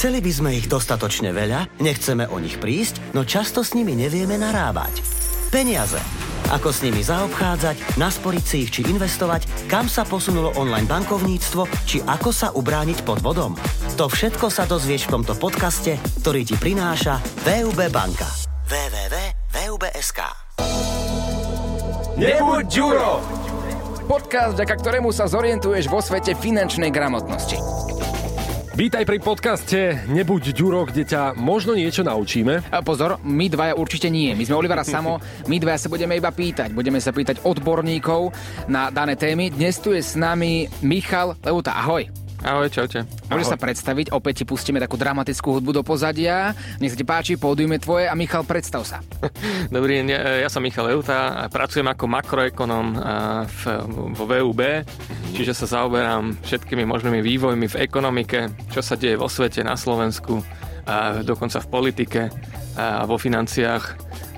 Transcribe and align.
Chceli 0.00 0.24
by 0.24 0.32
sme 0.32 0.50
ich 0.56 0.64
dostatočne 0.64 1.28
veľa, 1.28 1.76
nechceme 1.76 2.24
o 2.32 2.40
nich 2.40 2.56
prísť, 2.56 3.12
no 3.12 3.20
často 3.20 3.60
s 3.60 3.76
nimi 3.76 3.92
nevieme 3.92 4.40
narábať. 4.40 5.04
Peniaze. 5.52 6.00
Ako 6.48 6.72
s 6.72 6.80
nimi 6.80 7.04
zaobchádzať, 7.04 8.00
nasporiť 8.00 8.40
si 8.40 8.56
ich 8.64 8.72
či 8.72 8.80
investovať, 8.88 9.68
kam 9.68 9.92
sa 9.92 10.08
posunulo 10.08 10.56
online 10.56 10.88
bankovníctvo, 10.88 11.84
či 11.84 12.00
ako 12.00 12.32
sa 12.32 12.48
ubrániť 12.48 13.04
pod 13.04 13.20
vodom. 13.20 13.52
To 14.00 14.08
všetko 14.08 14.48
sa 14.48 14.64
dozvieš 14.64 15.04
v 15.04 15.20
tomto 15.20 15.36
podcaste, 15.36 16.00
ktorý 16.24 16.48
ti 16.48 16.56
prináša 16.56 17.20
VUB 17.44 17.92
banka. 17.92 18.24
www.vub.sk 18.72 20.20
Nebuď 22.16 22.64
Ďuro! 22.72 23.20
Podcast, 24.08 24.56
vďaka 24.56 24.74
ktorému 24.80 25.12
sa 25.12 25.28
zorientuješ 25.28 25.92
vo 25.92 26.00
svete 26.00 26.32
finančnej 26.32 26.88
gramotnosti. 26.88 27.60
Vítaj 28.80 29.04
pri 29.04 29.20
podcaste 29.20 30.08
Nebuď 30.08 30.56
Ďuro, 30.56 30.88
kde 30.88 31.04
ťa 31.04 31.36
možno 31.36 31.76
niečo 31.76 32.00
naučíme. 32.00 32.64
A 32.72 32.80
pozor, 32.80 33.20
my 33.20 33.52
dvaja 33.52 33.76
určite 33.76 34.08
nie. 34.08 34.32
My 34.32 34.48
sme 34.48 34.56
Olivera 34.56 34.88
Samo, 34.88 35.20
my 35.52 35.60
dvaja 35.60 35.84
sa 35.84 35.92
budeme 35.92 36.16
iba 36.16 36.32
pýtať. 36.32 36.72
Budeme 36.72 36.96
sa 36.96 37.12
pýtať 37.12 37.44
odborníkov 37.44 38.32
na 38.72 38.88
dané 38.88 39.20
témy. 39.20 39.52
Dnes 39.52 39.76
tu 39.84 39.92
je 39.92 40.00
s 40.00 40.16
nami 40.16 40.64
Michal 40.80 41.36
Leuta. 41.44 41.76
Ahoj. 41.76 42.19
Ahoj, 42.40 42.72
čaute. 42.72 43.04
Môžeš 43.28 43.52
sa 43.52 43.58
predstaviť, 43.60 44.16
opäť 44.16 44.42
ti 44.42 44.44
pustíme 44.48 44.80
takú 44.80 44.96
dramatickú 44.96 45.60
hudbu 45.60 45.76
do 45.76 45.82
pozadia. 45.84 46.56
Nech 46.80 46.96
sa 46.96 46.96
ti 46.96 47.04
páči, 47.04 47.36
pódium 47.36 47.76
je 47.76 47.84
tvoje 47.84 48.08
a 48.08 48.16
Michal, 48.16 48.48
predstav 48.48 48.80
sa. 48.88 49.04
Dobrý 49.74 50.00
deň, 50.00 50.40
ja 50.40 50.48
som 50.48 50.64
Michal 50.64 50.88
Euta 50.88 51.36
a 51.36 51.52
pracujem 51.52 51.84
ako 51.84 52.08
makroekonom 52.08 52.86
v, 53.44 53.62
vo 54.16 54.24
VUB, 54.24 54.60
čiže 55.36 55.52
sa 55.52 55.68
zaoberám 55.68 56.40
všetkými 56.40 56.88
možnými 56.88 57.20
vývojmi 57.20 57.66
v 57.76 57.80
ekonomike, 57.84 58.48
čo 58.72 58.80
sa 58.80 58.96
deje 58.96 59.20
vo 59.20 59.28
svete, 59.28 59.60
na 59.60 59.76
Slovensku, 59.76 60.40
a 60.88 61.20
dokonca 61.20 61.60
v 61.60 61.68
politike 61.68 62.22
a 62.72 63.04
vo 63.04 63.20
financiách. 63.20 63.84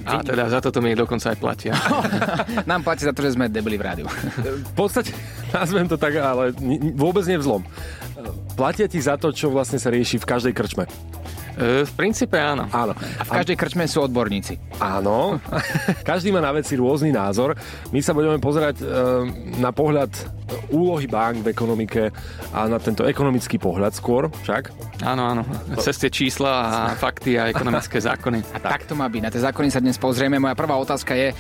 A 0.03 0.19
teda 0.27 0.51
za 0.51 0.59
toto 0.59 0.83
mi 0.83 0.99
dokonca 0.99 1.31
aj 1.31 1.39
platia. 1.39 1.79
Nám 2.71 2.83
platí 2.83 3.07
za 3.07 3.15
to, 3.15 3.23
že 3.23 3.39
sme 3.39 3.47
debili 3.47 3.79
v 3.79 3.87
rádiu. 3.87 4.11
V 4.43 4.75
podstate, 4.75 5.15
nazvem 5.53 5.87
to 5.89 5.97
tak, 6.01 6.17
ale 6.17 6.57
vôbec 6.97 7.25
nevzlom. 7.29 7.63
Platia 8.57 8.89
ti 8.89 9.01
za 9.01 9.17
to, 9.17 9.33
čo 9.33 9.49
vlastne 9.49 9.81
sa 9.81 9.89
rieši 9.89 10.21
v 10.21 10.29
každej 10.29 10.53
krčme. 10.53 10.85
E, 11.53 11.85
v 11.85 11.93
princípe 11.93 12.41
áno. 12.41 12.65
Áno. 12.73 12.97
A 12.97 13.23
v 13.25 13.31
každej 13.31 13.57
krčme 13.61 13.85
sú 13.85 14.05
odborníci. 14.05 14.57
Áno. 14.81 15.37
Každý 16.09 16.33
má 16.33 16.41
na 16.41 16.53
veci 16.53 16.77
rôzny 16.77 17.13
názor. 17.13 17.53
My 17.93 18.01
sa 18.01 18.17
budeme 18.17 18.41
pozerať 18.41 18.81
e, 18.81 18.85
na 19.61 19.69
pohľad 19.73 20.09
úlohy 20.73 21.09
bank 21.09 21.45
v 21.45 21.53
ekonomike 21.53 22.03
a 22.53 22.69
na 22.69 22.81
tento 22.81 23.05
ekonomický 23.05 23.57
pohľad 23.61 23.93
skôr, 23.97 24.29
však? 24.45 24.73
Áno, 25.05 25.23
áno. 25.29 25.43
Cez 25.81 25.97
tie 26.01 26.09
čísla 26.13 26.53
a 26.53 26.73
fakty 26.97 27.37
a 27.37 27.49
ekonomické 27.53 28.01
zákony. 28.01 28.41
A 28.53 28.59
tak. 28.61 28.71
tak 28.81 28.83
to 28.89 28.95
má 28.97 29.09
byť. 29.09 29.21
Na 29.21 29.33
tie 29.33 29.45
zákony 29.45 29.69
sa 29.69 29.81
dnes 29.81 29.97
pozrieme. 30.01 30.41
Moja 30.41 30.57
prvá 30.57 30.77
otázka 30.81 31.17
je, 31.17 31.37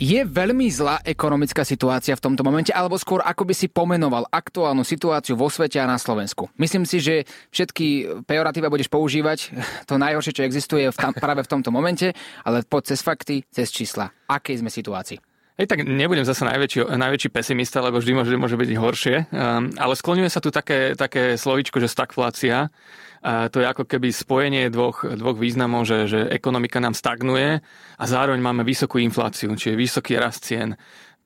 je 0.00 0.24
veľmi 0.24 0.64
zlá 0.72 1.04
ekonomická 1.04 1.60
situácia 1.60 2.16
v 2.16 2.24
tomto 2.24 2.40
momente, 2.40 2.72
alebo 2.72 2.96
skôr 2.96 3.20
ako 3.20 3.44
by 3.44 3.52
si 3.52 3.68
pomenoval 3.68 4.24
aktuálnu 4.32 4.80
situáciu 4.80 5.36
vo 5.36 5.52
svete 5.52 5.76
a 5.76 5.84
na 5.84 6.00
Slovensku? 6.00 6.48
Myslím 6.56 6.88
si, 6.88 7.04
že 7.04 7.28
všetky 7.52 8.24
pejoratíva 8.24 8.72
budeš 8.72 8.88
používať, 8.88 9.52
to 9.88 10.00
najhoršie, 10.00 10.32
čo 10.32 10.46
existuje 10.48 10.88
v 10.88 10.96
tam, 10.96 11.12
práve 11.12 11.44
v 11.44 11.52
tomto 11.52 11.68
momente, 11.68 12.16
ale 12.48 12.64
poď 12.64 12.96
cez 12.96 13.04
fakty, 13.04 13.44
cez 13.52 13.68
čísla. 13.68 14.08
Akej 14.24 14.64
sme 14.64 14.72
situácii? 14.72 15.20
Hej, 15.60 15.68
tak 15.68 15.84
nebudem 15.84 16.24
zase 16.24 16.48
najväčší, 16.48 16.88
najväčší 16.96 17.28
pesimista, 17.28 17.84
lebo 17.84 18.00
vždy 18.00 18.16
môže, 18.16 18.32
môže 18.40 18.56
byť 18.56 18.70
horšie, 18.80 19.16
um, 19.28 19.68
ale 19.76 19.92
skloňuje 19.92 20.32
sa 20.32 20.40
tu 20.40 20.48
také, 20.48 20.96
také 20.96 21.36
slovičko, 21.36 21.76
že 21.84 21.92
stagflácia. 21.92 22.72
To 23.20 23.56
je 23.60 23.66
ako 23.68 23.84
keby 23.84 24.16
spojenie 24.16 24.72
dvoch, 24.72 25.04
dvoch 25.04 25.36
významov, 25.36 25.84
že, 25.84 26.08
že 26.08 26.20
ekonomika 26.32 26.80
nám 26.80 26.96
stagnuje 26.96 27.60
a 28.00 28.04
zároveň 28.08 28.40
máme 28.40 28.64
vysokú 28.64 28.96
infláciu, 28.96 29.52
čiže 29.52 29.76
vysoký 29.76 30.16
rast 30.16 30.48
cien. 30.48 30.72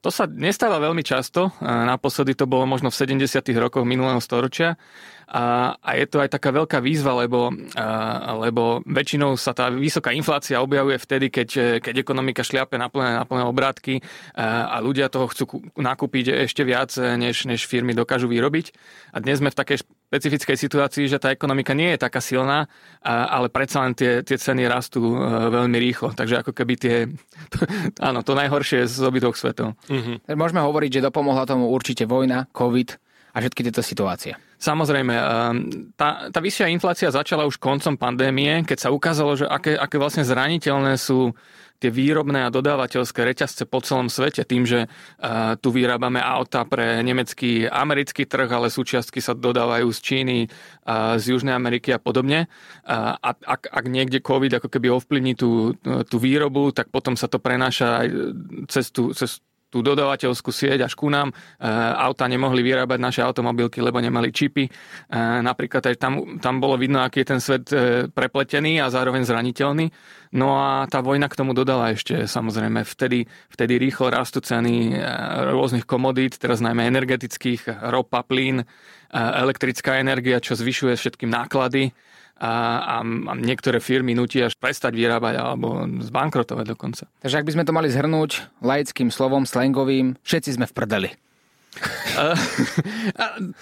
To 0.02 0.10
sa 0.10 0.26
nestáva 0.28 0.82
veľmi 0.82 1.00
často, 1.06 1.54
naposledy 1.62 2.36
to 2.36 2.44
bolo 2.44 2.66
možno 2.66 2.92
v 2.92 3.24
70. 3.24 3.24
rokoch 3.56 3.86
minulého 3.86 4.20
storočia 4.20 4.76
a, 5.28 5.74
a 5.78 5.90
je 5.96 6.06
to 6.08 6.20
aj 6.20 6.32
taká 6.32 6.50
veľká 6.52 6.78
výzva, 6.84 7.16
lebo, 7.16 7.52
a, 7.76 8.34
lebo 8.36 8.84
väčšinou 8.84 9.36
sa 9.40 9.56
tá 9.56 9.72
vysoká 9.72 10.12
inflácia 10.12 10.60
objavuje 10.60 11.00
vtedy, 11.00 11.32
keď, 11.32 11.80
keď 11.80 11.94
ekonomika 12.00 12.44
šliape 12.44 12.76
na 12.76 12.88
plné, 12.92 13.18
na 13.18 13.24
plné 13.24 13.44
obrátky 13.46 14.00
a, 14.34 14.74
a 14.74 14.76
ľudia 14.80 15.08
toho 15.08 15.28
chcú 15.30 15.64
nakúpiť 15.76 16.48
ešte 16.48 16.62
viac, 16.62 16.94
než, 16.96 17.48
než 17.48 17.64
firmy 17.64 17.96
dokážu 17.96 18.28
vyrobiť. 18.28 18.74
A 19.14 19.20
dnes 19.20 19.40
sme 19.40 19.52
v 19.52 19.58
takej 19.58 19.78
špecifickej 19.84 20.56
situácii, 20.56 21.04
že 21.10 21.18
tá 21.18 21.34
ekonomika 21.34 21.74
nie 21.74 21.94
je 21.94 21.98
taká 21.98 22.22
silná, 22.22 22.70
a, 23.02 23.28
ale 23.28 23.50
predsa 23.50 23.82
len 23.82 23.98
tie, 23.98 24.22
tie 24.22 24.38
ceny 24.38 24.64
rastú 24.70 25.14
a, 25.14 25.50
veľmi 25.50 25.78
rýchlo. 25.78 26.14
Takže 26.14 26.46
ako 26.46 26.52
keby 26.54 26.74
tie... 26.78 26.96
To, 27.50 27.58
áno, 28.00 28.22
to 28.22 28.38
najhoršie 28.38 28.86
z 28.86 28.98
obidvoch 29.02 29.34
svetov. 29.34 29.74
Mm-hmm. 29.90 30.32
Môžeme 30.38 30.62
hovoriť, 30.62 30.90
že 31.00 31.06
dopomohla 31.06 31.44
tomu 31.44 31.68
určite 31.70 32.06
vojna, 32.06 32.46
COVID 32.54 33.03
a 33.34 33.42
všetky 33.42 33.66
tieto 33.66 33.82
situácie. 33.82 34.38
Samozrejme, 34.62 35.14
ehm, 35.14 35.56
tá, 35.98 36.30
tá 36.30 36.38
vyššia 36.38 36.70
inflácia 36.70 37.10
začala 37.10 37.44
už 37.44 37.58
koncom 37.58 37.98
pandémie, 37.98 38.62
keď 38.62 38.88
sa 38.88 38.94
ukázalo, 38.94 39.34
že 39.34 39.50
aké, 39.50 39.74
aké 39.74 39.98
vlastne 39.98 40.22
zraniteľné 40.22 40.94
sú 40.94 41.34
tie 41.82 41.90
výrobné 41.90 42.46
a 42.46 42.54
dodávateľské 42.54 43.26
reťazce 43.28 43.68
po 43.68 43.82
celom 43.84 44.08
svete 44.08 44.46
tým, 44.46 44.64
že 44.64 44.86
uh, 44.86 45.52
tu 45.60 45.68
vyrábame 45.68 46.22
auta 46.22 46.64
pre 46.64 47.02
nemecký, 47.04 47.68
americký 47.68 48.24
trh, 48.24 48.48
ale 48.48 48.72
súčiastky 48.72 49.20
sa 49.20 49.36
dodávajú 49.36 49.90
z 49.92 50.00
Číny, 50.00 50.38
uh, 50.46 51.20
z 51.20 51.36
Južnej 51.36 51.52
Ameriky 51.52 51.92
a 51.92 52.00
podobne. 52.00 52.48
Uh, 52.86 53.18
a 53.20 53.36
ak, 53.36 53.68
ak 53.68 53.84
niekde 53.90 54.24
COVID 54.24 54.62
ako 54.62 54.68
keby 54.72 54.88
ovplyvní 54.96 55.36
tú, 55.36 55.76
tú 56.08 56.16
výrobu, 56.16 56.72
tak 56.72 56.88
potom 56.88 57.18
sa 57.18 57.28
to 57.28 57.36
prenáša 57.36 58.06
aj 58.06 58.08
cez 58.70 58.88
tú, 58.88 59.12
cez 59.12 59.44
tú 59.74 59.82
dodavateľskú 59.82 60.54
sieť 60.54 60.86
až 60.86 60.94
ku 60.94 61.10
nám. 61.10 61.34
E, 61.34 61.66
auta 61.98 62.30
nemohli 62.30 62.62
vyrábať 62.62 62.98
naše 63.02 63.20
automobilky, 63.26 63.82
lebo 63.82 63.98
nemali 63.98 64.30
čipy. 64.30 64.70
E, 64.70 64.70
napríklad 65.42 65.82
aj 65.90 65.96
tam, 65.98 66.38
tam 66.38 66.62
bolo 66.62 66.78
vidno, 66.78 67.02
aký 67.02 67.26
je 67.26 67.30
ten 67.34 67.40
svet 67.42 67.66
e, 67.74 68.06
prepletený 68.06 68.78
a 68.78 68.86
zároveň 68.86 69.26
zraniteľný. 69.26 69.90
No 70.38 70.54
a 70.54 70.86
tá 70.86 71.02
vojna 71.02 71.26
k 71.26 71.42
tomu 71.42 71.58
dodala 71.58 71.90
ešte 71.90 72.30
samozrejme. 72.30 72.86
Vtedy, 72.86 73.26
vtedy 73.50 73.82
rýchlo 73.82 74.14
rastú 74.14 74.38
ceny 74.38 74.98
rôznych 75.54 75.86
komodít, 75.86 76.38
teraz 76.42 76.58
najmä 76.58 76.90
energetických, 76.90 77.86
ropa, 77.90 78.26
plyn, 78.26 78.66
elektrická 79.14 80.02
energia, 80.02 80.42
čo 80.42 80.58
zvyšuje 80.58 80.98
všetkým 80.98 81.30
náklady 81.30 81.94
a, 82.44 83.00
a, 83.00 83.34
niektoré 83.40 83.80
firmy 83.80 84.12
nutia 84.12 84.52
až 84.52 84.54
prestať 84.60 84.92
vyrábať 84.92 85.40
alebo 85.40 85.88
zbankrotovať 86.04 86.66
dokonca. 86.76 87.04
Takže 87.24 87.40
ak 87.40 87.46
by 87.48 87.54
sme 87.56 87.64
to 87.64 87.72
mali 87.72 87.88
zhrnúť 87.88 88.60
laickým 88.60 89.08
slovom, 89.08 89.48
slangovým, 89.48 90.20
všetci 90.20 90.60
sme 90.60 90.68
v 90.68 90.76
prdeli. 90.76 91.10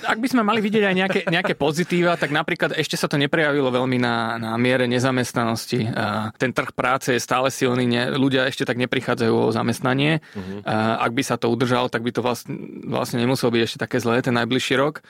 Ak 0.05 0.19
by 0.21 0.29
sme 0.29 0.43
mali 0.45 0.61
vidieť 0.61 0.85
aj 0.85 0.95
nejaké, 0.95 1.21
nejaké 1.29 1.55
pozitíva, 1.57 2.17
tak 2.21 2.31
napríklad 2.31 2.77
ešte 2.77 3.01
sa 3.01 3.09
to 3.09 3.17
neprejavilo 3.17 3.73
veľmi 3.73 3.99
na, 3.99 4.37
na 4.37 4.53
miere 4.61 4.85
nezamestnanosti. 4.87 5.89
Ten 6.37 6.51
trh 6.53 6.73
práce 6.77 7.17
je 7.17 7.21
stále 7.21 7.49
silný, 7.49 7.89
ne, 7.89 8.13
ľudia 8.13 8.47
ešte 8.49 8.69
tak 8.69 8.77
neprichádzajú 8.77 9.33
o 9.33 9.53
zamestnanie. 9.55 10.21
Uh-huh. 10.37 10.61
Ak 11.01 11.13
by 11.17 11.23
sa 11.25 11.41
to 11.41 11.49
udržalo, 11.49 11.89
tak 11.89 12.05
by 12.05 12.13
to 12.13 12.21
vlastne, 12.21 12.85
vlastne 12.85 13.21
nemuselo 13.21 13.53
byť 13.53 13.63
ešte 13.65 13.79
také 13.81 13.97
zlé 13.99 14.21
ten 14.21 14.37
najbližší 14.37 14.77
rok. 14.77 15.01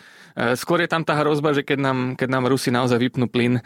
Skôr 0.57 0.81
je 0.81 0.89
tam 0.89 1.05
tá 1.05 1.19
hrozba, 1.21 1.53
že 1.53 1.67
keď 1.67 1.79
nám, 1.83 1.99
keď 2.17 2.29
nám 2.31 2.49
Rusi 2.49 2.73
naozaj 2.73 2.97
vypnú 2.97 3.29
plyn, 3.29 3.61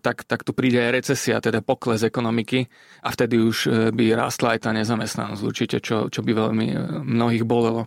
tak, 0.00 0.24
tak 0.24 0.40
tu 0.46 0.56
príde 0.56 0.80
aj 0.80 1.04
recesia, 1.04 1.42
teda 1.42 1.60
pokles 1.60 2.00
ekonomiky 2.06 2.66
a 3.04 3.08
vtedy 3.12 3.36
už 3.38 3.56
e, 3.66 3.68
by 3.92 4.04
rástla 4.16 4.56
aj 4.56 4.60
tá 4.64 4.70
nezamestnanosť 4.72 5.42
určite, 5.44 5.76
čo, 5.80 6.08
čo 6.08 6.20
by 6.24 6.32
veľmi 6.32 6.66
e, 6.72 6.76
mnohých 7.04 7.44
bolelo. 7.44 7.86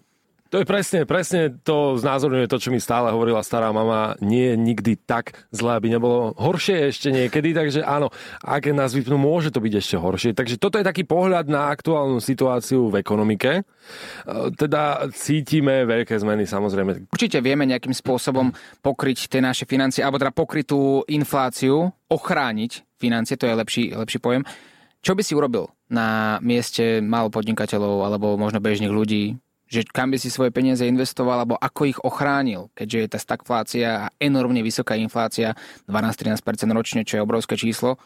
To 0.54 0.62
je 0.62 0.70
presne, 0.70 1.10
presne 1.10 1.50
to 1.66 1.98
znázorňuje 1.98 2.46
to, 2.46 2.62
čo 2.62 2.70
mi 2.70 2.78
stále 2.78 3.10
hovorila 3.10 3.42
stará 3.42 3.74
mama. 3.74 4.14
Nie 4.22 4.54
je 4.54 4.62
nikdy 4.62 5.02
tak 5.02 5.34
zle, 5.50 5.82
aby 5.82 5.90
nebolo 5.90 6.38
horšie 6.38 6.94
ešte 6.94 7.10
niekedy, 7.10 7.58
takže 7.58 7.82
áno, 7.82 8.14
ak 8.46 8.70
nás 8.70 8.94
vypnú, 8.94 9.18
môže 9.18 9.50
to 9.50 9.58
byť 9.58 9.74
ešte 9.82 9.98
horšie. 9.98 10.38
Takže 10.38 10.62
toto 10.62 10.78
je 10.78 10.86
taký 10.86 11.10
pohľad 11.10 11.50
na 11.50 11.74
aktuálnu 11.74 12.22
situáciu 12.22 12.94
v 12.94 13.02
ekonomike. 13.02 13.52
E, 13.58 13.62
teda 14.54 15.10
cítime 15.10 15.90
veľké 15.90 16.22
zmeny 16.22 16.46
samozrejme. 16.46 17.10
Určite 17.10 17.42
vieme 17.42 17.66
nejakým 17.66 17.98
spôsobom 17.98 18.54
pokryť 18.86 19.34
tie 19.34 19.42
naše 19.42 19.66
financie, 19.66 20.06
alebo 20.06 20.22
teda 20.22 20.38
pokryť 20.38 20.70
tú 20.70 21.02
infláciu, 21.10 21.90
ochrániť 22.14 23.02
financie, 23.02 23.42
to 23.42 23.50
je 23.50 23.58
lepší, 23.58 23.84
lepší 23.98 24.22
pojem. 24.22 24.46
Čo 25.02 25.18
by 25.18 25.22
si 25.26 25.34
urobil 25.34 25.66
na 25.90 26.38
mieste 26.46 27.02
malopodnikateľov 27.02 28.06
alebo 28.06 28.38
možno 28.38 28.62
bežných 28.62 28.94
ľudí, 28.94 29.42
že 29.74 29.82
kam 29.90 30.14
by 30.14 30.22
si 30.22 30.30
svoje 30.30 30.54
peniaze 30.54 30.86
investoval, 30.86 31.42
alebo 31.42 31.58
ako 31.58 31.82
ich 31.90 31.98
ochránil, 32.06 32.70
keďže 32.78 32.98
je 33.02 33.08
tá 33.10 33.18
stagflácia 33.18 33.88
a 34.06 34.12
enormne 34.22 34.62
vysoká 34.62 34.94
inflácia, 34.94 35.58
12-13% 35.90 36.46
ročne, 36.70 37.02
čo 37.02 37.18
je 37.18 37.26
obrovské 37.26 37.58
číslo. 37.58 37.98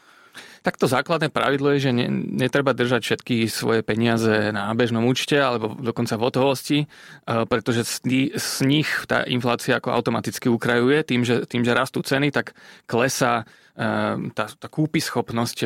Tak 0.61 0.77
to 0.77 0.85
základné 0.85 1.33
pravidlo 1.33 1.73
je, 1.73 1.89
že 1.89 1.91
ne, 1.97 2.07
netreba 2.13 2.69
držať 2.69 3.01
všetky 3.01 3.49
svoje 3.49 3.81
peniaze 3.81 4.53
na 4.53 4.69
bežnom 4.77 5.01
účte 5.09 5.33
alebo 5.33 5.73
dokonca 5.81 6.13
v 6.13 6.23
hotovosti, 6.29 6.79
pretože 7.25 8.05
z 8.37 8.57
nich 8.61 8.85
tá 9.09 9.25
inflácia 9.25 9.81
ako 9.81 9.97
automaticky 9.97 10.45
ukrajuje. 10.45 11.01
Tým, 11.09 11.25
že, 11.25 11.49
tým, 11.49 11.65
že 11.65 11.73
rastú 11.73 12.05
ceny, 12.05 12.29
tak 12.29 12.53
klesá 12.85 13.49
tá, 13.77 14.45
tá 14.49 14.67
schopnosť 14.97 15.57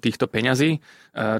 týchto 0.00 0.24
peňazí. 0.32 0.80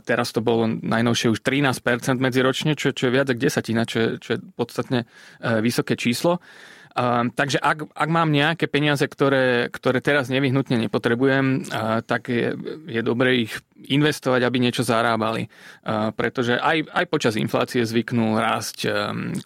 Teraz 0.05 0.37
to 0.37 0.45
bolo 0.45 0.69
najnovšie 0.69 1.33
už 1.33 1.41
13% 1.41 2.21
medziročne, 2.21 2.77
čo, 2.77 2.93
čo 2.93 3.09
je 3.09 3.15
viac 3.17 3.33
ako 3.33 3.41
desatina, 3.41 3.89
čo, 3.89 4.21
čo 4.21 4.37
je 4.37 4.39
podstatne 4.53 5.09
vysoké 5.41 5.97
číslo. 5.97 6.45
Uh, 6.91 7.31
takže 7.31 7.63
ak, 7.63 7.87
ak 7.95 8.09
mám 8.11 8.35
nejaké 8.35 8.67
peniaze, 8.67 9.07
ktoré, 9.07 9.71
ktoré 9.71 10.03
teraz 10.03 10.27
nevyhnutne 10.27 10.75
nepotrebujem, 10.75 11.71
tak 12.03 12.27
je, 12.27 12.59
je 12.91 13.01
dobre 13.07 13.47
ich 13.47 13.55
investovať, 13.87 14.43
aby 14.43 14.59
niečo 14.59 14.83
zarábali. 14.83 15.47
Uh, 15.87 16.11
pretože 16.11 16.59
aj, 16.59 16.91
aj 16.91 17.05
počas 17.07 17.39
inflácie 17.39 17.87
zvyknú 17.87 18.35
rásť 18.35 18.91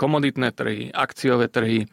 komoditné 0.00 0.56
trhy, 0.56 0.88
akciové 0.88 1.52
trhy, 1.52 1.84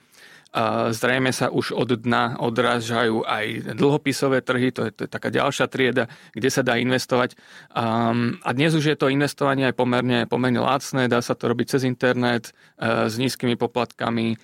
zrejme 0.92 1.32
sa 1.32 1.48
už 1.48 1.72
od 1.72 1.96
dna 1.96 2.44
odrážajú 2.44 3.24
aj 3.24 3.76
dlhopisové 3.76 4.44
trhy, 4.44 4.76
to 4.76 4.88
je, 4.88 4.92
to 4.92 5.02
je 5.08 5.10
taká 5.10 5.32
ďalšia 5.32 5.72
trieda, 5.72 6.12
kde 6.36 6.50
sa 6.52 6.60
dá 6.60 6.76
investovať. 6.76 7.40
A 7.72 8.50
dnes 8.52 8.76
už 8.76 8.84
je 8.92 8.98
to 9.00 9.08
investovanie 9.08 9.72
aj 9.72 9.76
pomerne, 9.80 10.28
pomerne 10.28 10.60
lacné, 10.60 11.08
dá 11.08 11.24
sa 11.24 11.40
to 11.40 11.48
robiť 11.48 11.78
cez 11.78 11.88
internet 11.88 12.52
uh, 12.52 13.08
s 13.08 13.16
nízkymi 13.16 13.56
poplatkami, 13.56 14.36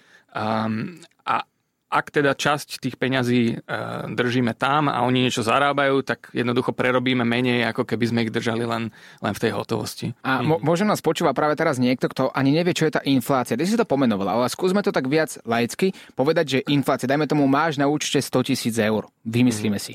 ak 1.98 2.14
teda 2.14 2.38
časť 2.38 2.78
tých 2.78 2.96
peňazí 3.02 3.58
uh, 3.58 4.06
držíme 4.14 4.54
tam 4.54 4.86
a 4.86 5.02
oni 5.02 5.26
niečo 5.26 5.42
zarábajú, 5.42 6.06
tak 6.06 6.30
jednoducho 6.30 6.78
prerobíme 6.78 7.26
menej, 7.26 7.66
ako 7.74 7.90
keby 7.90 8.06
sme 8.06 8.20
ich 8.30 8.32
držali 8.32 8.70
len, 8.70 8.94
len 9.26 9.34
v 9.34 9.42
tej 9.42 9.52
hotovosti. 9.58 10.14
A 10.22 10.46
mo- 10.46 10.62
možno 10.62 10.94
nás 10.94 11.02
počúva 11.02 11.34
práve 11.34 11.58
teraz 11.58 11.82
niekto, 11.82 12.06
kto 12.06 12.30
ani 12.30 12.54
nevie, 12.54 12.78
čo 12.78 12.86
je 12.86 12.94
tá 12.94 13.02
inflácia. 13.02 13.58
Ty 13.58 13.66
si 13.66 13.74
to 13.74 13.90
pomenovala, 13.90 14.38
ale 14.38 14.54
skúsme 14.54 14.86
to 14.86 14.94
tak 14.94 15.10
viac 15.10 15.34
laicky 15.42 15.98
povedať, 16.14 16.46
že 16.46 16.60
inflácia, 16.70 17.10
dajme 17.10 17.26
tomu, 17.26 17.50
máš 17.50 17.82
na 17.82 17.90
účte 17.90 18.22
100 18.22 18.54
tisíc 18.54 18.76
eur. 18.78 19.10
Vymyslíme 19.26 19.82
mm. 19.82 19.84
si. 19.84 19.94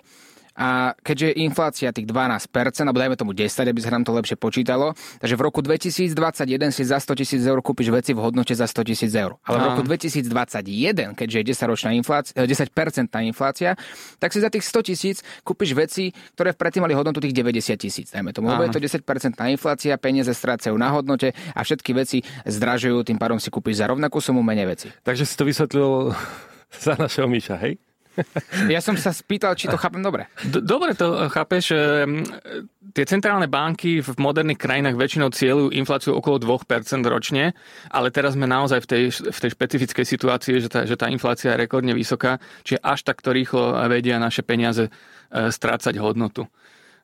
A 0.53 0.93
keďže 1.01 1.33
je 1.33 1.35
inflácia 1.49 1.89
tých 1.93 2.05
12%, 2.05 2.49
alebo 2.85 2.99
dajme 3.01 3.17
tomu 3.17 3.33
10, 3.33 3.49
aby 3.49 3.81
sa 3.81 3.91
nám 3.93 4.05
to 4.05 4.13
lepšie 4.13 4.37
počítalo, 4.37 4.93
takže 5.19 5.35
v 5.37 5.43
roku 5.43 5.65
2021 5.65 6.13
si 6.69 6.83
za 6.85 7.01
100 7.01 7.21
tisíc 7.25 7.43
eur 7.43 7.59
kúpiš 7.65 7.89
veci 7.89 8.13
v 8.13 8.21
hodnote 8.21 8.53
za 8.53 8.69
100 8.69 8.89
tisíc 8.93 9.13
eur. 9.17 9.41
Ale 9.49 9.57
v 9.59 9.65
roku 9.73 9.83
2021, 9.89 11.17
keďže 11.17 11.37
je 11.41 11.45
10-ročná 11.57 11.91
inflácia, 11.97 12.37
10% 12.37 13.09
inflácia, 13.25 13.71
tak 14.21 14.31
si 14.37 14.39
za 14.45 14.53
tých 14.53 14.65
100 14.69 14.89
tisíc 14.93 15.17
kúpiš 15.41 15.73
veci, 15.73 16.13
ktoré 16.37 16.53
predtým 16.53 16.85
mali 16.85 16.93
hodnotu 16.93 17.25
tých 17.25 17.33
90 17.33 17.81
tisíc. 17.81 18.13
Dajme 18.13 18.37
tomu, 18.37 18.53
lebo 18.53 18.69
je 18.69 18.73
to 18.77 18.81
10% 18.81 19.01
inflácia, 19.49 19.97
peniaze 19.97 20.33
strácajú 20.37 20.77
na 20.77 20.93
hodnote 20.93 21.33
a 21.33 21.61
všetky 21.65 21.97
veci 21.97 22.21
zdražujú, 22.45 23.09
tým 23.09 23.17
pádom 23.17 23.41
si 23.41 23.49
kúpiš 23.49 23.81
za 23.81 23.89
rovnakú 23.89 24.21
sumu 24.21 24.45
menej 24.45 24.67
veci. 24.69 24.89
Takže 25.01 25.25
si 25.25 25.35
to 25.35 25.49
vysvetlil 25.49 26.13
za 26.85 26.99
našeho 26.99 27.29
Míša, 27.29 27.57
hej? 27.63 27.81
Ja 28.69 28.85
som 28.85 28.94
sa 28.99 29.11
spýtal, 29.11 29.56
či 29.56 29.69
to 29.69 29.81
chápem 29.81 30.05
dobre. 30.05 30.29
Dobre 30.44 30.93
to 30.93 31.29
chápeš. 31.32 31.73
Tie 32.93 33.05
centrálne 33.09 33.49
banky 33.49 34.05
v 34.05 34.11
moderných 34.20 34.61
krajinách 34.61 35.00
väčšinou 35.00 35.32
cieľujú 35.32 35.69
infláciu 35.73 36.12
okolo 36.12 36.37
2% 36.37 36.69
ročne, 37.09 37.56
ale 37.88 38.12
teraz 38.12 38.37
sme 38.37 38.44
naozaj 38.44 38.85
v 38.85 38.88
tej, 38.88 39.05
v 39.32 39.38
tej 39.38 39.50
špecifickej 39.56 40.05
situácii, 40.05 40.55
že 40.61 40.69
tá, 40.69 40.81
že 40.85 40.97
tá 41.00 41.09
inflácia 41.09 41.56
je 41.56 41.62
rekordne 41.64 41.97
vysoká, 41.97 42.37
čiže 42.69 42.85
až 42.85 43.00
takto 43.09 43.32
rýchlo 43.32 43.81
vedia 43.88 44.20
naše 44.20 44.44
peniaze 44.44 44.88
e, 44.88 44.91
strácať 45.49 45.97
hodnotu. 45.97 46.44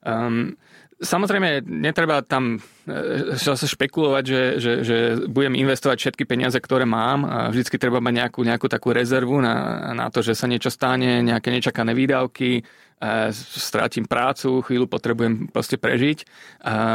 Um, 0.04 0.54
Samozrejme, 0.98 1.62
netreba 1.62 2.26
tam 2.26 2.58
e, 2.58 3.38
sa 3.38 3.54
špekulovať, 3.54 4.24
že, 4.26 4.42
že, 4.58 4.72
že 4.82 4.96
budem 5.30 5.54
investovať 5.54 5.94
všetky 5.94 6.26
peniaze, 6.26 6.58
ktoré 6.58 6.90
mám. 6.90 7.22
Vždycky 7.54 7.78
treba 7.78 8.02
mať 8.02 8.14
nejakú, 8.26 8.40
nejakú 8.42 8.66
takú 8.66 8.90
rezervu 8.90 9.38
na, 9.38 9.88
na 9.94 10.10
to, 10.10 10.26
že 10.26 10.34
sa 10.34 10.50
niečo 10.50 10.74
stane, 10.74 11.22
nejaké 11.22 11.54
nečakané 11.54 11.94
výdavky, 11.94 12.66
strátim 13.54 14.04
prácu, 14.10 14.58
chvíľu 14.66 14.90
potrebujem 14.90 15.46
proste 15.48 15.78
prežiť. 15.78 16.26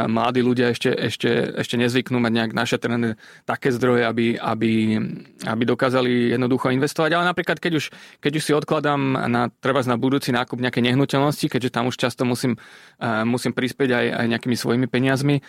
Mladí 0.06 0.44
ľudia 0.44 0.76
ešte, 0.76 0.92
ešte, 0.92 1.56
ešte 1.56 1.80
nezvyknú 1.80 2.20
mať 2.20 2.32
nejak 2.32 2.52
našetrené 2.52 3.16
také 3.48 3.72
zdroje, 3.72 4.04
aby, 4.04 4.36
aby, 4.36 5.00
aby 5.48 5.62
dokázali 5.64 6.36
jednoducho 6.36 6.68
investovať. 6.76 7.10
Ale 7.16 7.24
napríklad, 7.24 7.56
keď 7.56 7.72
už, 7.80 7.84
keď 8.20 8.32
už 8.36 8.44
si 8.44 8.52
odkladám 8.52 9.00
na, 9.32 9.48
treba 9.64 9.80
na 9.88 9.96
budúci 9.96 10.28
nákup 10.28 10.60
nejaké 10.60 10.84
nehnuteľnosti, 10.84 11.48
keďže 11.48 11.72
tam 11.72 11.88
už 11.88 11.96
často 11.96 12.28
musím, 12.28 12.60
musím 13.24 13.56
prispieť 13.56 13.90
aj, 13.92 14.06
aj 14.12 14.26
nejakými 14.28 14.56
svojimi 14.60 14.86
peniazmi, 14.86 15.40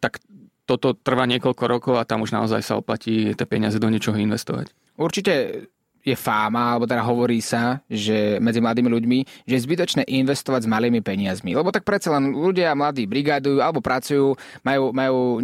tak 0.00 0.20
toto 0.66 0.98
trvá 0.98 1.24
niekoľko 1.30 1.64
rokov 1.70 1.94
a 1.96 2.04
tam 2.04 2.26
už 2.26 2.34
naozaj 2.34 2.60
sa 2.60 2.74
oplatí 2.74 3.32
tie 3.38 3.46
peniaze 3.46 3.78
do 3.78 3.86
niečoho 3.86 4.18
investovať. 4.18 4.74
Určite 4.98 5.68
je 6.06 6.14
fáma, 6.14 6.78
alebo 6.78 6.86
teda 6.86 7.02
hovorí 7.02 7.42
sa, 7.42 7.82
že 7.90 8.38
medzi 8.38 8.62
mladými 8.62 8.86
ľuďmi, 8.86 9.18
že 9.42 9.58
je 9.58 9.64
zbytočné 9.66 10.02
investovať 10.06 10.62
s 10.62 10.70
malými 10.70 11.02
peniazmi. 11.02 11.50
Lebo 11.50 11.74
tak 11.74 11.82
predsa 11.82 12.14
len 12.14 12.30
ľudia 12.30 12.70
mladí 12.78 13.10
brigádujú 13.10 13.58
alebo 13.58 13.82
pracujú, 13.82 14.38
majú, 14.62 14.94
majú 14.94 15.42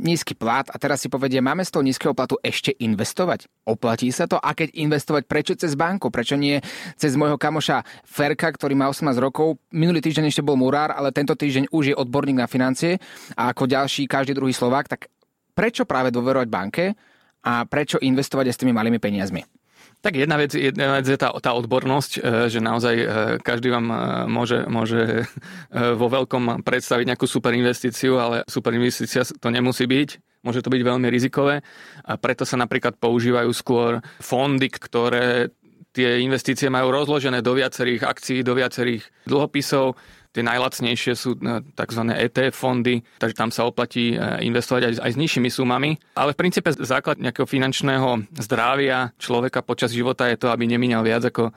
nízky 0.00 0.32
plat 0.32 0.64
a 0.72 0.80
teraz 0.80 1.04
si 1.04 1.12
povedia, 1.12 1.44
máme 1.44 1.60
z 1.60 1.76
toho 1.76 1.84
nízkeho 1.84 2.16
platu 2.16 2.40
ešte 2.40 2.72
investovať? 2.80 3.52
Oplatí 3.68 4.08
sa 4.08 4.24
to? 4.24 4.40
A 4.40 4.56
keď 4.56 4.72
investovať, 4.80 5.28
prečo 5.28 5.52
cez 5.52 5.76
banku? 5.76 6.08
Prečo 6.08 6.40
nie 6.40 6.56
cez 6.96 7.12
môjho 7.12 7.36
kamoša 7.36 7.84
Ferka, 8.08 8.48
ktorý 8.48 8.72
má 8.80 8.88
18 8.88 9.12
rokov? 9.20 9.60
Minulý 9.76 10.00
týždeň 10.00 10.32
ešte 10.32 10.40
bol 10.40 10.56
murár, 10.56 10.96
ale 10.96 11.12
tento 11.12 11.36
týždeň 11.36 11.68
už 11.68 11.92
je 11.92 11.98
odborník 12.00 12.40
na 12.40 12.48
financie 12.48 12.96
a 13.36 13.52
ako 13.52 13.68
ďalší 13.68 14.08
každý 14.08 14.32
druhý 14.32 14.56
Slovák, 14.56 14.88
tak 14.88 15.12
prečo 15.52 15.84
práve 15.84 16.08
dôverovať 16.08 16.48
banke 16.48 16.96
a 17.44 17.68
prečo 17.68 18.00
investovať 18.00 18.48
aj 18.48 18.54
s 18.56 18.60
tými 18.64 18.72
malými 18.72 18.96
peniazmi? 18.96 19.57
Tak 19.98 20.14
jedna 20.14 20.38
vec, 20.38 20.54
jedna 20.54 21.02
vec 21.02 21.10
je 21.10 21.18
tá, 21.18 21.34
tá 21.42 21.50
odbornosť, 21.58 22.12
e, 22.16 22.20
že 22.46 22.62
naozaj 22.62 22.94
e, 22.94 23.06
každý 23.42 23.74
vám 23.74 23.86
e, 23.90 23.96
môže, 24.30 24.62
môže 24.70 25.26
vo 25.74 26.06
veľkom 26.06 26.62
predstaviť 26.62 27.04
nejakú 27.14 27.26
super 27.26 27.50
investíciu, 27.50 28.14
ale 28.14 28.46
super 28.46 28.70
investícia 28.78 29.26
to 29.26 29.50
nemusí 29.50 29.90
byť. 29.90 30.40
Môže 30.46 30.62
to 30.62 30.70
byť 30.70 30.82
veľmi 30.86 31.10
rizikové 31.10 31.66
a 32.06 32.14
preto 32.14 32.46
sa 32.46 32.54
napríklad 32.54 32.94
používajú 33.02 33.50
skôr 33.50 33.98
fondy, 34.22 34.70
ktoré 34.70 35.50
tie 35.90 36.22
investície 36.22 36.70
majú 36.70 36.94
rozložené 36.94 37.42
do 37.42 37.58
viacerých 37.58 38.06
akcií, 38.06 38.46
do 38.46 38.54
viacerých 38.54 39.02
dlhopisov 39.26 39.98
Tie 40.38 40.46
najlacnejšie 40.46 41.18
sú 41.18 41.34
e, 41.34 41.66
tzv. 41.74 42.02
ETF 42.14 42.54
fondy, 42.54 43.02
takže 43.18 43.34
tam 43.34 43.50
sa 43.50 43.66
oplatí 43.66 44.14
e, 44.14 44.46
investovať 44.46 44.82
aj, 44.86 44.92
aj 45.02 45.10
s 45.10 45.18
nižšími 45.18 45.50
sumami. 45.50 45.98
Ale 46.14 46.30
v 46.30 46.46
princípe 46.46 46.70
základ 46.78 47.18
nejakého 47.18 47.42
finančného 47.42 48.22
zdravia 48.38 49.10
človeka 49.18 49.66
počas 49.66 49.90
života 49.90 50.30
je 50.30 50.38
to, 50.38 50.54
aby 50.54 50.70
nemínal 50.70 51.02
viac 51.02 51.26
ako 51.26 51.50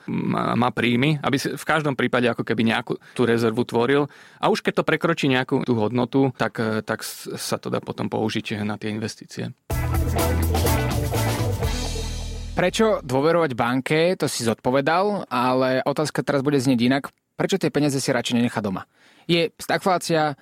má 0.58 0.74
príjmy, 0.74 1.22
aby 1.22 1.38
si 1.38 1.54
v 1.54 1.62
každom 1.62 1.94
prípade 1.94 2.26
ako 2.26 2.42
keby 2.42 2.74
nejakú 2.74 2.98
tú 3.14 3.22
rezervu 3.22 3.62
tvoril. 3.62 4.10
A 4.42 4.50
už 4.50 4.66
keď 4.66 4.82
to 4.82 4.88
prekročí 4.90 5.30
nejakú 5.30 5.62
tú 5.62 5.78
hodnotu, 5.78 6.34
tak, 6.34 6.58
e, 6.58 6.82
tak 6.82 7.06
sa 7.06 7.62
to 7.62 7.70
dá 7.70 7.78
potom 7.78 8.10
použiť 8.10 8.66
na 8.66 8.74
tie 8.82 8.90
investície. 8.90 9.54
Prečo 12.52 12.98
dôverovať 13.06 13.50
banke, 13.54 14.18
to 14.18 14.26
si 14.26 14.42
zodpovedal, 14.42 15.30
ale 15.30 15.86
otázka 15.86 16.26
teraz 16.26 16.42
bude 16.42 16.58
znieť 16.58 16.80
inak 16.82 17.04
prečo 17.42 17.58
tie 17.58 17.74
peniaze 17.74 17.98
si 17.98 18.14
radšej 18.14 18.38
nenechá 18.38 18.62
doma? 18.62 18.86
Je 19.26 19.50
stagflácia, 19.58 20.38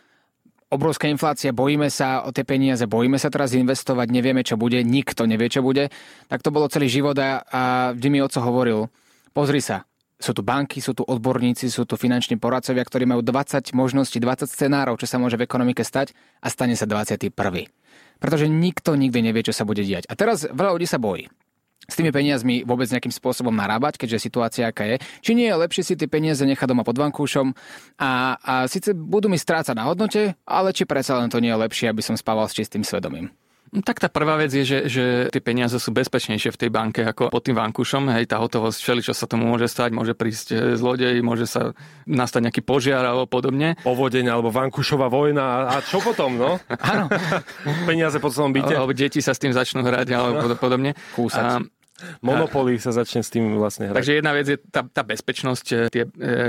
obrovská 0.69 1.09
inflácia, 1.09 1.57
bojíme 1.57 1.89
sa 1.89 2.29
o 2.29 2.31
tie 2.31 2.45
peniaze, 2.45 2.85
bojíme 2.85 3.17
sa 3.17 3.33
teraz 3.33 3.57
investovať, 3.57 4.13
nevieme, 4.13 4.45
čo 4.45 4.61
bude, 4.61 4.85
nikto 4.85 5.25
nevie, 5.25 5.49
čo 5.49 5.65
bude. 5.65 5.89
Tak 6.29 6.45
to 6.45 6.53
bolo 6.53 6.69
celý 6.69 6.93
život 6.93 7.17
a, 7.17 7.41
a 7.49 7.63
vždy 7.97 8.09
mi 8.13 8.21
oco 8.21 8.37
hovoril, 8.45 8.93
pozri 9.33 9.65
sa, 9.65 9.89
sú 10.21 10.37
tu 10.37 10.45
banky, 10.45 10.85
sú 10.85 10.93
tu 10.93 11.01
odborníci, 11.09 11.73
sú 11.73 11.89
tu 11.89 11.97
finanční 11.97 12.37
poradcovia, 12.37 12.85
ktorí 12.85 13.09
majú 13.09 13.25
20 13.25 13.73
možností, 13.73 14.21
20 14.21 14.45
scenárov, 14.45 15.01
čo 15.01 15.09
sa 15.09 15.17
môže 15.17 15.41
v 15.41 15.49
ekonomike 15.49 15.81
stať 15.81 16.13
a 16.45 16.53
stane 16.53 16.77
sa 16.77 16.85
21. 16.85 17.33
Pretože 18.21 18.45
nikto 18.53 18.93
nikdy 18.93 19.25
nevie, 19.25 19.41
čo 19.41 19.57
sa 19.57 19.65
bude 19.65 19.81
diať. 19.81 20.05
A 20.05 20.13
teraz 20.13 20.45
veľa 20.45 20.77
ľudí 20.77 20.85
sa 20.85 21.01
bojí 21.01 21.33
s 21.91 21.99
tými 21.99 22.15
peniazmi 22.15 22.63
vôbec 22.63 22.87
nejakým 22.87 23.11
spôsobom 23.11 23.53
narábať, 23.53 23.99
keďže 23.99 24.31
situácia 24.31 24.71
aká 24.71 24.87
je. 24.87 24.97
Či 25.21 25.35
nie 25.35 25.51
je 25.51 25.59
lepšie 25.59 25.83
si 25.83 25.95
tie 25.99 26.07
peniaze 26.07 26.41
nechať 26.41 26.71
doma 26.71 26.87
pod 26.87 26.97
vankúšom 26.97 27.53
a, 27.99 28.39
a 28.39 28.55
síce 28.71 28.95
budú 28.95 29.27
mi 29.27 29.37
strácať 29.37 29.75
na 29.75 29.91
hodnote, 29.91 30.39
ale 30.47 30.71
či 30.71 30.87
predsa 30.87 31.19
len 31.19 31.29
to 31.29 31.43
nie 31.43 31.51
je 31.51 31.63
lepšie, 31.67 31.87
aby 31.91 32.01
som 32.01 32.15
spával 32.15 32.47
s 32.47 32.55
čistým 32.55 32.87
svedomím. 32.87 33.35
No 33.71 33.87
tak 33.87 34.03
tá 34.03 34.11
prvá 34.11 34.35
vec 34.35 34.51
je, 34.51 34.67
že, 34.67 34.79
že 34.91 35.05
tie 35.31 35.39
peniaze 35.39 35.79
sú 35.79 35.95
bezpečnejšie 35.95 36.51
v 36.51 36.59
tej 36.59 36.71
banke 36.75 37.07
ako 37.07 37.31
pod 37.31 37.43
tým 37.47 37.55
vankušom. 37.55 38.11
Hej, 38.11 38.27
tá 38.27 38.43
hotovosť, 38.43 38.83
všeli, 38.83 39.01
čo 39.07 39.15
sa 39.15 39.31
tomu 39.31 39.47
môže 39.47 39.71
stať, 39.71 39.95
môže 39.95 40.19
prísť 40.19 40.47
e, 40.51 40.57
zlodej, 40.75 41.23
môže 41.23 41.47
sa 41.47 41.71
nastať 42.03 42.51
nejaký 42.51 42.63
požiar 42.67 43.07
alebo 43.07 43.31
podobne. 43.31 43.79
Povodeň 43.87 44.27
alebo 44.27 44.51
vankušová 44.51 45.07
vojna 45.07 45.71
a 45.71 45.79
čo 45.87 46.03
potom, 46.03 46.35
no? 46.35 46.59
Áno. 46.83 47.07
peniaze 47.91 48.19
po 48.19 48.35
celom 48.35 48.51
byte. 48.51 48.75
Alebo 48.75 48.91
deti 48.91 49.23
sa 49.23 49.39
s 49.39 49.43
tým 49.43 49.55
začnú 49.55 49.87
hrať 49.87 50.19
alebo 50.19 50.51
podobne. 50.59 50.99
Kúsať. 51.15 51.63
A, 51.63 51.63
Monopoly 52.23 52.77
sa 52.81 52.93
začne 52.95 53.25
s 53.25 53.31
tým 53.33 53.57
vlastne 53.57 53.91
hrať. 53.91 53.97
Takže 53.97 54.13
jedna 54.21 54.33
vec 54.33 54.47
je 54.49 54.59
tá, 54.59 54.83
tá 54.85 55.03
bezpečnosť. 55.03 55.67
Tie, 55.91 56.05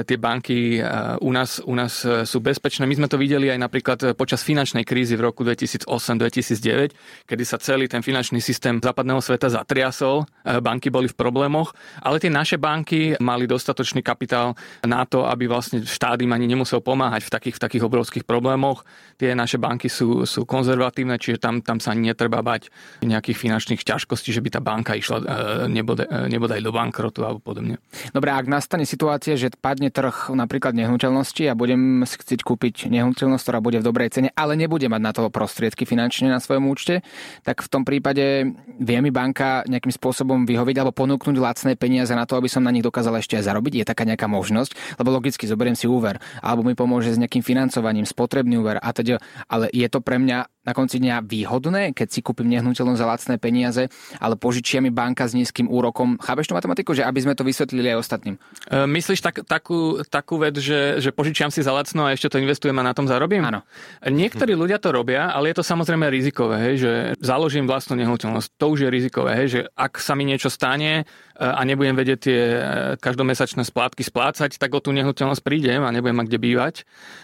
tie 0.06 0.18
banky 0.18 0.82
u 1.22 1.32
nás, 1.32 1.62
u 1.64 1.74
nás 1.76 2.04
sú 2.04 2.38
bezpečné. 2.40 2.88
My 2.88 2.96
sme 2.98 3.08
to 3.08 3.18
videli 3.20 3.52
aj 3.52 3.60
napríklad 3.60 4.00
počas 4.16 4.42
finančnej 4.44 4.84
krízy 4.84 5.16
v 5.16 5.30
roku 5.30 5.46
2008-2009, 5.46 7.28
kedy 7.28 7.44
sa 7.44 7.58
celý 7.62 7.88
ten 7.88 8.04
finančný 8.04 8.42
systém 8.44 8.80
západného 8.82 9.22
sveta 9.22 9.52
zatriasol. 9.52 10.26
Banky 10.44 10.90
boli 10.90 11.08
v 11.08 11.16
problémoch, 11.16 11.74
ale 12.02 12.18
tie 12.18 12.32
naše 12.32 12.58
banky 12.58 13.16
mali 13.22 13.46
dostatočný 13.46 14.02
kapitál 14.02 14.58
na 14.86 15.06
to, 15.06 15.28
aby 15.28 15.46
vlastne 15.46 15.84
štát 15.86 16.20
im 16.22 16.32
ani 16.34 16.50
nemusel 16.50 16.82
pomáhať 16.82 17.28
v 17.28 17.32
takých, 17.32 17.56
v 17.58 17.64
takých 17.68 17.84
obrovských 17.86 18.26
problémoch. 18.26 18.84
Tie 19.22 19.34
naše 19.38 19.62
banky 19.62 19.88
sú, 19.88 20.26
sú 20.26 20.44
konzervatívne, 20.44 21.20
čiže 21.22 21.38
tam, 21.38 21.62
tam 21.62 21.78
sa 21.78 21.94
netreba 21.94 22.42
bať 22.42 22.72
nejakých 23.06 23.38
finančných 23.38 23.82
ťažkostí, 23.86 24.34
že 24.34 24.42
by 24.42 24.50
tá 24.58 24.62
banka 24.62 24.98
išla 24.98 25.18
e, 25.22 25.26
nebodaj, 25.68 26.08
e, 26.08 26.18
nebodaj 26.32 26.60
do 26.62 26.72
bankrotu 26.74 27.26
alebo 27.26 27.40
podobne. 27.42 27.78
Dobre, 28.12 28.32
ak 28.32 28.48
nastane 28.48 28.88
situácia, 28.88 29.36
že 29.36 29.52
padne 29.54 29.94
trh 29.94 30.32
napríklad 30.34 30.74
nehnuteľnosti 30.74 31.44
a 31.50 31.54
budem 31.58 32.04
chcieť 32.06 32.42
kúpiť 32.46 32.90
nehnuteľnosť, 32.90 33.44
ktorá 33.44 33.60
bude 33.60 33.82
v 33.82 33.86
dobrej 33.86 34.10
cene, 34.14 34.30
ale 34.34 34.56
nebude 34.56 34.88
mať 34.88 35.02
na 35.02 35.12
to 35.12 35.28
prostriedky 35.32 35.84
finančne 35.86 36.32
na 36.32 36.40
svojom 36.40 36.68
účte, 36.70 37.06
tak 37.46 37.62
v 37.66 37.70
tom 37.70 37.84
prípade 37.84 38.54
vie 38.80 38.98
mi 39.02 39.12
banka 39.14 39.66
nejakým 39.68 39.94
spôsobom 39.94 40.46
vyhovieť 40.48 40.82
alebo 40.82 40.96
ponúknuť 40.96 41.36
lacné 41.38 41.74
peniaze 41.76 42.12
na 42.14 42.26
to, 42.26 42.38
aby 42.38 42.48
som 42.48 42.64
na 42.64 42.72
nich 42.74 42.86
dokázal 42.86 43.18
ešte 43.20 43.38
aj 43.38 43.48
zarobiť. 43.48 43.82
Je 43.82 43.86
taká 43.86 44.04
nejaká 44.08 44.26
možnosť, 44.26 44.98
lebo 44.98 45.14
logicky 45.14 45.46
zoberiem 45.46 45.78
si 45.78 45.86
úver 45.86 46.18
alebo 46.40 46.66
mi 46.66 46.74
pomôže 46.74 47.14
s 47.14 47.20
nejakým 47.22 47.44
financovaním, 47.44 48.08
spotrebný 48.08 48.62
úver 48.62 48.78
a 48.80 48.90
teda, 48.92 49.20
ale 49.50 49.68
je 49.74 49.88
to 49.90 50.00
pre 50.00 50.22
mňa 50.22 50.61
na 50.62 50.78
konci 50.78 51.02
dňa 51.02 51.26
výhodné, 51.26 51.98
keď 51.98 52.08
si 52.14 52.20
kúpim 52.22 52.46
nehnuteľnosť 52.46 53.02
za 53.02 53.10
lacné 53.10 53.36
peniaze, 53.42 53.84
ale 54.22 54.38
požičia 54.38 54.78
mi 54.78 54.94
banka 54.94 55.26
s 55.26 55.34
nízkym 55.34 55.66
úrokom. 55.66 56.22
Chápeš 56.22 56.50
tú 56.50 56.54
matematiku, 56.54 56.94
že 56.94 57.02
aby 57.02 57.18
sme 57.18 57.34
to 57.34 57.42
vysvetlili 57.42 57.90
aj 57.90 57.98
ostatným? 57.98 58.36
E, 58.70 58.86
myslíš 58.86 59.26
tak, 59.26 59.42
takú, 59.50 60.06
takú 60.06 60.38
vec, 60.38 60.62
že, 60.62 61.02
že 61.02 61.10
požičiam 61.10 61.50
si 61.50 61.66
za 61.66 61.74
lacno 61.74 62.06
a 62.06 62.14
ešte 62.14 62.30
to 62.30 62.38
investujem 62.38 62.78
a 62.78 62.86
na 62.86 62.94
tom 62.94 63.10
zarobím? 63.10 63.42
Áno. 63.42 63.66
Niektorí 64.06 64.54
ľudia 64.54 64.78
to 64.78 64.94
robia, 64.94 65.34
ale 65.34 65.50
je 65.50 65.58
to 65.58 65.66
samozrejme 65.66 66.06
rizikové, 66.14 66.62
hej, 66.70 66.76
že 66.78 66.92
založím 67.18 67.66
vlastnú 67.66 67.98
nehnuteľnosť. 67.98 68.48
To 68.62 68.78
už 68.78 68.86
je 68.86 68.90
rizikové, 68.94 69.34
hej, 69.34 69.48
že 69.50 69.60
ak 69.74 69.98
sa 69.98 70.14
mi 70.14 70.30
niečo 70.30 70.54
stane 70.54 71.02
e, 71.02 71.04
a 71.42 71.62
nebudem 71.66 71.98
vedieť 71.98 72.20
tie 72.22 72.40
e, 72.42 72.58
každomesačné 73.02 73.66
splátky 73.66 74.06
splácať, 74.06 74.62
tak 74.62 74.78
o 74.78 74.84
tú 74.84 74.94
nehnuteľnosť 74.94 75.42
prídem 75.42 75.82
a 75.82 75.90
nebudem 75.90 76.22
mať 76.22 76.30
kde 76.30 76.40
bývať 76.40 76.76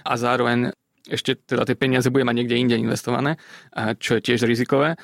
a 0.02 0.18
zároveň 0.18 0.74
ešte 1.08 1.40
teda 1.40 1.64
tie 1.64 1.80
peniaze 1.80 2.12
bude 2.12 2.28
mať 2.28 2.36
niekde 2.44 2.56
inde 2.60 2.76
investované, 2.76 3.40
čo 4.00 4.20
je 4.20 4.22
tiež 4.22 4.44
rizikové. 4.44 5.00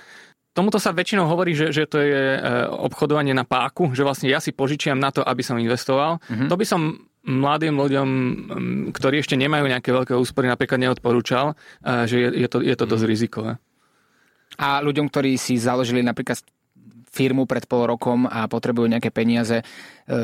Tomuto 0.53 0.77
sa 0.77 0.93
väčšinou 0.93 1.25
hovorí, 1.25 1.57
že, 1.57 1.74
že 1.74 1.89
to 1.89 1.98
je 1.98 2.38
e, 2.38 2.39
obchodovanie 2.69 3.33
na 3.33 3.41
páku, 3.41 3.89
že 3.98 4.05
vlastne 4.05 4.29
ja 4.29 4.38
si 4.38 4.53
požičiam 4.53 5.01
na 5.01 5.10
to, 5.10 5.25
aby 5.25 5.41
som 5.41 5.57
investoval. 5.57 6.22
Mm-hmm. 6.29 6.45
To 6.45 6.55
by 6.55 6.65
som 6.65 6.81
mladým 7.25 7.74
ľuďom, 7.74 8.07
ktorí 8.93 9.25
ešte 9.25 9.33
nemajú 9.33 9.65
nejaké 9.65 9.89
veľké 9.89 10.13
úspory, 10.13 10.45
napríklad 10.45 10.77
neodporúčal, 10.77 11.57
e, 11.81 12.05
že 12.05 12.15
je, 12.22 12.29
je, 12.45 12.48
to, 12.53 12.62
je 12.62 12.75
to 12.77 12.86
dosť 12.86 13.05
rizikové. 13.10 13.51
A 14.62 14.77
ľuďom, 14.86 15.10
ktorí 15.10 15.41
si 15.41 15.57
založili 15.57 16.05
napríklad 16.05 16.45
firmu 17.13 17.46
pred 17.46 17.70
pol 17.70 17.86
rokom 17.86 18.25
a 18.25 18.50
potrebujú 18.50 18.89
nejaké 18.89 19.13
peniaze, 19.13 19.62
e, 19.62 19.63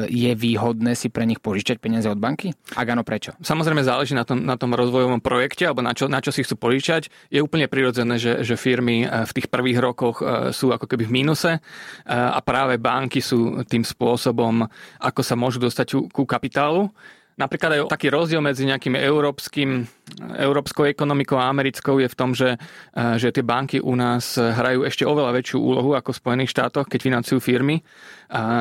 je 0.09 0.31
výhodné 0.33 0.97
si 0.97 1.13
pre 1.13 1.29
nich 1.29 1.37
požičať 1.37 1.77
peniaze 1.77 2.09
od 2.09 2.17
banky? 2.17 2.57
Ak 2.73 2.89
áno, 2.89 3.05
prečo? 3.05 3.37
Samozrejme 3.37 3.85
záleží 3.85 4.17
na 4.17 4.25
tom, 4.25 4.41
na 4.41 4.57
tom 4.57 4.73
rozvojovom 4.73 5.21
projekte 5.21 5.69
alebo 5.69 5.85
na 5.85 5.93
čo, 5.93 6.09
na 6.09 6.17
čo 6.17 6.33
si 6.33 6.41
chcú 6.41 6.57
požičať. 6.57 7.13
Je 7.29 7.45
úplne 7.45 7.69
prirodzené, 7.69 8.17
že, 8.17 8.41
že 8.41 8.57
firmy 8.57 9.05
e, 9.05 9.07
v 9.29 9.31
tých 9.37 9.47
prvých 9.53 9.77
rokoch 9.77 10.25
e, 10.25 10.49
sú 10.49 10.73
ako 10.73 10.89
keby 10.89 11.05
v 11.05 11.15
mínuse 11.21 11.61
a 12.09 12.39
práve 12.41 12.81
banky 12.81 13.21
sú 13.21 13.61
tým 13.69 13.85
spôsobom, 13.85 14.65
ako 14.97 15.21
sa 15.21 15.37
môžu 15.37 15.61
dostať 15.61 16.09
ku 16.09 16.25
kapitálu. 16.25 16.89
Napríklad 17.39 17.71
aj 17.71 17.81
taký 17.87 18.11
rozdiel 18.11 18.43
medzi 18.43 18.67
nejakým 18.67 18.99
európskym, 18.99 19.87
európskou 20.35 20.83
ekonomikou 20.91 21.39
a 21.39 21.47
americkou 21.47 22.03
je 22.03 22.11
v 22.11 22.17
tom, 22.19 22.35
že, 22.35 22.59
eh, 22.59 23.15
že 23.15 23.31
tie 23.31 23.41
banky 23.47 23.79
u 23.79 23.95
nás 23.95 24.35
hrajú 24.35 24.83
ešte 24.83 25.07
oveľa 25.07 25.39
väčšiu 25.39 25.57
úlohu 25.57 25.95
ako 25.95 26.11
v 26.11 26.19
Spojených 26.19 26.51
štátoch, 26.51 26.91
keď 26.91 26.99
financujú 26.99 27.39
firmy 27.39 27.79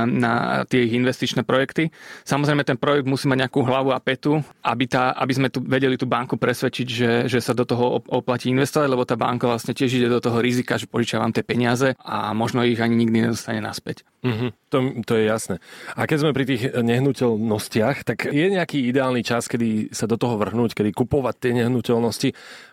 na 0.09 0.65
tie 0.65 0.89
ich 0.89 0.97
investičné 0.97 1.45
projekty. 1.45 1.93
Samozrejme, 2.25 2.65
ten 2.65 2.81
projekt 2.81 3.05
musí 3.05 3.29
mať 3.29 3.47
nejakú 3.47 3.61
hlavu 3.61 3.93
a 3.93 4.01
petu, 4.01 4.41
aby, 4.65 4.85
tá, 4.89 5.13
aby 5.13 5.33
sme 5.37 5.49
tu 5.53 5.61
vedeli 5.61 6.01
tú 6.01 6.09
banku 6.09 6.41
presvedčiť, 6.41 6.87
že, 6.89 7.11
že 7.29 7.39
sa 7.45 7.53
do 7.53 7.69
toho 7.69 8.01
oplatí 8.09 8.49
investovať, 8.49 8.89
lebo 8.89 9.05
tá 9.05 9.21
banka 9.21 9.45
vlastne 9.45 9.77
tiež 9.77 10.01
ide 10.01 10.09
do 10.09 10.25
toho 10.25 10.41
rizika, 10.41 10.81
že 10.81 10.89
požičia 10.89 11.21
vám 11.21 11.37
tie 11.37 11.45
peniaze 11.45 11.93
a 12.01 12.33
možno 12.33 12.65
ich 12.65 12.81
ani 12.81 12.97
nikdy 12.97 13.29
nedostane 13.29 13.61
naspäť. 13.61 14.09
Mm-hmm, 14.25 14.51
to, 14.73 14.79
to 15.05 15.13
je 15.21 15.25
jasné. 15.29 15.57
A 15.95 16.09
keď 16.09 16.19
sme 16.25 16.37
pri 16.37 16.45
tých 16.49 16.63
nehnuteľnostiach, 16.73 18.09
tak 18.09 18.33
je 18.33 18.47
nejaký 18.49 18.89
ideálny 18.89 19.21
čas, 19.21 19.47
kedy 19.47 19.93
sa 19.93 20.09
do 20.09 20.17
toho 20.17 20.41
vrhnúť, 20.41 20.75
kedy 20.75 20.91
kupovať 20.97 21.35
tie 21.39 21.53
nehnuteľnosti. 21.61 22.33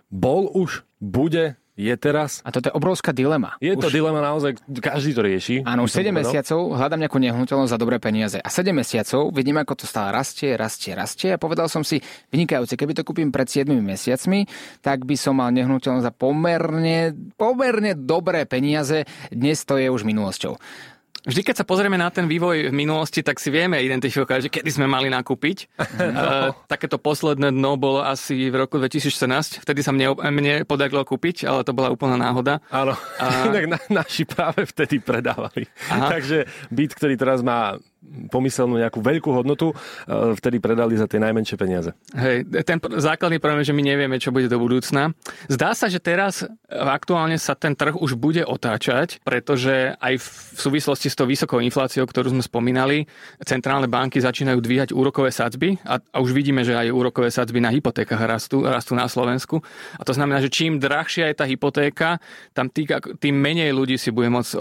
Bol 0.09 0.47
už, 0.47 0.87
bude 1.03 1.59
je 1.75 1.93
teraz. 1.99 2.39
A 2.47 2.55
toto 2.55 2.71
je 2.71 2.73
obrovská 2.73 3.11
dilema. 3.11 3.59
Je 3.59 3.75
to 3.75 3.91
dilema 3.91 4.23
naozaj, 4.23 4.55
každý 4.79 5.11
to 5.11 5.21
rieši. 5.21 5.55
Áno, 5.67 5.83
už 5.83 5.91
7 5.91 6.11
mesiacov 6.15 6.71
hľadám 6.71 7.03
nejakú 7.03 7.19
nehnuteľnosť 7.19 7.71
za 7.75 7.79
dobré 7.79 7.99
peniaze. 7.99 8.39
A 8.39 8.47
7 8.47 8.71
mesiacov 8.71 9.35
vidím, 9.35 9.59
ako 9.59 9.83
to 9.83 9.85
stále 9.85 10.15
rastie, 10.15 10.55
rastie, 10.55 10.95
rastie. 10.95 11.35
A 11.35 11.37
povedal 11.37 11.67
som 11.67 11.83
si, 11.83 11.99
vynikajúce, 12.31 12.79
keby 12.79 12.95
to 12.95 13.03
kúpim 13.03 13.29
pred 13.29 13.51
7 13.51 13.67
mesiacmi, 13.67 14.47
tak 14.79 15.03
by 15.03 15.15
som 15.19 15.35
mal 15.35 15.51
nehnuteľnosť 15.51 16.05
za 16.07 16.13
pomerne, 16.15 17.11
pomerne 17.35 17.91
dobré 17.93 18.47
peniaze. 18.47 19.03
Dnes 19.27 19.67
to 19.67 19.75
je 19.75 19.91
už 19.91 20.07
minulosťou. 20.07 20.55
Vždy, 21.25 21.41
keď 21.41 21.55
sa 21.61 21.65
pozrieme 21.65 21.97
na 21.97 22.13
ten 22.13 22.29
vývoj 22.29 22.69
v 22.69 22.75
minulosti, 22.75 23.25
tak 23.25 23.41
si 23.41 23.49
vieme 23.49 23.81
identifikovať, 23.81 24.45
že 24.45 24.53
kedy 24.53 24.69
sme 24.69 24.85
mali 24.85 25.09
nakúpiť. 25.09 25.57
No. 26.05 26.21
Uh, 26.21 26.51
takéto 26.69 27.01
posledné 27.01 27.49
dno 27.49 27.79
bolo 27.79 28.03
asi 28.03 28.51
v 28.51 28.55
roku 28.61 28.77
2014. 28.77 29.63
Vtedy 29.63 29.81
sa 29.81 29.89
mne, 29.89 30.13
mne 30.15 30.53
podarilo 30.67 31.01
kúpiť, 31.01 31.47
ale 31.47 31.65
to 31.65 31.73
bola 31.73 31.89
úplná 31.89 32.19
náhoda. 32.19 32.61
Áno, 32.69 32.93
a... 33.17 33.25
inak 33.49 33.65
na, 33.65 33.79
naši 34.03 34.27
práve 34.27 34.67
vtedy 34.69 35.01
predávali. 35.01 35.65
Aha. 35.89 36.13
Takže 36.13 36.45
byt, 36.69 36.91
ktorý 36.93 37.15
teraz 37.15 37.41
má 37.41 37.79
pomyselnú 38.29 38.79
nejakú 38.79 38.99
veľkú 39.03 39.29
hodnotu, 39.31 39.71
e, 39.71 39.75
vtedy 40.37 40.57
predali 40.63 40.95
za 40.95 41.05
tie 41.05 41.19
najmenšie 41.21 41.55
peniaze. 41.59 41.91
Hej, 42.15 42.47
ten 42.63 42.77
základný 42.79 43.37
problém 43.37 43.63
je, 43.63 43.71
že 43.71 43.77
my 43.77 43.83
nevieme, 43.83 44.17
čo 44.21 44.33
bude 44.33 44.49
do 44.49 44.57
budúcna. 44.57 45.11
Zdá 45.51 45.75
sa, 45.77 45.91
že 45.91 45.99
teraz 45.99 46.47
aktuálne 46.69 47.37
sa 47.37 47.53
ten 47.53 47.75
trh 47.75 47.95
už 47.95 48.17
bude 48.17 48.43
otáčať, 48.43 49.21
pretože 49.21 49.93
aj 49.99 50.13
v 50.19 50.27
súvislosti 50.57 51.07
s 51.11 51.17
tou 51.17 51.27
vysokou 51.27 51.59
infláciou, 51.61 52.07
ktorú 52.07 52.31
sme 52.31 52.43
spomínali, 52.43 53.05
centrálne 53.43 53.87
banky 53.89 54.19
začínajú 54.21 54.59
dvíhať 54.59 54.89
úrokové 54.95 55.29
sadzby 55.29 55.77
a, 55.83 55.99
a 55.99 56.17
už 56.19 56.31
vidíme, 56.31 56.63
že 56.63 56.75
aj 56.75 56.93
úrokové 56.93 57.29
sadzby 57.29 57.61
na 57.61 57.71
hypotékach 57.71 58.21
rastú, 58.25 58.63
rastú 58.65 58.93
na 58.97 59.05
Slovensku. 59.09 59.61
A 59.99 60.03
to 60.03 60.15
znamená, 60.15 60.41
že 60.41 60.51
čím 60.51 60.79
drahšia 60.81 61.31
je 61.31 61.35
tá 61.35 61.45
hypotéka, 61.45 62.17
tam 62.55 62.71
tý, 62.71 62.87
tým 63.19 63.35
menej 63.35 63.71
ľudí 63.75 63.99
si 63.99 64.09
bude 64.09 64.31
môcť 64.31 64.51
e, 64.53 64.57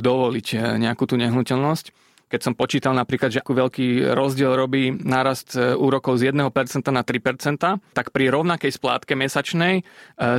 dovoliť 0.00 0.46
e, 0.52 0.56
nejakú 0.86 1.04
tú 1.08 1.14
nehnuteľnosť. 1.20 2.05
Keď 2.26 2.40
som 2.42 2.58
počítal 2.58 2.90
napríklad, 2.90 3.30
že 3.30 3.38
akú 3.38 3.54
veľký 3.54 4.10
rozdiel 4.10 4.58
robí 4.58 4.90
nárast 4.90 5.54
e, 5.54 5.78
úrokov 5.78 6.18
z 6.18 6.34
1% 6.34 6.42
na 6.90 7.06
3%, 7.06 7.94
tak 7.94 8.10
pri 8.10 8.34
rovnakej 8.34 8.74
splátke 8.74 9.14
mesačnej 9.14 9.78
e, 9.78 9.82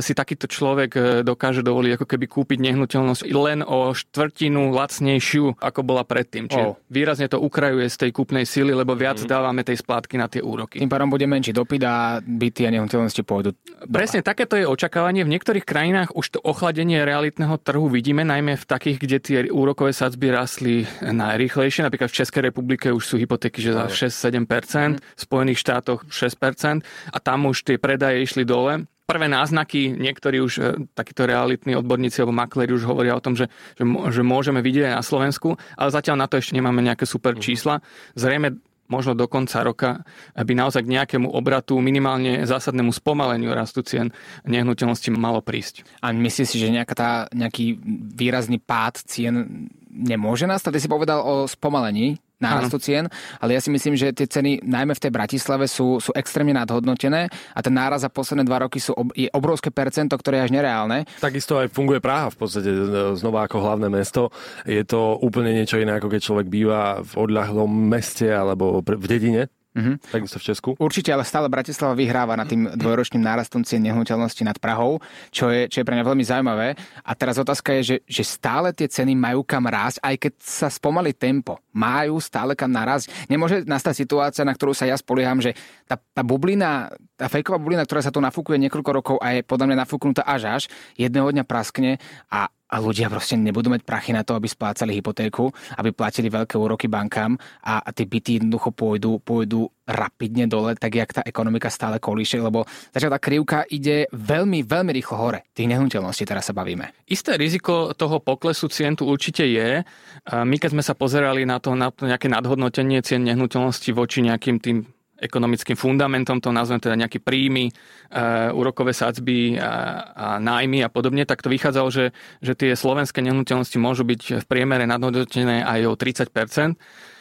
si 0.04 0.12
takýto 0.12 0.44
človek 0.44 0.90
e, 0.92 1.00
dokáže 1.24 1.64
dovoliť 1.64 1.96
ako 1.96 2.04
keby 2.04 2.26
kúpiť 2.28 2.58
nehnuteľnosť 2.60 3.24
len 3.32 3.64
o 3.64 3.96
štvrtinu 3.96 4.68
lacnejšiu, 4.68 5.56
ako 5.56 5.80
bola 5.80 6.04
predtým. 6.04 6.52
Čiže 6.52 6.66
oh. 6.68 6.76
výrazne 6.92 7.24
to 7.32 7.40
ukrajuje 7.40 7.88
z 7.88 7.96
tej 8.04 8.10
kúpnej 8.12 8.44
síly, 8.44 8.76
lebo 8.76 8.92
viac 8.92 9.24
mm. 9.24 9.24
dávame 9.24 9.64
tej 9.64 9.80
splátky 9.80 10.20
na 10.20 10.28
tie 10.28 10.44
úroky. 10.44 10.84
Tým 10.84 10.92
pádom 10.92 11.08
bude 11.08 11.24
menší 11.24 11.56
dopyt 11.56 11.82
a 11.88 12.20
byty 12.20 12.68
a 12.68 12.70
nehnuteľnosti 12.76 13.22
pôjdu. 13.24 13.56
Presne, 13.88 14.20
takéto 14.20 14.60
je 14.60 14.68
očakávanie. 14.68 15.24
V 15.24 15.32
niektorých 15.32 15.64
krajinách 15.64 16.12
už 16.12 16.36
to 16.36 16.38
ochladenie 16.44 17.00
realitného 17.00 17.56
trhu 17.56 17.88
vidíme, 17.88 18.28
najmä 18.28 18.60
v 18.60 18.64
takých, 18.68 18.96
kde 19.00 19.16
tie 19.24 19.38
úrokové 19.48 19.96
sadzby 19.96 20.28
rastli 20.28 20.84
najrýchlejšie 21.00 21.77
vyššie, 21.78 21.86
napríklad 21.86 22.10
v 22.10 22.18
Českej 22.18 22.42
republike 22.50 22.86
už 22.90 23.04
sú 23.06 23.14
hypotéky, 23.14 23.62
že 23.62 23.70
za 23.70 23.86
6-7%, 23.86 24.98
v 24.98 25.20
Spojených 25.22 25.62
štátoch 25.62 26.02
6% 26.10 26.82
a 27.14 27.18
tam 27.22 27.46
už 27.46 27.62
tie 27.62 27.78
predaje 27.78 28.26
išli 28.26 28.42
dole 28.42 28.90
prvé 29.08 29.24
náznaky, 29.24 29.96
niektorí 29.96 30.36
už 30.44 30.52
e, 30.60 30.62
takíto 30.92 31.24
realitní 31.24 31.72
odborníci 31.80 32.20
alebo 32.20 32.36
makleri 32.36 32.76
už 32.76 32.84
hovoria 32.84 33.16
o 33.16 33.24
tom, 33.24 33.32
že, 33.32 33.48
že, 33.80 33.88
že 33.88 34.20
môžeme 34.20 34.60
vidieť 34.60 34.92
aj 34.92 34.96
na 35.00 35.04
Slovensku, 35.06 35.56
ale 35.80 35.88
zatiaľ 35.88 36.20
na 36.20 36.26
to 36.28 36.36
ešte 36.36 36.52
nemáme 36.52 36.84
nejaké 36.84 37.08
super 37.08 37.32
mhm. 37.32 37.40
čísla. 37.40 37.80
Zrejme 38.18 38.60
možno 38.88 39.12
do 39.12 39.28
konca 39.28 39.60
roka 39.62 39.90
by 40.34 40.52
naozaj 40.56 40.82
k 40.82 40.92
nejakému 40.92 41.28
obratu, 41.28 41.76
minimálne 41.78 42.48
zásadnému 42.48 42.90
spomaleniu 42.90 43.52
rastu 43.52 43.84
cien 43.84 44.10
nehnuteľnosti 44.48 45.12
malo 45.12 45.44
prísť. 45.44 45.84
A 46.00 46.10
myslíš 46.10 46.48
si, 46.48 46.56
že 46.56 46.72
nejaká 46.72 46.94
tá, 46.96 47.10
nejaký 47.36 47.76
výrazný 48.16 48.58
pád 48.58 49.04
cien 49.04 49.68
nemôže 49.90 50.44
nastať? 50.44 50.76
Ty 50.76 50.80
si 50.80 50.88
povedal 50.88 51.20
o 51.24 51.48
spomalení 51.48 52.20
nárastu 52.38 52.78
cien, 52.78 53.10
ale 53.42 53.58
ja 53.58 53.60
si 53.60 53.66
myslím, 53.66 53.98
že 53.98 54.14
tie 54.14 54.30
ceny 54.30 54.62
najmä 54.62 54.94
v 54.94 55.02
tej 55.02 55.10
Bratislave 55.10 55.66
sú, 55.66 55.98
sú 55.98 56.14
extrémne 56.14 56.54
nadhodnotené 56.54 57.26
a 57.30 57.60
ten 57.60 57.74
náraz 57.74 58.06
za 58.06 58.10
posledné 58.14 58.46
dva 58.46 58.62
roky 58.62 58.78
sú 58.78 58.94
ob, 58.94 59.10
je 59.10 59.26
obrovské 59.34 59.74
percento, 59.74 60.14
ktoré 60.14 60.38
je 60.38 60.44
až 60.46 60.52
nereálne. 60.54 61.02
Takisto 61.18 61.58
aj 61.58 61.74
funguje 61.74 61.98
Praha 61.98 62.30
v 62.30 62.38
podstate 62.38 62.70
znova 63.18 63.50
ako 63.50 63.58
hlavné 63.58 63.90
mesto. 63.90 64.30
Je 64.62 64.86
to 64.86 65.18
úplne 65.18 65.50
niečo 65.50 65.82
iné, 65.82 65.98
ako 65.98 66.14
keď 66.14 66.20
človek 66.22 66.46
býva 66.46 67.02
v 67.02 67.12
odľahlom 67.26 67.90
meste 67.90 68.30
alebo 68.30 68.86
v 68.86 69.06
dedine. 69.10 69.50
Mm-hmm. 69.76 69.96
Takisto 70.10 70.38
v 70.40 70.44
Česku. 70.48 70.70
Určite, 70.80 71.12
ale 71.12 71.28
stále 71.28 71.46
Bratislava 71.46 71.92
vyhráva 71.92 72.34
nad 72.34 72.48
tým 72.48 72.72
dvojročným 72.72 73.20
nárastom 73.20 73.62
cien 73.62 73.84
nehnuteľnosti 73.84 74.42
nad 74.42 74.56
Prahou, 74.56 74.98
čo 75.28 75.52
je, 75.52 75.68
čo 75.68 75.80
je 75.80 75.86
pre 75.86 75.94
mňa 75.94 76.08
veľmi 76.08 76.24
zaujímavé. 76.24 76.74
A 77.04 77.12
teraz 77.14 77.36
otázka 77.38 77.76
je, 77.78 77.82
že, 77.84 77.96
že 78.08 78.24
stále 78.26 78.72
tie 78.74 78.88
ceny 78.88 79.14
majú 79.14 79.44
kam 79.44 79.68
rásť, 79.68 80.02
aj 80.02 80.14
keď 80.18 80.32
sa 80.40 80.68
spomalí 80.72 81.12
tempo. 81.14 81.60
Majú 81.70 82.18
stále 82.18 82.56
kam 82.58 82.72
narásť. 82.72 83.12
Nemôže 83.30 83.62
nastať 83.68 84.02
situácia, 84.02 84.42
na 84.42 84.56
ktorú 84.56 84.72
sa 84.74 84.88
ja 84.88 84.96
spolieham, 84.98 85.38
že 85.38 85.54
tá, 85.86 85.94
tá 85.94 86.26
bublina, 86.26 86.90
tá 87.14 87.30
fejková 87.30 87.60
bublina, 87.60 87.86
ktorá 87.86 88.02
sa 88.02 88.10
tu 88.10 88.18
nafúkuje 88.18 88.58
niekoľko 88.66 88.90
rokov 88.90 89.16
a 89.22 89.38
je 89.38 89.46
podľa 89.46 89.68
mňa 89.70 89.76
nafúknutá 89.84 90.22
až 90.26 90.48
až, 90.48 90.62
jedného 90.98 91.30
dňa 91.30 91.44
praskne 91.46 92.02
a 92.32 92.50
a 92.68 92.76
ľudia 92.78 93.08
proste 93.08 93.40
nebudú 93.40 93.72
mať 93.72 93.82
prachy 93.82 94.12
na 94.12 94.22
to, 94.22 94.36
aby 94.36 94.44
splácali 94.44 94.92
hypotéku, 95.00 95.48
aby 95.80 95.90
platili 95.96 96.28
veľké 96.28 96.60
úroky 96.60 96.86
bankám 96.86 97.40
a, 97.64 97.80
a 97.80 97.90
tie 97.96 98.04
byty 98.04 98.40
jednoducho 98.40 98.76
pôjdu, 98.76 99.18
pôjdu 99.24 99.72
rapidne 99.88 100.44
dole, 100.44 100.76
tak 100.76 100.92
jak 101.00 101.10
tá 101.16 101.22
ekonomika 101.24 101.72
stále 101.72 101.96
kolíše, 101.96 102.36
lebo 102.44 102.68
začal 102.92 103.08
tá 103.08 103.16
krivka 103.16 103.64
ide 103.72 104.04
veľmi, 104.12 104.60
veľmi 104.68 104.92
rýchlo 104.92 105.16
hore. 105.16 105.48
Tých 105.56 105.64
nehnuteľností 105.64 106.28
teraz 106.28 106.52
sa 106.52 106.52
bavíme. 106.52 106.92
Isté 107.08 107.40
riziko 107.40 107.96
toho 107.96 108.20
poklesu 108.20 108.68
cien 108.68 108.92
tu 108.92 109.08
určite 109.08 109.48
je. 109.48 109.80
My 110.28 110.56
keď 110.60 110.76
sme 110.76 110.84
sa 110.84 110.92
pozerali 110.92 111.48
na 111.48 111.56
to, 111.56 111.72
na 111.72 111.88
to 111.88 112.04
nejaké 112.04 112.28
nadhodnotenie 112.28 113.00
cien 113.00 113.24
nehnuteľnosti 113.24 113.88
voči 113.96 114.20
nejakým 114.20 114.60
tým 114.60 114.84
ekonomickým 115.18 115.74
fundamentom, 115.74 116.38
to 116.38 116.54
nazvem 116.54 116.78
teda 116.78 116.94
nejaké 116.94 117.18
príjmy, 117.18 117.70
uh, 117.70 118.54
úrokové 118.54 118.94
sadzby 118.94 119.58
a, 119.58 119.70
a 120.14 120.26
nájmy 120.38 120.86
a 120.86 120.88
podobne, 120.88 121.26
tak 121.26 121.42
to 121.42 121.50
vychádzalo, 121.50 121.88
že, 121.90 122.14
že 122.38 122.52
tie 122.54 122.72
slovenské 122.78 123.18
nehnuteľnosti 123.22 123.78
môžu 123.82 124.06
byť 124.06 124.42
v 124.42 124.46
priemere 124.46 124.86
nadhodnotené 124.86 125.66
aj 125.66 125.80
o 125.90 125.94
30% 125.98 126.78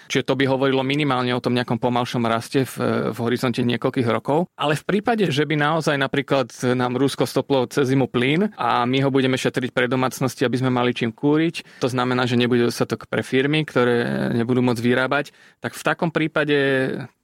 Čiže 0.07 0.23
to 0.23 0.39
by 0.39 0.47
hovorilo 0.47 0.81
minimálne 0.81 1.35
o 1.35 1.43
tom 1.43 1.53
nejakom 1.53 1.77
pomalšom 1.77 2.23
raste 2.23 2.63
v, 2.63 2.75
v 3.11 3.17
horizonte 3.19 3.59
niekoľkých 3.61 4.07
rokov. 4.07 4.47
Ale 4.55 4.79
v 4.79 4.87
prípade, 4.87 5.27
že 5.27 5.43
by 5.43 5.59
naozaj 5.59 5.99
napríklad 5.99 6.49
nám 6.73 6.95
Rusko 6.95 7.27
stoplo 7.27 7.67
cez 7.67 7.91
zimu 7.91 8.07
plyn 8.07 8.55
a 8.55 8.87
my 8.87 9.03
ho 9.03 9.11
budeme 9.11 9.35
šetriť 9.35 9.75
pre 9.75 9.91
domácnosti, 9.91 10.47
aby 10.47 10.57
sme 10.57 10.71
mali 10.71 10.95
čím 10.95 11.11
kúriť, 11.11 11.83
to 11.83 11.91
znamená, 11.91 12.23
že 12.23 12.39
nebude 12.39 12.71
dostatok 12.71 13.11
pre 13.11 13.21
firmy, 13.21 13.67
ktoré 13.67 14.31
nebudú 14.31 14.63
môcť 14.63 14.81
vyrábať, 14.81 15.35
tak 15.59 15.75
v 15.75 15.83
takom 15.83 16.09
prípade 16.09 16.57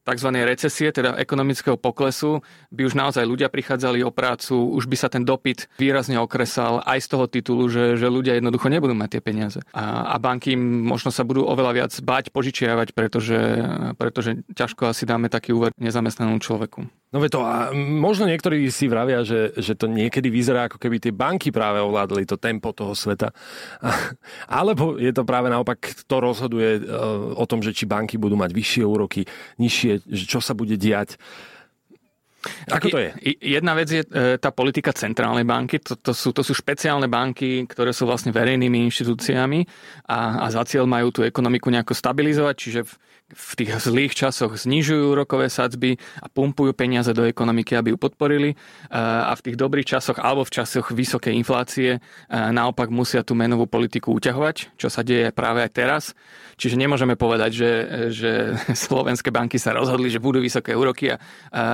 tzv. 0.04 0.30
recesie, 0.44 0.92
teda 0.92 1.16
ekonomického 1.18 1.80
poklesu, 1.80 2.44
by 2.70 2.88
už 2.88 2.94
naozaj 2.94 3.24
ľudia 3.24 3.48
prichádzali 3.48 4.04
o 4.04 4.12
prácu, 4.12 4.76
už 4.76 4.86
by 4.86 4.96
sa 5.00 5.08
ten 5.08 5.24
dopyt 5.24 5.72
výrazne 5.80 6.20
okresal 6.20 6.84
aj 6.84 7.00
z 7.04 7.08
toho 7.08 7.26
titulu, 7.32 7.72
že, 7.72 7.96
že 7.96 8.08
ľudia 8.12 8.38
jednoducho 8.38 8.68
nebudú 8.68 8.94
mať 8.94 9.18
tie 9.18 9.22
peniaze. 9.24 9.60
A, 9.72 10.14
a 10.14 10.16
banky 10.20 10.56
možno 10.60 11.10
sa 11.10 11.24
budú 11.24 11.48
oveľa 11.48 11.72
viac 11.74 11.92
báť 12.04 12.30
požičiavať, 12.36 12.92
pretože, 12.92 13.40
pretože 13.96 14.44
ťažko 14.54 14.92
asi 14.92 15.08
dáme 15.08 15.32
taký 15.32 15.56
úver 15.56 15.72
nezamestnanému 15.80 16.44
človeku. 16.44 16.84
No 17.14 17.22
to 17.30 17.46
a 17.46 17.70
možno 17.78 18.26
niektorí 18.26 18.74
si 18.74 18.90
vravia, 18.90 19.22
že, 19.22 19.54
že 19.54 19.78
to 19.78 19.86
niekedy 19.86 20.34
vyzerá 20.34 20.66
ako 20.66 20.82
keby 20.82 20.98
tie 20.98 21.14
banky 21.14 21.54
práve 21.54 21.78
ovládli 21.78 22.26
to 22.26 22.42
tempo 22.42 22.74
toho 22.74 22.98
sveta. 22.98 23.30
Alebo 24.50 24.98
je 24.98 25.14
to 25.14 25.22
práve 25.22 25.46
naopak, 25.54 25.78
to 26.10 26.18
rozhoduje 26.18 26.82
e, 26.82 26.90
o 27.38 27.46
tom, 27.46 27.62
že 27.62 27.70
či 27.70 27.86
banky 27.86 28.18
budú 28.18 28.34
mať 28.34 28.50
vyššie 28.50 28.84
úroky, 28.90 29.30
nižšie 29.62 29.93
že 30.02 30.26
čo 30.26 30.40
sa 30.40 30.56
bude 30.56 30.80
diať. 30.80 31.20
Ako 32.68 32.92
to 32.92 33.00
je? 33.00 33.10
Jedna 33.40 33.72
vec 33.72 33.88
je 33.88 34.04
e, 34.04 34.36
tá 34.36 34.52
politika 34.52 34.92
centrálnej 34.92 35.48
banky. 35.48 35.80
To, 35.80 35.96
to, 35.96 36.12
sú, 36.12 36.36
to 36.36 36.44
sú 36.44 36.52
špeciálne 36.52 37.08
banky, 37.08 37.64
ktoré 37.64 37.96
sú 37.96 38.04
vlastne 38.04 38.36
verejnými 38.36 38.84
inštitúciami 38.92 39.64
a, 40.12 40.44
a 40.44 40.46
za 40.52 40.68
cieľ 40.68 40.84
majú 40.84 41.16
tú 41.16 41.22
ekonomiku 41.24 41.72
nejako 41.72 41.96
stabilizovať, 41.96 42.56
čiže 42.60 42.82
v, 42.84 42.92
v 43.34 43.52
tých 43.58 43.72
zlých 43.82 44.14
časoch 44.14 44.56
znižujú 44.56 45.18
úrokové 45.18 45.50
sadzby 45.50 45.98
a 46.22 46.30
pumpujú 46.30 46.72
peniaze 46.78 47.12
do 47.12 47.26
ekonomiky, 47.26 47.76
aby 47.76 47.94
ju 47.94 47.98
podporili 47.98 48.56
a 48.94 49.34
v 49.34 49.44
tých 49.44 49.58
dobrých 49.58 49.98
časoch 49.98 50.22
alebo 50.22 50.46
v 50.46 50.54
časoch 50.54 50.94
vysokej 50.94 51.34
inflácie 51.34 51.98
naopak 52.30 52.94
musia 52.94 53.26
tú 53.26 53.34
menovú 53.34 53.66
politiku 53.66 54.14
uťahovať, 54.18 54.78
čo 54.78 54.88
sa 54.88 55.02
deje 55.02 55.34
práve 55.34 55.66
aj 55.66 55.72
teraz. 55.74 56.04
Čiže 56.54 56.78
nemôžeme 56.78 57.18
povedať, 57.18 57.52
že, 57.54 57.72
že 58.14 58.32
slovenské 58.86 59.34
banky 59.34 59.58
sa 59.58 59.74
rozhodli, 59.74 60.14
že 60.14 60.22
budú 60.22 60.38
vysoké 60.38 60.78
úroky 60.78 61.10
a, 61.10 61.18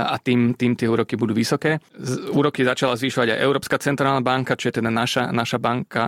a 0.10 0.16
tým, 0.20 0.56
tým 0.56 0.76
tie 0.80 0.88
úroky 0.88 1.20
budú 1.20 1.36
vysoké. 1.36 1.84
Úroky 2.32 2.64
začala 2.64 2.96
zvyšovať 2.96 3.36
aj 3.36 3.40
Európska 3.44 3.76
centrálna 3.82 4.24
banka, 4.24 4.56
čo 4.56 4.72
je 4.72 4.80
teda 4.80 4.90
naša, 4.92 5.30
naša 5.36 5.60
banka, 5.60 6.04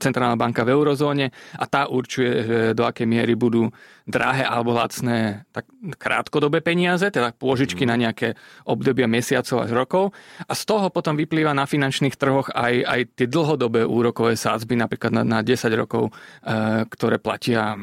centrálna 0.00 0.36
banka 0.36 0.62
v 0.66 0.76
eurozóne 0.76 1.32
a 1.56 1.64
tá 1.64 1.88
určuje, 1.88 2.30
do 2.76 2.82
akej 2.84 3.06
miery 3.08 3.32
budú 3.32 3.72
drahé 4.06 4.46
alebo 4.46 4.65
lacné 4.72 5.46
tak 5.52 5.66
krátkodobé 5.98 6.64
peniaze, 6.64 7.06
teda 7.10 7.34
pôžičky 7.36 7.86
mm. 7.86 7.90
na 7.90 7.96
nejaké 7.96 8.28
obdobia 8.66 9.06
mesiacov 9.06 9.66
až 9.66 9.70
rokov. 9.74 10.04
A 10.46 10.52
z 10.54 10.62
toho 10.66 10.90
potom 10.90 11.14
vyplýva 11.14 11.54
na 11.54 11.68
finančných 11.68 12.18
trhoch 12.18 12.50
aj, 12.50 12.74
aj 12.82 13.00
tie 13.18 13.26
dlhodobé 13.30 13.86
úrokové 13.86 14.34
sádzby, 14.34 14.74
napríklad 14.78 15.12
na, 15.12 15.22
na 15.22 15.38
10 15.42 15.70
rokov, 15.76 16.10
e, 16.10 16.84
ktoré 16.86 17.22
platia 17.22 17.78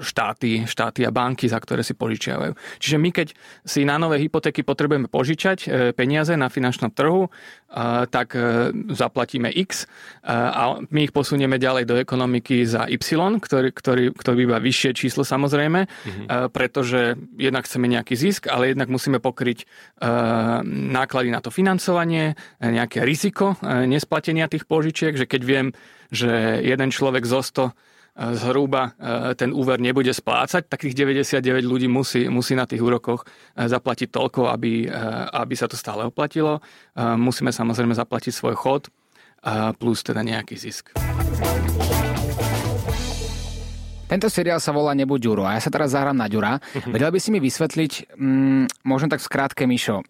štáty, 0.00 0.64
štáty 0.64 1.04
a 1.04 1.10
banky, 1.12 1.48
za 1.48 1.60
ktoré 1.60 1.84
si 1.84 1.92
požičiavajú. 1.92 2.56
Čiže 2.80 2.96
my, 2.96 3.10
keď 3.12 3.28
si 3.64 3.84
na 3.84 3.96
nové 4.00 4.20
hypotéky 4.22 4.62
potrebujeme 4.62 5.08
požičať 5.10 5.58
e, 5.64 5.68
peniaze 5.96 6.32
na 6.36 6.48
finančnom 6.48 6.92
trhu, 6.92 7.26
e, 7.26 7.30
tak 8.08 8.36
e, 8.36 8.72
zaplatíme 8.92 9.52
X 9.52 9.84
e, 9.84 10.30
a 10.30 10.80
my 10.80 11.00
ich 11.04 11.12
posunieme 11.12 11.56
ďalej 11.56 11.84
do 11.88 11.96
ekonomiky 11.96 12.64
za 12.64 12.88
Y, 12.88 13.00
ktorý, 13.40 13.68
ktorý, 13.72 14.04
ktorý 14.12 14.36
býva 14.46 14.58
vyššie 14.60 14.90
číslo 14.96 15.22
samozrejme 15.22 15.86
mm-hmm. 16.06 16.54
pretože 16.54 17.18
jednak 17.34 17.66
chceme 17.66 17.90
nejaký 17.90 18.14
zisk, 18.14 18.46
ale 18.46 18.70
jednak 18.70 18.86
musíme 18.86 19.18
pokryť 19.18 19.66
uh, 19.66 20.62
náklady 20.66 21.34
na 21.34 21.42
to 21.42 21.50
financovanie, 21.50 22.38
nejaké 22.62 23.02
riziko 23.02 23.58
nesplatenia 23.62 24.46
tých 24.46 24.70
požičiek, 24.70 25.18
že 25.18 25.26
keď 25.26 25.42
viem, 25.42 25.66
že 26.14 26.62
jeden 26.62 26.94
človek 26.94 27.26
zo 27.26 27.42
100 27.42 27.74
zhruba 28.16 28.96
ten 29.36 29.52
úver 29.52 29.76
nebude 29.76 30.08
splácať, 30.08 30.72
tak 30.72 30.80
tých 30.80 30.96
99 30.96 31.44
ľudí 31.60 31.84
musí, 31.84 32.32
musí 32.32 32.56
na 32.56 32.64
tých 32.64 32.80
úrokoch 32.80 33.28
zaplatiť 33.52 34.08
toľko, 34.08 34.48
aby, 34.56 34.88
aby 35.36 35.54
sa 35.54 35.68
to 35.68 35.76
stále 35.76 36.08
oplatilo. 36.08 36.64
Musíme 36.96 37.52
samozrejme 37.52 37.92
zaplatiť 37.92 38.32
svoj 38.32 38.56
chod 38.56 38.88
plus 39.76 40.00
teda 40.00 40.24
nejaký 40.24 40.56
zisk. 40.56 40.96
Tento 44.06 44.30
seriál 44.30 44.62
sa 44.62 44.70
volá 44.70 44.94
Nebuď 44.94 45.18
Ďuro 45.18 45.42
a 45.42 45.58
ja 45.58 45.62
sa 45.62 45.70
teraz 45.70 45.90
zahrám 45.90 46.14
na 46.14 46.30
Ďura. 46.30 46.62
Mhm. 46.62 46.94
Vedel 46.94 47.10
by 47.10 47.18
si 47.18 47.34
mi 47.34 47.42
vysvetliť, 47.42 48.14
mm, 48.14 48.86
možno 48.86 49.10
tak 49.10 49.18
skrátke, 49.18 49.66
Mišo, 49.66 50.06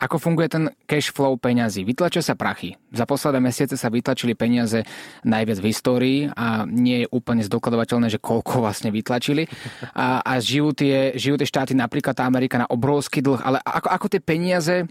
ako 0.00 0.16
funguje 0.16 0.48
ten 0.48 0.64
cash 0.88 1.12
flow 1.12 1.36
peňazí? 1.36 1.84
Vytlačia 1.84 2.24
sa 2.24 2.32
prachy. 2.32 2.72
Za 2.88 3.04
posledné 3.04 3.36
mesiace 3.44 3.76
sa 3.76 3.92
vytlačili 3.92 4.32
peniaze 4.32 4.80
najviac 5.28 5.60
v 5.60 5.68
histórii 5.68 6.18
a 6.32 6.64
nie 6.64 7.04
je 7.04 7.06
úplne 7.12 7.44
zdokladovateľné, 7.44 8.08
že 8.08 8.16
koľko 8.16 8.64
vlastne 8.64 8.88
vytlačili. 8.88 9.44
A, 9.92 10.24
a 10.24 10.32
žijú, 10.40 10.72
tie, 10.72 11.12
žijú 11.20 11.36
tie 11.36 11.44
štáty, 11.44 11.76
napríklad 11.76 12.16
tá 12.16 12.24
Amerika 12.24 12.56
na 12.56 12.64
obrovský 12.64 13.20
dlh, 13.20 13.44
ale 13.44 13.60
ako, 13.60 13.88
ako 13.92 14.06
tie 14.08 14.24
peniaze, 14.24 14.88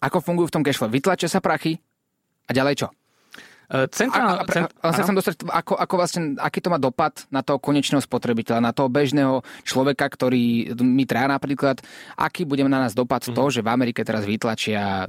ako 0.00 0.24
fungujú 0.24 0.48
v 0.48 0.54
tom 0.56 0.64
cash 0.64 0.80
flow? 0.80 0.88
Vytlačia 0.88 1.28
sa 1.28 1.44
prachy 1.44 1.76
a 2.48 2.50
ďalej 2.56 2.74
čo? 2.80 2.88
Centrál, 3.68 4.40
a, 4.40 4.48
a, 4.48 4.48
cent, 4.48 4.72
a, 4.80 4.88
sa 4.96 5.12
dostať, 5.12 5.44
ako, 5.44 5.76
ako 5.76 5.94
vlastne, 6.00 6.40
aký 6.40 6.64
to 6.64 6.72
má 6.72 6.80
dopad 6.80 7.28
na 7.28 7.44
toho 7.44 7.60
konečného 7.60 8.00
spotrebiteľa, 8.00 8.64
na 8.64 8.72
toho 8.72 8.88
bežného 8.88 9.44
človeka, 9.60 10.08
ktorý 10.08 10.72
mi 10.80 11.04
trá 11.04 11.28
napríklad, 11.28 11.84
aký 12.16 12.48
bude 12.48 12.64
na 12.64 12.88
nás 12.88 12.96
dopad 12.96 13.28
mm-hmm. 13.28 13.36
to, 13.36 13.44
že 13.52 13.60
v 13.60 13.68
Amerike 13.68 14.00
teraz 14.08 14.24
vytlačia 14.24 15.04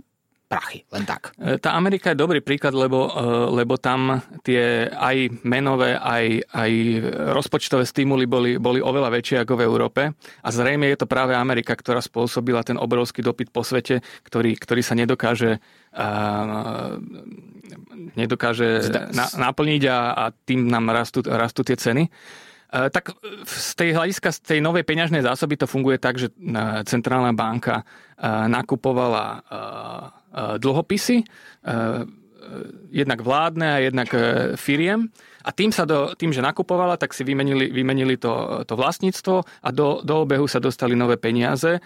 prachy, 0.50 0.82
len 0.90 1.06
tak. 1.06 1.38
E, 1.38 1.62
tá 1.62 1.78
Amerika 1.78 2.10
je 2.10 2.18
dobrý 2.18 2.42
príklad, 2.42 2.74
lebo, 2.74 3.06
e, 3.06 3.12
lebo 3.54 3.78
tam 3.78 4.18
tie 4.42 4.90
aj 4.90 5.46
menové, 5.46 5.94
aj, 5.94 6.50
aj 6.50 6.72
rozpočtové 7.38 7.86
stimuly 7.86 8.26
boli, 8.26 8.58
boli 8.58 8.82
oveľa 8.82 9.14
väčšie 9.14 9.38
ako 9.46 9.54
v 9.54 9.66
Európe 9.70 10.02
a 10.18 10.50
zrejme 10.50 10.90
je 10.90 10.98
to 10.98 11.06
práve 11.06 11.38
Amerika, 11.38 11.78
ktorá 11.78 12.02
spôsobila 12.02 12.66
ten 12.66 12.82
obrovský 12.82 13.22
dopyt 13.22 13.54
po 13.54 13.62
svete, 13.62 14.02
ktorý, 14.26 14.58
ktorý 14.58 14.82
sa 14.82 14.98
nedokáže 14.98 15.62
nedokáže 18.14 18.94
na, 19.10 19.26
naplniť 19.26 19.84
a, 19.90 19.98
a 20.14 20.24
tým 20.30 20.70
nám 20.70 20.94
rastú, 20.94 21.26
rastú 21.26 21.66
tie 21.66 21.78
ceny. 21.78 22.06
Tak 22.70 23.18
z 23.50 23.72
tej 23.74 23.98
hľadiska, 23.98 24.30
z 24.30 24.40
tej 24.46 24.60
novej 24.62 24.86
peňažnej 24.86 25.26
zásoby 25.26 25.58
to 25.58 25.66
funguje 25.66 25.98
tak, 25.98 26.22
že 26.22 26.30
centrálna 26.86 27.34
banka 27.34 27.82
nakupovala 28.22 29.42
dlhopisy 30.34 31.26
jednak 32.90 33.20
vládne 33.22 33.68
a 33.68 33.84
jednak 33.84 34.10
firiem. 34.58 35.12
A 35.46 35.56
tým, 35.56 35.72
sa 35.72 35.88
do, 35.88 36.14
tým, 36.20 36.34
že 36.36 36.44
nakupovala, 36.44 37.00
tak 37.00 37.16
si 37.16 37.24
vymenili, 37.24 37.72
vymenili 37.72 38.18
to, 38.20 38.64
to 38.68 38.74
vlastníctvo 38.76 39.44
a 39.64 39.70
do, 39.72 40.04
do 40.04 40.26
obehu 40.28 40.46
sa 40.50 40.60
dostali 40.60 40.98
nové 40.98 41.16
peniaze 41.16 41.80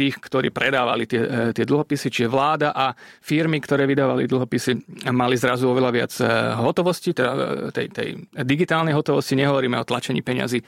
tých, 0.00 0.16
ktorí 0.16 0.48
predávali 0.48 1.04
tie, 1.04 1.52
tie 1.52 1.64
dlhopisy, 1.68 2.08
čiže 2.08 2.32
vláda 2.32 2.72
a 2.72 2.96
firmy, 3.20 3.60
ktoré 3.60 3.84
vydávali 3.84 4.24
dlhopisy, 4.24 5.04
mali 5.12 5.36
zrazu 5.36 5.68
oveľa 5.68 5.90
viac 5.92 6.12
hotovosti, 6.56 7.12
teda 7.12 7.32
tej, 7.68 7.92
tej 7.92 8.08
digitálnej 8.40 8.96
hotovosti, 8.96 9.36
nehovoríme 9.36 9.76
o 9.76 9.84
tlačení 9.84 10.24
peňazí 10.24 10.64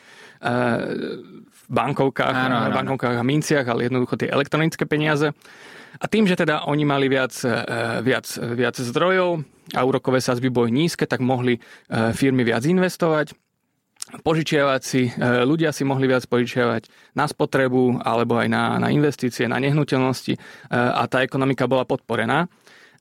v 1.48 1.62
bankovkách, 1.72 2.37
áno, 2.37 2.57
áno, 2.68 2.77
bankovkách 2.77 3.16
a 3.16 3.25
minciach, 3.25 3.64
ale 3.64 3.88
jednoducho 3.88 4.20
tie 4.20 4.29
elektronické 4.29 4.85
peniaze. 4.85 5.33
A 6.02 6.10
tým, 6.10 6.26
že 6.26 6.34
teda 6.34 6.66
oni 6.66 6.82
mali 6.82 7.06
viac, 7.06 7.30
viac, 8.02 8.26
viac 8.34 8.74
zdrojov 8.74 9.46
a 9.70 9.80
úrokové 9.86 10.18
sazby 10.18 10.50
boli 10.50 10.74
nízke, 10.74 11.06
tak 11.06 11.22
mohli 11.22 11.62
firmy 11.86 12.42
viac 12.42 12.66
investovať 12.66 13.38
požičiavať 14.20 14.80
si, 14.82 15.08
e, 15.08 15.12
ľudia 15.46 15.70
si 15.72 15.86
mohli 15.86 16.10
viac 16.10 16.26
požičiavať 16.28 17.14
na 17.16 17.24
spotrebu 17.24 18.02
alebo 18.04 18.36
aj 18.36 18.48
na, 18.50 18.76
na 18.76 18.92
investície, 18.92 19.48
na 19.48 19.56
nehnuteľnosti 19.62 20.34
e, 20.36 20.38
a 20.74 21.06
tá 21.08 21.24
ekonomika 21.24 21.64
bola 21.64 21.88
podporená. 21.88 22.44
E, 22.44 22.46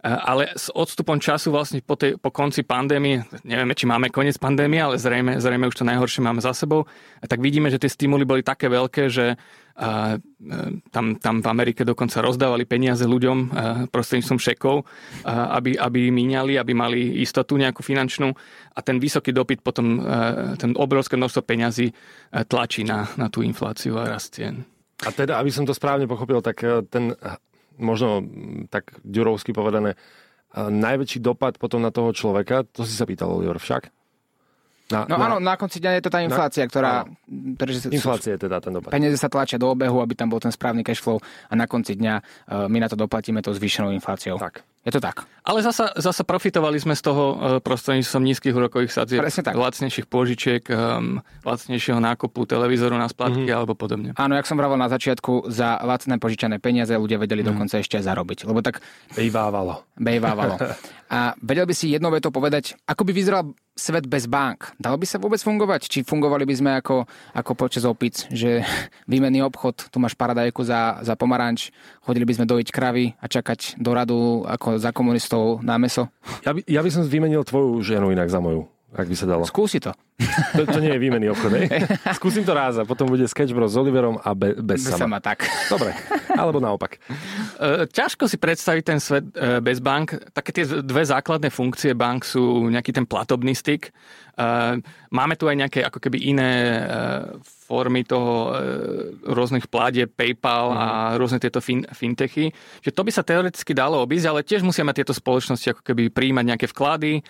ale 0.07 0.53
s 0.55 0.71
odstupom 0.71 1.19
času 1.19 1.51
vlastne 1.51 1.83
po, 1.83 1.99
tej, 1.99 2.15
po 2.15 2.31
konci 2.31 2.63
pandémie, 2.63 3.27
nevieme, 3.43 3.75
či 3.75 3.89
máme 3.89 4.07
koniec 4.13 4.39
pandémie, 4.39 4.79
ale 4.79 4.95
zrejme, 4.95 5.41
zrejme 5.41 5.67
už 5.67 5.83
to 5.83 5.89
najhoršie 5.89 6.21
máme 6.23 6.39
za 6.39 6.55
sebou, 6.55 6.87
tak 7.25 7.43
vidíme, 7.43 7.67
že 7.67 7.81
tie 7.81 7.91
stimuly 7.91 8.23
boli 8.23 8.45
také 8.45 8.71
veľké, 8.71 9.11
že 9.11 9.35
a 9.77 10.19
tam, 10.91 11.05
tam 11.17 11.35
v 11.39 11.47
Amerike 11.47 11.87
dokonca 11.87 12.19
rozdávali 12.19 12.67
peniaze 12.67 13.07
ľuďom 13.07 13.37
prostredníctvom 13.89 14.39
šekov, 14.39 14.75
aby, 15.27 15.79
aby 15.79 16.11
míňali, 16.11 16.59
aby 16.59 16.73
mali 16.75 17.23
istotu 17.23 17.55
nejakú 17.55 17.79
finančnú 17.85 18.29
a 18.75 18.79
ten 18.83 18.99
vysoký 18.99 19.31
dopyt 19.31 19.63
potom, 19.63 20.01
ten 20.59 20.75
obrovské 20.75 21.15
množstvo 21.15 21.41
peňazí 21.45 21.93
tlačí 22.47 22.83
na, 22.83 23.07
na 23.15 23.31
tú 23.31 23.41
infláciu 23.45 23.95
a 23.99 24.07
rast 24.07 24.35
cien. 24.35 24.67
A 25.01 25.09
teda, 25.09 25.41
aby 25.41 25.49
som 25.49 25.65
to 25.65 25.73
správne 25.73 26.05
pochopil, 26.05 26.45
tak 26.45 26.61
e, 26.61 26.85
ten 26.85 27.17
možno 27.81 28.21
tak 28.69 28.93
ďurovsky 29.01 29.49
povedané, 29.49 29.97
najväčší 30.53 31.23
dopad 31.23 31.57
potom 31.57 31.81
na 31.81 31.89
toho 31.89 32.11
človeka, 32.11 32.67
to 32.67 32.83
si 32.83 32.93
sa 32.93 33.07
pýtal, 33.07 33.31
Oliver, 33.31 33.57
však? 33.57 33.89
Na, 34.91 35.07
no 35.07 35.15
na, 35.15 35.25
áno, 35.25 35.37
na 35.39 35.55
konci 35.55 35.79
dňa 35.79 35.91
je 35.97 36.03
to 36.03 36.11
tá 36.11 36.19
inflácia, 36.19 36.63
na, 36.63 36.69
ktorá... 36.69 36.91
Pretože 37.55 37.87
inflácia 37.89 38.35
je 38.35 38.39
teda 38.43 38.59
ten 38.59 38.75
dopad. 38.75 38.91
Peniaze 38.91 39.15
sa 39.15 39.31
tlačia 39.31 39.55
do 39.55 39.71
obehu, 39.71 40.03
aby 40.03 40.13
tam 40.13 40.27
bol 40.27 40.43
ten 40.43 40.51
správny 40.51 40.83
cash 40.83 40.99
flow 40.99 41.23
a 41.23 41.53
na 41.55 41.65
konci 41.65 41.95
dňa 41.95 42.13
uh, 42.19 42.67
my 42.67 42.83
na 42.83 42.91
to 42.91 42.99
doplatíme 42.99 43.39
tou 43.39 43.55
zvýšenou 43.55 43.95
infláciou. 43.95 44.35
Tak. 44.35 44.67
Je 44.81 44.89
to 44.89 44.97
tak. 44.97 45.29
Ale 45.45 45.61
zasa, 45.61 45.93
zasa 45.93 46.25
profitovali 46.25 46.81
sme 46.81 46.97
z 46.97 47.01
toho 47.05 47.23
uh, 47.33 47.37
prostredníctvom 47.61 48.23
nízkych 48.25 48.53
úrokových 48.53 48.89
sadzieb, 48.89 49.21
lacnejších 49.53 50.09
pôžičiek, 50.09 50.65
um, 50.73 51.21
lacnejšieho 51.45 52.01
nákupu 52.01 52.49
televízoru 52.49 52.97
na 52.97 53.05
splatky 53.05 53.45
mm-hmm. 53.45 53.57
alebo 53.61 53.77
podobne. 53.77 54.09
Áno, 54.17 54.33
jak 54.33 54.49
som 54.49 54.57
vravel 54.57 54.81
na 54.81 54.89
začiatku, 54.89 55.53
za 55.53 55.77
lacné 55.85 56.17
požičané 56.17 56.57
peniaze 56.57 56.97
ľudia 56.97 57.21
vedeli 57.21 57.45
mm. 57.45 57.49
dokonca 57.53 57.77
ešte 57.77 58.01
aj 58.01 58.09
zarobiť. 58.09 58.49
Lebo 58.49 58.65
tak... 58.65 58.81
Bejvávalo. 59.13 59.85
Bejvávalo. 60.01 60.57
a 61.13 61.37
vedel 61.41 61.69
by 61.69 61.73
si 61.77 61.93
jednou 61.93 62.09
vetou 62.09 62.33
povedať, 62.33 62.73
ako 62.89 63.05
by 63.05 63.11
vyzeral 63.13 63.53
svet 63.81 64.05
bez 64.05 64.27
bank. 64.27 64.75
Dalo 64.77 64.99
by 64.99 65.07
sa 65.07 65.17
vôbec 65.17 65.39
fungovať? 65.41 65.87
Či 65.87 65.99
fungovali 66.05 66.43
by 66.43 66.55
sme 66.57 66.71
ako, 66.77 67.07
ako 67.33 67.51
počas 67.57 67.87
opic, 67.87 68.29
že 68.29 68.61
výmenný 69.11 69.41
obchod, 69.41 69.89
tu 69.89 69.97
máš 69.97 70.13
paradajku 70.13 70.61
za, 70.61 71.01
za 71.01 71.17
pomaranč, 71.17 71.73
chodili 72.05 72.29
by 72.29 72.33
sme 72.37 72.45
dojiť 72.45 72.67
kravy 72.69 73.05
a 73.17 73.25
čakať 73.25 73.81
do 73.81 73.91
radu 73.95 74.19
ako 74.45 74.70
za 74.77 74.93
komunistov 74.93 75.63
na 75.65 75.75
meso? 75.81 76.07
Ja 76.45 76.53
by, 76.53 76.61
ja 76.67 76.79
by 76.83 76.89
som 76.91 77.03
vymenil 77.07 77.43
tvoju 77.43 77.81
ženu 77.81 78.13
inak 78.13 78.29
za 78.29 78.39
moju 78.39 78.69
ak 78.91 79.07
by 79.07 79.15
sa 79.15 79.23
dalo. 79.23 79.47
Skúsi 79.47 79.79
to. 79.79 79.95
To, 80.51 80.67
to 80.67 80.83
nie 80.83 80.91
je 80.91 80.99
výmenný 80.99 81.31
obchod, 81.31 81.51
ne? 81.55 81.63
Skúsim 82.19 82.43
to 82.43 82.51
raz 82.51 82.75
a 82.75 82.83
potom 82.83 83.07
bude 83.07 83.23
Sketch 83.23 83.55
Bros 83.55 83.71
s 83.71 83.79
Oliverom 83.79 84.19
a 84.19 84.35
be, 84.35 84.51
bez, 84.59 84.83
bez 84.83 84.91
sama. 84.91 84.99
sama. 85.07 85.17
tak. 85.23 85.47
Dobre, 85.71 85.95
alebo 86.35 86.59
naopak. 86.59 86.99
E, 86.99 87.87
ťažko 87.87 88.27
si 88.27 88.35
predstaviť 88.35 88.83
ten 88.83 88.99
svet 88.99 89.25
e, 89.31 89.63
bez 89.63 89.79
bank. 89.79 90.19
Také 90.35 90.51
tie 90.51 90.65
dve 90.83 91.07
základné 91.07 91.47
funkcie 91.47 91.95
bank 91.95 92.27
sú 92.27 92.67
nejaký 92.67 92.91
ten 92.91 93.07
platobný 93.07 93.55
styk. 93.55 93.95
E, 94.37 94.47
máme 95.11 95.35
tu 95.35 95.49
aj 95.51 95.55
nejaké 95.59 95.79
ako 95.83 95.99
keby 95.99 96.17
iné 96.31 96.51
formy 97.71 98.03
toho 98.03 98.51
rôznych 99.23 99.71
pláde, 99.71 100.03
PayPal 100.07 100.75
a 100.75 100.85
mhm. 100.85 101.17
rôzne 101.19 101.39
tieto 101.39 101.63
fin, 101.63 101.87
fintechy. 101.87 102.51
Že 102.83 102.91
to 102.91 103.01
by 103.07 103.11
sa 103.11 103.23
teoreticky 103.23 103.71
dalo 103.71 104.03
obísť, 104.03 104.27
ale 104.27 104.47
tiež 104.47 104.61
musia 104.63 104.83
mať 104.83 105.03
tieto 105.03 105.15
spoločnosti 105.15 105.71
ako 105.71 105.81
keby 105.87 106.11
príjmať 106.11 106.45
nejaké 106.51 106.67
vklady, 106.67 107.23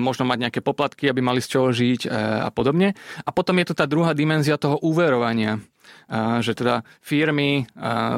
možno 0.00 0.24
mať 0.24 0.38
nejaké 0.48 0.60
poplatky, 0.64 1.10
aby 1.10 1.20
mali 1.20 1.44
z 1.44 1.52
čoho 1.52 1.68
žiť 1.68 2.08
a 2.46 2.48
podobne. 2.48 2.96
A 3.26 3.30
potom 3.34 3.58
je 3.60 3.68
tu 3.68 3.74
tá 3.76 3.84
druhá 3.84 4.16
dimenzia 4.16 4.56
toho 4.56 4.80
úverovania 4.80 5.60
že 6.40 6.52
teda 6.52 6.84
firmy, 7.00 7.64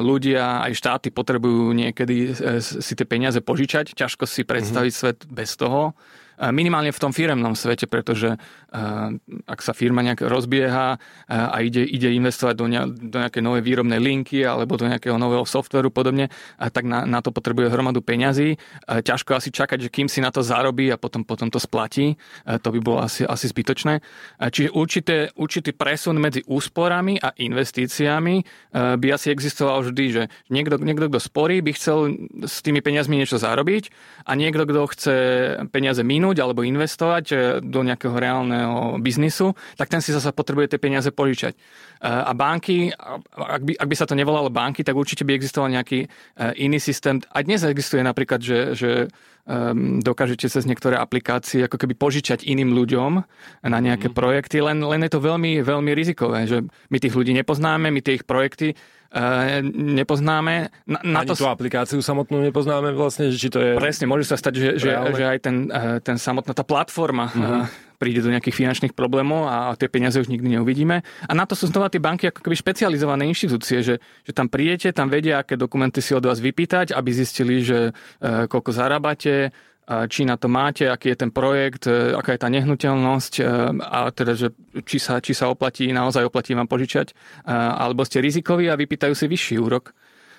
ľudia, 0.03 0.67
aj 0.67 0.73
štáty 0.75 1.07
potrebujú 1.15 1.71
niekedy 1.71 2.35
si 2.61 2.93
tie 2.93 3.07
peniaze 3.07 3.39
požičať. 3.39 3.95
Ťažko 3.95 4.27
si 4.27 4.43
predstaviť 4.43 4.91
mm-hmm. 4.91 5.07
svet 5.07 5.19
bez 5.31 5.55
toho. 5.55 5.95
Minimálne 6.39 6.91
v 6.91 6.99
tom 6.99 7.15
firemnom 7.15 7.55
svete, 7.55 7.87
pretože 7.87 8.35
ak 9.47 9.59
sa 9.63 9.71
firma 9.71 10.03
nejak 10.03 10.27
rozbieha 10.27 10.99
a 11.31 11.57
ide, 11.63 11.79
ide 11.87 12.11
investovať 12.11 12.55
do, 12.59 12.65
ne, 12.67 12.83
do 12.91 13.17
nejakej 13.23 13.39
novej 13.39 13.63
výrobnej 13.63 14.03
linky 14.03 14.43
alebo 14.43 14.75
do 14.75 14.83
nejakého 14.83 15.15
nového 15.15 15.47
softveru 15.47 15.87
podobne, 15.87 16.27
tak 16.59 16.83
na, 16.83 17.07
na 17.07 17.23
to 17.23 17.31
potrebuje 17.31 17.71
hromadu 17.71 18.03
peňazí. 18.03 18.59
Ťažko 18.83 19.39
asi 19.39 19.49
čakať, 19.55 19.87
že 19.87 19.93
kým 19.93 20.11
si 20.11 20.19
na 20.19 20.27
to 20.27 20.43
zarobí 20.43 20.91
a 20.91 20.99
potom, 20.99 21.23
potom 21.23 21.47
to 21.47 21.55
splatí. 21.55 22.19
To 22.43 22.67
by 22.67 22.79
bolo 22.83 22.99
asi, 23.07 23.23
asi 23.23 23.47
zbytočné. 23.47 24.03
Čiže 24.43 24.75
určité, 24.75 25.31
určitý 25.39 25.71
presun 25.71 26.19
medzi 26.19 26.43
úsporami 26.43 27.15
a 27.15 27.31
investíciami 27.31 28.35
by 28.75 29.07
asi 29.07 29.31
existoval 29.31 29.87
vždy, 29.87 30.05
že 30.11 30.23
niekto, 30.51 30.75
niekto, 30.83 31.07
kto 31.07 31.19
sporí, 31.23 31.63
by 31.63 31.71
chcel 31.79 32.11
s 32.43 32.59
tými 32.59 32.83
peniazmi 32.83 33.15
niečo 33.15 33.39
zarobiť 33.39 33.87
a 34.27 34.35
niekto, 34.35 34.67
kto 34.67 34.81
chce 34.91 35.15
peniaze 35.71 36.03
minúť, 36.03 36.24
minúť 36.25 36.41
alebo 36.41 36.65
investovať 36.65 37.25
e, 37.29 37.35
do 37.61 37.85
nejakého 37.85 38.17
reálneho 38.17 38.97
biznisu, 38.97 39.53
tak 39.77 39.93
ten 39.93 40.01
si 40.01 40.09
zase 40.09 40.33
potrebuje 40.33 40.73
tie 40.73 40.81
peniaze 40.81 41.13
požičať. 41.13 41.53
E, 41.53 41.59
a 42.01 42.33
banky, 42.33 42.89
ak 43.37 43.61
by, 43.61 43.77
ak 43.77 43.85
by 43.85 43.95
sa 43.95 44.09
to 44.09 44.17
nevolalo 44.17 44.49
banky, 44.49 44.81
tak 44.81 44.97
určite 44.97 45.21
by 45.21 45.37
existoval 45.37 45.69
nejaký 45.69 46.01
e, 46.01 46.07
iný 46.57 46.81
systém. 46.81 47.21
A 47.29 47.45
dnes 47.45 47.61
existuje 47.61 48.01
napríklad, 48.01 48.41
že, 48.41 48.73
že 48.73 48.89
um, 49.45 50.01
dokážete 50.01 50.49
cez 50.49 50.65
niektoré 50.65 50.97
aplikácie 50.97 51.65
ako 51.65 51.77
keby 51.77 51.93
požičať 51.95 52.43
iným 52.45 52.73
ľuďom 52.73 53.11
na 53.65 53.79
nejaké 53.79 54.09
mm. 54.11 54.15
projekty, 54.17 54.61
len, 54.61 54.81
len 54.81 55.05
je 55.05 55.11
to 55.13 55.21
veľmi, 55.21 55.61
veľmi 55.61 55.91
rizikové, 55.93 56.49
že 56.49 56.65
my 56.65 56.97
tých 56.97 57.13
ľudí 57.13 57.31
nepoznáme, 57.37 57.93
my 57.93 58.01
tie 58.01 58.17
ich 58.17 58.25
projekty 58.25 58.73
uh, 58.73 59.61
nepoznáme. 59.71 60.73
Na, 60.89 60.99
na 61.05 61.19
Ani 61.23 61.29
to... 61.29 61.37
tú 61.37 61.47
aplikáciu 61.47 62.01
samotnú 62.01 62.41
nepoznáme 62.41 62.91
vlastne, 62.97 63.29
či 63.29 63.47
to 63.53 63.61
je... 63.61 63.71
Presne, 63.77 64.09
môže 64.09 64.25
sa 64.25 64.35
stať, 64.35 64.53
že, 64.57 64.69
že, 64.81 64.89
že 64.91 65.23
aj 65.23 65.39
ten, 65.45 65.55
uh, 65.69 66.01
ten 66.01 66.17
samotná 66.17 66.57
tá 66.57 66.65
platforma 66.65 67.29
mm-hmm. 67.31 67.84
Príde 67.95 68.21
do 68.21 68.31
nejakých 68.31 68.55
finančných 68.55 68.93
problémov 68.93 69.47
a 69.47 69.73
tie 69.79 69.89
peniaze 69.91 70.19
už 70.19 70.31
nikdy 70.31 70.59
neuvidíme. 70.59 71.01
A 71.01 71.31
na 71.33 71.47
to 71.47 71.55
sú 71.57 71.71
znova 71.71 71.91
tie 71.91 72.03
banky 72.03 72.29
ako 72.29 72.43
keby 72.43 72.55
špecializované 72.55 73.25
inštitúcie, 73.27 73.81
že, 73.81 74.03
že 74.23 74.31
tam 74.31 74.51
prídete, 74.51 74.91
tam 74.91 75.07
vedia, 75.07 75.41
aké 75.41 75.55
dokumenty 75.55 76.03
si 76.03 76.11
od 76.13 76.23
vás 76.23 76.43
vypýtať, 76.43 76.91
aby 76.91 77.09
zistili, 77.11 77.63
že 77.63 77.91
uh, 77.91 78.45
koľko 78.51 78.71
zarábate, 78.75 79.55
či 79.85 80.25
na 80.25 80.33
to 80.33 80.49
máte, 80.49 80.89
aký 80.89 81.13
je 81.13 81.17
ten 81.21 81.31
projekt, 81.31 81.85
e, 81.85 82.17
aká 82.17 82.33
je 82.33 82.41
tá 82.41 82.49
nehnuteľnosť 82.49 83.33
e, 83.37 83.41
a 83.85 84.09
teda, 84.09 84.33
že 84.33 84.47
či 84.81 84.97
sa, 84.97 85.21
či 85.21 85.37
sa 85.37 85.53
oplatí, 85.53 85.85
naozaj 85.93 86.25
oplatí 86.25 86.57
vám 86.57 86.65
požičať, 86.65 87.13
e, 87.13 87.53
alebo 87.53 88.01
ste 88.01 88.17
rizikoví 88.17 88.65
a 88.65 88.79
vypýtajú 88.79 89.13
si 89.13 89.29
vyšší 89.29 89.55
úrok 89.61 89.93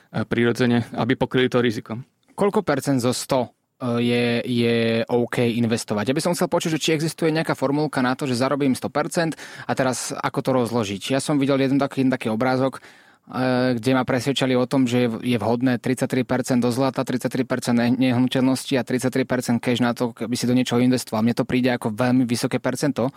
prirodzene, 0.06 0.86
aby 0.96 1.18
pokryli 1.18 1.50
to 1.50 1.58
riziko. 1.58 1.98
Koľko 2.38 2.62
percent 2.62 3.02
zo 3.02 3.10
100 3.10 3.55
je, 3.80 4.40
je 4.44 4.76
OK 5.04 5.44
investovať. 5.44 6.10
Ja 6.10 6.16
by 6.16 6.22
som 6.24 6.32
chcel 6.32 6.48
počuť, 6.48 6.76
že 6.76 6.82
či 6.82 6.90
existuje 6.96 7.28
nejaká 7.28 7.52
formulka 7.52 8.00
na 8.00 8.16
to, 8.16 8.24
že 8.24 8.40
zarobím 8.40 8.72
100% 8.72 9.36
a 9.68 9.72
teraz 9.76 10.16
ako 10.16 10.38
to 10.40 10.50
rozložiť. 10.64 11.12
Ja 11.12 11.20
som 11.20 11.36
videl 11.36 11.60
jeden 11.60 11.76
taký, 11.76 12.00
jeden 12.04 12.12
taký 12.12 12.32
obrázok, 12.32 12.80
E, 13.26 13.74
kde 13.74 13.90
ma 13.90 14.06
presvedčali 14.06 14.54
o 14.54 14.70
tom, 14.70 14.86
že 14.86 15.10
je 15.10 15.34
vhodné 15.34 15.82
33% 15.82 16.62
do 16.62 16.70
zlata, 16.70 17.02
33% 17.02 17.74
nehnuteľnosti 17.98 18.78
a 18.78 18.86
33% 18.86 19.58
cash 19.58 19.82
na 19.82 19.90
to, 19.98 20.14
aby 20.14 20.38
si 20.38 20.46
do 20.46 20.54
niečoho 20.54 20.78
investoval. 20.78 21.26
Mne 21.26 21.34
to 21.34 21.42
príde 21.42 21.74
ako 21.74 21.90
veľmi 21.90 22.22
vysoké 22.22 22.62
percento 22.62 23.10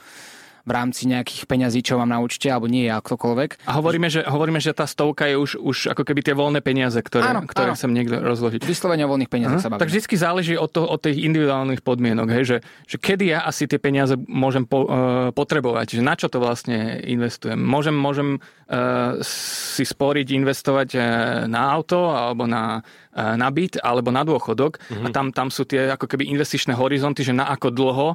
v 0.70 0.72
rámci 0.78 1.10
nejakých 1.10 1.50
peňazí, 1.50 1.82
čo 1.82 1.98
mám 1.98 2.14
na 2.14 2.22
účte, 2.22 2.46
alebo 2.54 2.70
nie 2.70 2.86
ja, 2.86 3.02
ktokoľvek. 3.02 3.66
A 3.66 3.72
hovoríme, 3.82 4.06
že, 4.14 4.22
hovoríme, 4.22 4.62
že 4.62 4.78
tá 4.78 4.86
stovka 4.86 5.26
je 5.26 5.34
už, 5.34 5.58
už 5.58 5.78
ako 5.98 6.06
keby 6.06 6.22
tie 6.22 6.38
voľné 6.38 6.62
peniaze, 6.62 7.02
ktoré, 7.02 7.26
áno, 7.26 7.50
ktoré 7.50 7.74
áno. 7.74 7.78
chcem 7.82 7.90
niekto 7.90 8.22
rozložiť. 8.22 8.62
Vyslovene 8.62 9.10
o 9.10 9.10
voľných 9.10 9.32
peniazoch 9.34 9.66
sa 9.66 9.74
bavím. 9.74 9.82
Tak 9.82 9.90
vždy 9.90 10.06
záleží 10.14 10.54
od, 10.54 10.70
to, 10.70 10.86
od 10.86 11.02
tých 11.02 11.18
individuálnych 11.26 11.82
podmienok, 11.82 12.28
hej, 12.38 12.44
že, 12.46 12.58
že 12.86 12.98
kedy 13.02 13.34
ja 13.34 13.50
asi 13.50 13.66
tie 13.66 13.82
peniaze 13.82 14.14
môžem 14.30 14.70
po, 14.70 14.86
uh, 14.86 14.90
potrebovať, 15.34 15.98
že 15.98 16.02
na 16.06 16.14
čo 16.14 16.30
to 16.30 16.38
vlastne 16.38 17.02
investujem. 17.02 17.58
Môžem, 17.58 17.98
môžem 17.98 18.38
uh, 18.38 19.18
si 19.26 19.82
sporiť, 19.82 20.28
investovať 20.38 20.90
uh, 20.94 21.04
na 21.50 21.74
auto 21.74 22.14
alebo 22.14 22.46
na 22.46 22.86
na 23.16 23.50
byt 23.50 23.82
alebo 23.82 24.14
na 24.14 24.22
dôchodok 24.22 24.78
mm-hmm. 24.78 25.06
a 25.06 25.08
tam, 25.10 25.34
tam 25.34 25.50
sú 25.50 25.66
tie 25.66 25.90
ako 25.90 26.06
keby 26.06 26.30
investičné 26.30 26.78
horizonty, 26.78 27.26
že 27.26 27.34
na 27.34 27.50
ako 27.50 27.74
dlho 27.74 28.08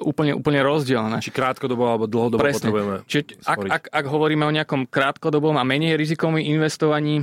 úplne, 0.00 0.32
úplne 0.32 0.64
rozdielne. 0.64 1.20
Či 1.20 1.28
krátkodobo 1.28 1.84
alebo 1.84 2.08
dlhodobo 2.08 2.40
Presne. 2.40 2.72
potrebujeme 2.72 3.04
Čiže 3.04 3.44
ak, 3.44 3.58
ak, 3.68 3.84
ak 3.92 4.04
hovoríme 4.08 4.48
o 4.48 4.52
nejakom 4.52 4.88
krátkodobom 4.88 5.60
a 5.60 5.64
menej 5.68 6.00
rizikovom 6.00 6.40
investovaní, 6.40 7.20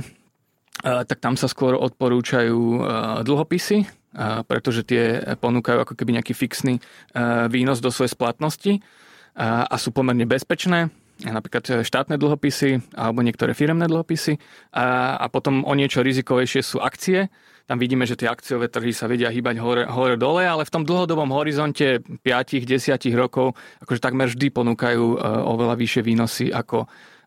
tak 0.82 1.18
tam 1.18 1.34
sa 1.34 1.50
skôr 1.50 1.74
odporúčajú 1.74 2.84
dlhopisy, 3.26 3.88
pretože 4.46 4.86
tie 4.86 5.34
ponúkajú 5.40 5.82
ako 5.82 5.94
keby 5.96 6.20
nejaký 6.20 6.38
fixný 6.38 6.78
výnos 7.50 7.82
do 7.82 7.90
svojej 7.90 8.12
splatnosti 8.12 8.72
a 9.36 9.74
sú 9.76 9.90
pomerne 9.92 10.24
bezpečné 10.24 10.92
napríklad 11.24 11.86
štátne 11.86 12.20
dlhopisy 12.20 12.92
alebo 12.92 13.24
niektoré 13.24 13.56
firemné 13.56 13.88
dlhopisy 13.88 14.36
a, 14.76 15.16
a 15.16 15.26
potom 15.32 15.64
o 15.64 15.72
niečo 15.72 16.04
rizikovejšie 16.04 16.60
sú 16.60 16.76
akcie. 16.82 17.32
Tam 17.66 17.82
vidíme, 17.82 18.06
že 18.06 18.14
tie 18.14 18.30
akciové 18.30 18.70
trhy 18.70 18.94
sa 18.94 19.10
vedia 19.10 19.32
hýbať 19.32 19.56
hore, 19.58 19.82
hore 19.90 20.14
dole, 20.14 20.46
ale 20.46 20.62
v 20.62 20.70
tom 20.70 20.86
dlhodobom 20.86 21.34
horizonte 21.34 21.98
5-10 22.22 22.94
rokov 23.16 23.58
akože 23.82 23.98
takmer 23.98 24.30
vždy 24.30 24.54
ponúkajú 24.54 25.02
e, 25.02 25.18
oveľa 25.24 25.74
vyššie 25.74 26.02
výnosy 26.06 26.46
ako, 26.54 26.86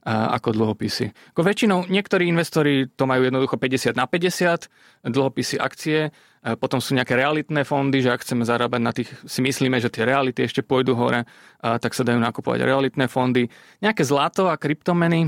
ako 0.10 0.50
dlhopisy. 0.56 1.36
Ako 1.36 1.42
väčšinou 1.44 1.92
niektorí 1.92 2.32
investori 2.32 2.88
to 2.88 3.04
majú 3.04 3.28
jednoducho 3.28 3.60
50 3.60 4.00
na 4.00 4.08
50, 4.08 5.12
dlhopisy, 5.12 5.60
akcie, 5.60 6.16
potom 6.40 6.80
sú 6.80 6.96
nejaké 6.96 7.20
realitné 7.20 7.68
fondy, 7.68 8.00
že 8.00 8.16
ak 8.16 8.24
chceme 8.24 8.48
zarábať 8.48 8.82
na 8.82 8.92
tých, 8.96 9.12
si 9.28 9.44
myslíme, 9.44 9.76
že 9.84 9.92
tie 9.92 10.08
reality 10.08 10.48
ešte 10.48 10.64
pôjdu 10.64 10.96
hore, 10.96 11.28
tak 11.60 11.92
sa 11.92 12.08
dajú 12.08 12.16
nakupovať 12.16 12.64
realitné 12.64 13.12
fondy. 13.12 13.52
Nejaké 13.84 14.08
zlato 14.08 14.48
a 14.48 14.56
kryptomeny, 14.56 15.28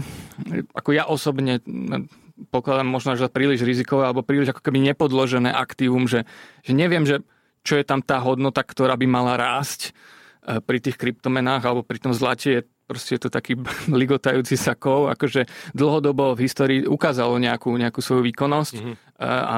ako 0.71 0.89
ja 0.95 1.04
osobne 1.04 1.60
pokladám 2.50 2.88
možno 2.88 3.13
že 3.19 3.30
príliš 3.30 3.62
rizikové 3.62 4.08
alebo 4.08 4.26
príliš 4.26 4.56
ako 4.56 4.63
keby 4.63 4.82
nepodložené 4.95 5.52
aktívum, 5.52 6.08
že, 6.08 6.26
že 6.63 6.74
neviem, 6.74 7.06
že 7.06 7.21
čo 7.62 7.78
je 7.78 7.86
tam 7.86 8.02
tá 8.02 8.17
hodnota, 8.24 8.65
ktorá 8.65 8.97
by 8.97 9.06
mala 9.06 9.38
rásť 9.38 9.93
pri 10.41 10.82
tých 10.82 10.97
kryptomenách 10.97 11.62
alebo 11.62 11.86
pri 11.86 12.02
tom 12.02 12.15
zlate 12.17 12.50
je 12.50 12.62
proste 12.91 13.15
je 13.15 13.21
to 13.24 13.30
taký 13.32 13.56
ligotajúci 14.02 14.60
sa 14.60 14.76
kov, 14.76 15.08
akože 15.15 15.47
dlhodobo 15.71 16.36
v 16.36 16.43
histórii 16.43 16.80
ukázalo 16.84 17.39
nejakú, 17.39 17.71
nejakú 17.71 18.04
svoju 18.04 18.28
výkonnosť 18.28 18.74
mm-hmm. 18.76 18.95
a 19.24 19.56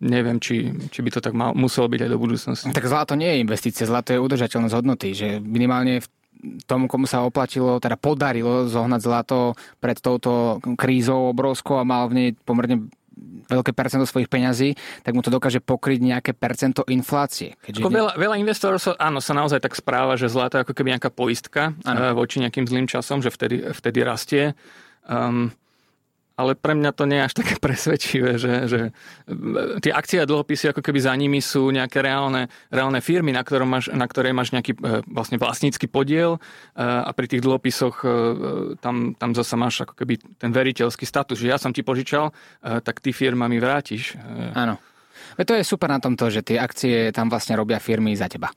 neviem, 0.00 0.36
či, 0.36 0.72
či 0.92 1.00
by 1.00 1.10
to 1.12 1.20
tak 1.24 1.32
mal, 1.32 1.56
muselo 1.56 1.88
byť 1.88 2.00
aj 2.04 2.10
do 2.12 2.18
budúcnosti. 2.20 2.68
Tak 2.72 2.88
zlato 2.88 3.16
nie 3.16 3.32
je 3.32 3.42
investícia, 3.42 3.88
zlato 3.88 4.12
je 4.12 4.20
udržateľnosť 4.20 4.76
hodnoty, 4.76 5.08
že 5.16 5.28
minimálne 5.40 6.04
v 6.04 6.08
tomu, 6.68 6.84
komu 6.86 7.08
sa 7.08 7.24
oplatilo, 7.24 7.80
teda 7.80 7.96
podarilo 7.96 8.68
zohnať 8.68 9.00
zlato 9.00 9.56
pred 9.80 9.96
touto 9.96 10.60
krízou 10.76 11.32
obrovskou 11.32 11.80
a 11.80 11.88
mal 11.88 12.12
v 12.12 12.14
nej 12.14 12.28
pomerne 12.44 12.92
veľké 13.46 13.72
percento 13.72 14.04
svojich 14.04 14.28
peňazí, 14.28 14.76
tak 15.00 15.16
mu 15.16 15.24
to 15.24 15.32
dokáže 15.32 15.64
pokryť 15.64 16.00
nejaké 16.02 16.30
percento 16.36 16.84
inflácie. 16.90 17.56
Keďže 17.64 17.80
ako 17.80 17.90
veľa, 17.94 18.12
veľa 18.18 18.36
investorov 18.42 18.78
sa, 18.82 18.92
áno, 19.00 19.24
sa 19.24 19.32
naozaj 19.32 19.62
tak 19.62 19.72
správa, 19.72 20.20
že 20.20 20.28
zlato 20.28 20.60
je 20.60 20.66
ako 20.66 20.74
keby 20.76 20.98
nejaká 20.98 21.08
poistka 21.14 21.72
ano. 21.86 21.96
Eh, 21.96 22.12
voči 22.12 22.42
nejakým 22.44 22.68
zlým 22.68 22.86
časom, 22.90 23.24
že 23.24 23.32
vtedy, 23.32 23.72
vtedy 23.72 23.98
rastie. 24.04 24.52
Um, 25.06 25.54
ale 26.36 26.52
pre 26.52 26.76
mňa 26.76 26.90
to 26.92 27.08
nie 27.08 27.18
je 27.18 27.26
až 27.26 27.34
také 27.34 27.54
presvedčivé, 27.64 28.36
že, 28.36 28.54
že 28.68 28.80
e, 29.26 29.80
tie 29.80 29.92
akcie 29.92 30.20
a 30.20 30.28
dlhopisy 30.28 30.70
ako 30.70 30.84
keby 30.84 31.00
za 31.00 31.16
nimi 31.16 31.40
sú 31.40 31.72
nejaké 31.72 32.04
reálne, 32.04 32.52
reálne 32.68 33.00
firmy, 33.00 33.32
na, 33.32 33.40
ktorom 33.40 33.66
máš, 33.66 33.88
na 33.88 34.04
ktorej 34.04 34.36
máš 34.36 34.52
nejaký 34.52 34.76
e, 34.76 35.00
vlastne 35.08 35.40
vlastnícky 35.40 35.88
podiel 35.88 36.36
e, 36.36 36.40
a 36.84 37.10
pri 37.16 37.26
tých 37.26 37.42
dlhopisoch 37.42 37.98
tam, 38.84 39.16
tam 39.16 39.30
zase 39.32 39.54
máš 39.56 39.88
ako 39.88 39.96
keby 39.96 40.20
ten 40.36 40.52
veriteľský 40.52 41.08
status, 41.08 41.40
že 41.40 41.48
ja 41.48 41.56
som 41.56 41.72
ti 41.72 41.80
požičal, 41.80 42.28
tak 42.60 43.00
ty 43.00 43.16
firma 43.16 43.48
mi 43.48 43.56
vrátiš. 43.56 44.18
Áno. 44.52 44.76
To 45.40 45.52
je 45.56 45.64
super 45.64 45.88
na 45.88 46.00
tomto, 46.00 46.28
že 46.28 46.44
tie 46.44 46.60
akcie 46.60 47.10
tam 47.12 47.32
vlastne 47.32 47.56
robia 47.56 47.80
firmy 47.80 48.12
za 48.12 48.28
teba. 48.28 48.52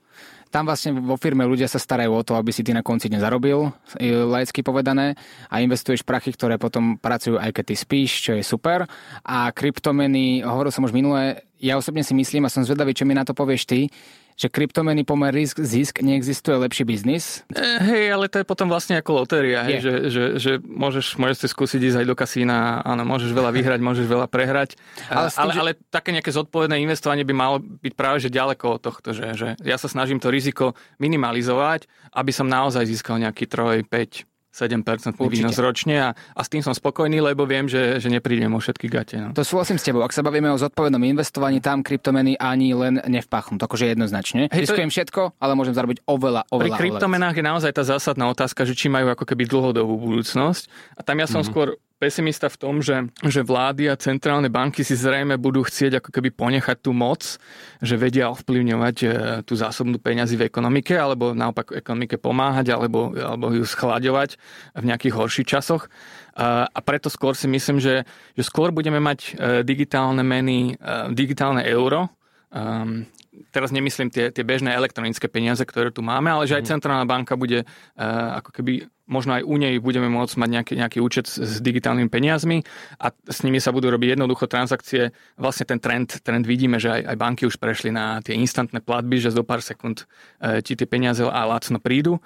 Tam 0.50 0.66
vlastne 0.66 0.98
vo 0.98 1.14
firme 1.14 1.46
ľudia 1.46 1.70
sa 1.70 1.78
starajú 1.78 2.10
o 2.10 2.26
to, 2.26 2.34
aby 2.34 2.50
si 2.50 2.66
ty 2.66 2.74
na 2.74 2.82
konci 2.82 3.06
dňa 3.06 3.22
zarobil, 3.22 3.70
laicky 4.02 4.66
povedané, 4.66 5.14
a 5.46 5.62
investuješ 5.62 6.02
prachy, 6.02 6.34
ktoré 6.34 6.58
potom 6.58 6.98
pracujú 6.98 7.38
aj 7.38 7.54
keď 7.54 7.64
ty 7.70 7.76
spíš, 7.78 8.12
čo 8.26 8.32
je 8.34 8.42
super. 8.42 8.90
A 9.22 9.54
kryptomeny, 9.54 10.42
hovoril 10.42 10.74
som 10.74 10.86
už 10.86 10.94
minulé, 10.94 11.49
ja 11.60 11.76
osobne 11.76 12.02
si 12.02 12.16
myslím 12.16 12.48
a 12.48 12.54
som 12.54 12.64
zvedavý, 12.64 12.96
čo 12.96 13.04
mi 13.04 13.14
na 13.14 13.28
to 13.28 13.36
povieš 13.36 13.68
ty, 13.68 13.92
že 14.40 14.48
kryptomeny 14.48 15.04
pomer 15.04 15.36
risk, 15.36 15.60
zisk, 15.60 16.00
neexistuje 16.00 16.56
lepší 16.56 16.88
biznis? 16.88 17.44
E, 17.52 17.60
hej, 17.84 18.06
ale 18.16 18.32
to 18.32 18.40
je 18.40 18.48
potom 18.48 18.72
vlastne 18.72 18.96
ako 18.96 19.28
lotéria, 19.28 19.68
hej, 19.68 19.84
že, 19.84 19.94
že, 20.08 20.24
že 20.40 20.52
môžeš, 20.64 21.20
môžeš 21.20 21.38
si 21.44 21.48
skúsiť 21.52 21.82
ísť 21.92 21.98
aj 22.00 22.08
do 22.08 22.16
kasína, 22.16 22.80
áno, 22.88 23.04
môžeš 23.04 23.36
veľa 23.36 23.52
vyhrať, 23.52 23.84
môžeš 23.84 24.08
veľa 24.08 24.32
prehrať, 24.32 24.80
ale, 25.12 25.28
tým, 25.28 25.44
ale, 25.44 25.52
že... 25.52 25.60
ale 25.60 25.72
také 25.92 26.16
nejaké 26.16 26.32
zodpovedné 26.32 26.80
investovanie 26.80 27.28
by 27.28 27.36
malo 27.36 27.60
byť 27.60 27.94
práve 28.00 28.24
že 28.24 28.32
ďaleko 28.32 28.80
od 28.80 28.82
tohto, 28.82 29.12
že, 29.12 29.36
že 29.36 29.48
ja 29.60 29.76
sa 29.76 29.92
snažím 29.92 30.24
to 30.24 30.32
riziko 30.32 30.72
minimalizovať, 31.04 31.92
aby 32.16 32.32
som 32.32 32.48
naozaj 32.48 32.88
získal 32.88 33.20
nejaký 33.20 33.44
3, 33.44 33.92
5, 33.92 34.24
7% 34.50 34.82
výnos 35.30 35.58
ročne 35.62 35.96
a, 36.02 36.10
a 36.14 36.42
s 36.42 36.50
tým 36.50 36.66
som 36.66 36.74
spokojný, 36.74 37.22
lebo 37.22 37.46
viem, 37.46 37.70
že, 37.70 38.02
že 38.02 38.10
neprídem 38.10 38.50
o 38.50 38.60
všetky 38.60 38.90
gate. 38.90 39.16
No. 39.22 39.30
To 39.38 39.46
súhlasím 39.46 39.78
s 39.78 39.86
tebou. 39.86 40.02
Ak 40.02 40.12
sa 40.12 40.26
bavíme 40.26 40.50
o 40.50 40.58
zodpovednom 40.58 41.02
investovaní, 41.06 41.62
tam 41.62 41.86
kryptomeny 41.86 42.34
ani 42.42 42.74
len 42.74 42.98
nevpachnú. 43.06 43.62
To 43.62 43.70
akože 43.70 43.94
jednoznačne. 43.94 44.50
Hej, 44.50 44.70
Riskujem 44.70 44.90
je... 44.90 44.96
všetko, 44.98 45.38
ale 45.38 45.52
môžem 45.54 45.78
zarobiť 45.78 46.02
oveľa, 46.10 46.50
oveľa. 46.50 46.76
Pri 46.76 46.82
kryptomenách 46.82 47.36
je 47.38 47.46
naozaj 47.46 47.72
tá 47.78 47.84
zásadná 47.86 48.26
otázka, 48.28 48.66
že 48.66 48.74
či 48.74 48.90
majú 48.90 49.14
ako 49.14 49.24
keby 49.30 49.46
dlhodobú 49.46 49.96
budúcnosť. 50.02 50.98
A 50.98 51.06
tam 51.06 51.22
ja 51.22 51.30
som 51.30 51.46
mm-hmm. 51.46 51.50
skôr 51.50 51.78
pesimista 52.00 52.48
v 52.48 52.58
tom, 52.58 52.76
že, 52.80 53.12
že 53.28 53.44
vlády 53.44 53.92
a 53.92 54.00
centrálne 54.00 54.48
banky 54.48 54.88
si 54.88 54.96
zrejme 54.96 55.36
budú 55.36 55.68
chcieť 55.68 56.00
ako 56.00 56.10
keby 56.16 56.32
ponechať 56.32 56.80
tú 56.80 56.96
moc, 56.96 57.38
že 57.84 58.00
vedia 58.00 58.32
ovplyvňovať 58.32 58.96
e, 59.04 59.08
tú 59.44 59.54
zásobnú 59.60 60.00
peňazí 60.00 60.40
v 60.40 60.48
ekonomike, 60.48 60.96
alebo 60.96 61.36
naopak 61.36 61.76
ekonomike 61.76 62.16
pomáhať, 62.16 62.72
alebo, 62.72 63.12
alebo 63.14 63.52
ju 63.52 63.68
schlaďovať 63.68 64.40
v 64.80 64.84
nejakých 64.88 65.14
horších 65.14 65.48
časoch. 65.52 65.92
A 66.40 66.80
preto 66.80 67.12
skôr 67.12 67.36
si 67.36 67.52
myslím, 67.52 67.84
že, 67.84 68.08
že 68.40 68.44
skôr 68.48 68.72
budeme 68.72 69.04
mať 69.04 69.20
e, 69.20 69.32
digitálne 69.68 70.24
meny, 70.24 70.80
e, 70.80 71.12
digitálne 71.12 71.68
euro, 71.68 72.08
um, 72.56 73.04
teraz 73.50 73.72
nemyslím 73.72 74.10
tie, 74.12 74.30
tie 74.30 74.44
bežné 74.44 74.76
elektronické 74.76 75.32
peniaze, 75.32 75.64
ktoré 75.64 75.90
tu 75.90 76.04
máme, 76.04 76.30
ale 76.30 76.46
že 76.46 76.60
aj 76.60 76.64
mhm. 76.66 76.72
centrálna 76.76 77.06
banka 77.08 77.34
bude 77.40 77.64
uh, 77.64 78.40
ako 78.44 78.50
keby 78.56 78.90
možno 79.10 79.42
aj 79.42 79.44
u 79.44 79.56
nej 79.58 79.82
budeme 79.82 80.06
môcť 80.06 80.36
mať 80.38 80.50
nejaký, 80.54 80.74
nejaký 80.78 81.00
účet 81.02 81.26
s 81.26 81.58
digitálnymi 81.60 82.14
peniazmi 82.14 82.62
a 83.02 83.10
s 83.10 83.42
nimi 83.42 83.58
sa 83.58 83.74
budú 83.74 83.90
robiť 83.90 84.14
jednoducho 84.14 84.46
transakcie. 84.46 85.10
Vlastne 85.36 85.66
ten 85.66 85.82
trend, 85.82 86.22
trend 86.22 86.46
vidíme, 86.46 86.78
že 86.78 86.94
aj, 86.94 87.02
aj 87.10 87.16
banky 87.18 87.44
už 87.50 87.58
prešli 87.58 87.90
na 87.90 88.22
tie 88.22 88.38
instantné 88.38 88.86
platby, 88.86 89.18
že 89.18 89.34
zo 89.34 89.42
pár 89.42 89.66
sekúnd 89.66 90.06
e, 90.38 90.62
ti 90.62 90.78
tie 90.78 90.86
peniaze 90.86 91.26
a 91.26 91.42
lacno 91.50 91.82
prídu. 91.82 92.22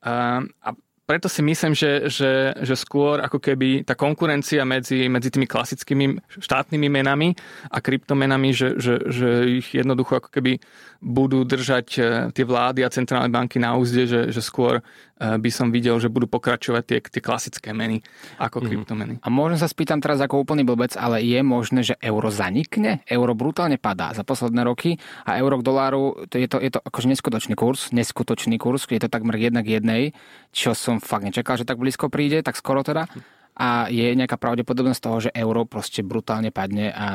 A, 0.00 0.40
a 0.64 0.68
preto 1.02 1.26
si 1.26 1.42
myslím, 1.42 1.74
že, 1.74 2.06
že, 2.06 2.54
že 2.62 2.74
skôr 2.78 3.18
ako 3.18 3.42
keby 3.42 3.82
tá 3.82 3.98
konkurencia 3.98 4.62
medzi, 4.62 5.10
medzi 5.10 5.34
tými 5.34 5.50
klasickými 5.50 6.22
štátnymi 6.38 6.88
menami 6.88 7.34
a 7.68 7.82
kryptomenami, 7.82 8.54
že, 8.54 8.78
že, 8.78 9.02
že 9.10 9.28
ich 9.60 9.74
jednoducho 9.74 10.22
ako 10.22 10.30
keby 10.30 10.62
budú 11.02 11.42
držať 11.42 11.86
e, 11.98 12.00
tie 12.30 12.44
vlády 12.46 12.86
a 12.86 12.94
centrálne 12.94 13.28
banky 13.34 13.58
na 13.58 13.74
úzde, 13.74 14.06
že, 14.06 14.20
že 14.30 14.38
skôr 14.38 14.78
by 15.22 15.50
som 15.54 15.70
videl, 15.70 15.94
že 16.02 16.10
budú 16.10 16.26
pokračovať 16.26 16.82
tie, 16.82 16.98
tie 16.98 17.22
klasické 17.22 17.70
meny 17.70 18.02
ako 18.42 18.58
mm. 18.60 18.64
kryptomeny. 18.66 19.14
A 19.22 19.28
možno 19.30 19.56
sa 19.60 19.70
spýtam 19.70 20.02
teraz 20.02 20.18
ako 20.18 20.42
úplný 20.42 20.66
blbec, 20.66 20.98
ale 20.98 21.22
je 21.22 21.40
možné, 21.40 21.86
že 21.86 21.94
euro 22.02 22.28
zanikne? 22.28 23.06
Euro 23.06 23.32
brutálne 23.38 23.78
padá 23.78 24.10
za 24.12 24.26
posledné 24.26 24.66
roky 24.66 24.98
a 25.22 25.38
euro 25.38 25.62
k 25.62 25.66
doláru, 25.66 26.26
to 26.26 26.36
je 26.36 26.50
to, 26.50 26.58
je 26.58 26.70
to 26.74 26.80
akože 26.82 27.06
neskutočný 27.08 27.54
kurz, 27.54 27.94
neskutočný 27.94 28.58
kurz, 28.58 28.90
je 28.90 29.00
to 29.00 29.08
takmer 29.08 29.38
jednak 29.38 29.64
jednej, 29.64 30.12
čo 30.50 30.74
som 30.74 30.98
fakt 30.98 31.24
nečakal, 31.24 31.56
že 31.56 31.68
tak 31.68 31.78
blízko 31.78 32.10
príde, 32.10 32.42
tak 32.42 32.58
skoro 32.58 32.82
teda 32.82 33.06
a 33.52 33.92
je 33.92 34.16
nejaká 34.16 34.40
pravdepodobnosť 34.40 35.00
toho, 35.04 35.18
že 35.28 35.34
euro 35.36 35.68
proste 35.68 36.00
brutálne 36.00 36.48
padne 36.48 36.88
a, 36.88 36.96
a 36.96 37.08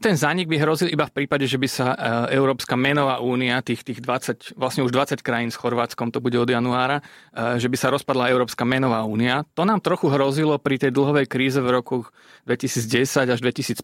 ten 0.00 0.14
zánik 0.16 0.48
by 0.48 0.56
hrozil 0.60 0.88
iba 0.88 1.04
v 1.06 1.14
prípade, 1.22 1.44
že 1.48 1.60
by 1.60 1.68
sa 1.68 1.86
e, 1.92 1.96
Európska 2.36 2.74
menová 2.74 3.20
únia, 3.20 3.60
tých, 3.60 3.82
tých 3.82 4.00
20, 4.00 4.56
vlastne 4.56 4.82
už 4.86 4.92
20 4.92 5.20
krajín 5.20 5.50
s 5.52 5.56
Chorvátskom, 5.56 6.12
to 6.12 6.20
bude 6.22 6.36
od 6.36 6.48
januára, 6.48 7.00
e, 7.32 7.60
že 7.60 7.68
by 7.68 7.76
sa 7.76 7.92
rozpadla 7.92 8.32
Európska 8.32 8.64
menová 8.68 9.04
únia. 9.04 9.44
To 9.56 9.64
nám 9.64 9.80
trochu 9.80 10.12
hrozilo 10.12 10.56
pri 10.60 10.80
tej 10.80 10.92
dlhovej 10.92 11.26
kríze 11.28 11.58
v 11.58 11.68
roku 11.70 12.06
2010 12.48 13.32
až 13.32 13.38
2015, 13.40 13.82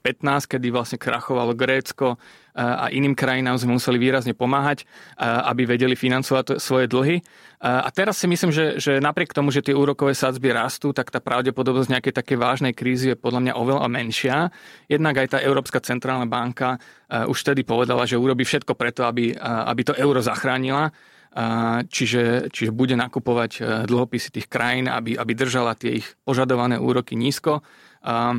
kedy 0.48 0.66
vlastne 0.72 0.98
krachovalo 1.00 1.52
Grécko, 1.52 2.20
a 2.52 2.92
iným 2.92 3.16
krajinám 3.16 3.56
sme 3.56 3.80
museli 3.80 3.96
výrazne 3.96 4.36
pomáhať, 4.36 4.84
aby 5.16 5.64
vedeli 5.64 5.96
financovať 5.96 6.60
svoje 6.60 6.84
dlhy. 6.84 7.24
A 7.64 7.88
teraz 7.94 8.20
si 8.20 8.28
myslím, 8.28 8.52
že, 8.52 8.76
že 8.76 9.00
napriek 9.00 9.32
tomu, 9.32 9.48
že 9.48 9.64
tie 9.64 9.72
úrokové 9.72 10.12
sadzby 10.12 10.52
rastú, 10.52 10.92
tak 10.92 11.08
tá 11.08 11.22
pravdepodobnosť 11.22 11.88
nejakej 11.88 12.12
také 12.12 12.34
vážnej 12.36 12.76
krízy 12.76 13.14
je 13.14 13.16
podľa 13.16 13.40
mňa 13.48 13.52
oveľa 13.56 13.88
menšia. 13.88 14.36
Jednak 14.90 15.16
aj 15.16 15.28
tá 15.32 15.38
Európska 15.40 15.80
centrálna 15.80 16.01
banka 16.26 16.76
už 17.08 17.38
vtedy 17.46 17.62
povedala, 17.62 18.04
že 18.04 18.18
urobí 18.18 18.42
všetko 18.42 18.74
preto, 18.74 19.06
aby, 19.06 19.34
aby 19.40 19.82
to 19.86 19.94
euro 19.94 20.18
zachránila 20.18 20.90
čiže, 21.88 22.52
čiže 22.52 22.76
bude 22.76 22.92
nakupovať 22.92 23.84
dlhopisy 23.88 24.28
tých 24.36 24.48
krajín, 24.52 24.88
aby, 24.92 25.16
aby 25.16 25.32
držala 25.32 25.72
tie 25.72 26.04
ich 26.04 26.06
požadované 26.28 26.76
úroky 26.76 27.16
nízko. 27.16 27.64
A, 28.02 28.34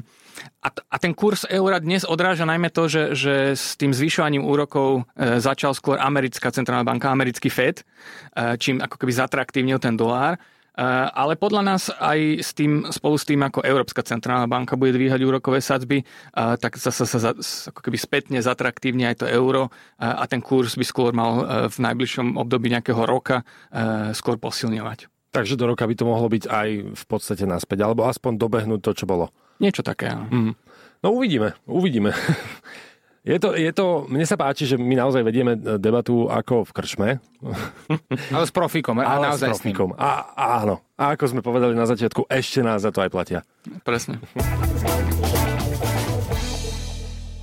a 0.67 0.95
ten 0.99 1.15
kurz 1.15 1.47
eura 1.47 1.79
dnes 1.79 2.03
odráža 2.03 2.43
najmä 2.43 2.67
to, 2.73 2.91
že, 2.91 3.03
že 3.15 3.35
s 3.55 3.79
tým 3.79 3.95
zvyšovaním 3.95 4.43
úrokov 4.43 5.07
e, 5.15 5.39
začal 5.39 5.71
skôr 5.71 5.95
americká 6.03 6.51
centrálna 6.51 6.83
banka, 6.83 7.07
americký 7.07 7.47
Fed, 7.47 7.79
e, 7.79 8.59
čím 8.59 8.83
ako 8.83 8.99
keby 8.99 9.13
zatraktívnil 9.15 9.79
ten 9.79 9.95
dolár. 9.95 10.35
Eh, 10.73 10.81
ale 11.13 11.37
podľa 11.37 11.61
nás 11.61 11.93
aj 11.93 12.41
s 12.41 12.57
tým, 12.57 12.89
spolu 12.89 13.13
s 13.13 13.29
tým, 13.29 13.45
ako 13.45 13.61
Európska 13.61 14.01
centrálna 14.01 14.49
banka 14.49 14.73
bude 14.73 14.97
dvíhať 14.97 15.21
úrokové 15.21 15.61
sadzby, 15.61 16.01
eh, 16.01 16.57
tak 16.57 16.81
zase 16.81 17.05
sa 17.05 17.29
ako 17.69 17.77
keby 17.77 17.97
spätne 18.01 18.41
zatraktívne 18.41 19.05
aj 19.05 19.21
to 19.21 19.25
euro 19.29 19.69
eh, 19.69 20.09
a 20.09 20.25
ten 20.25 20.41
kurz 20.41 20.73
by 20.73 20.81
skôr 20.81 21.13
mal 21.13 21.45
v 21.69 21.77
najbližšom 21.77 22.41
období 22.41 22.73
nejakého 22.73 23.05
roka 23.05 23.45
skôr 24.17 24.37
posilňovať. 24.41 25.09
Takže 25.33 25.57
do 25.57 25.69
roka 25.69 25.85
by 25.85 25.95
to 25.97 26.05
mohlo 26.05 26.29
byť 26.29 26.43
aj 26.49 26.69
v 26.93 27.03
podstate 27.05 27.45
naspäť, 27.45 27.85
alebo 27.85 28.05
aspoň 28.05 28.37
dobehnúť 28.37 28.81
to, 28.81 28.91
čo 28.93 29.05
bolo. 29.05 29.29
Niečo 29.61 29.85
také, 29.85 30.09
áno. 30.13 30.25
Mm. 30.29 30.53
No 31.03 31.07
uvidíme, 31.11 31.53
uvidíme. 31.67 32.15
Je 33.23 33.39
to, 33.39 33.55
je 33.55 33.71
to, 33.71 34.03
mne 34.11 34.27
sa 34.27 34.35
páči, 34.35 34.67
že 34.67 34.75
my 34.75 34.99
naozaj 34.99 35.23
vedieme 35.23 35.55
debatu 35.79 36.27
ako 36.27 36.67
v 36.67 36.71
krčme. 36.75 37.09
Ale 38.35 38.43
s 38.43 38.51
profíkom. 38.51 38.99
Ale 38.99 39.31
naozaj 39.31 39.55
s 39.55 39.63
profíkom. 39.63 39.95
A, 39.95 40.35
áno. 40.59 40.83
A 40.99 41.15
ako 41.15 41.31
sme 41.31 41.39
povedali 41.39 41.71
na 41.71 41.87
začiatku, 41.87 42.27
ešte 42.27 42.59
nás 42.59 42.83
za 42.83 42.91
to 42.91 42.99
aj 42.99 43.07
platia. 43.07 43.39
Presne. 43.87 44.19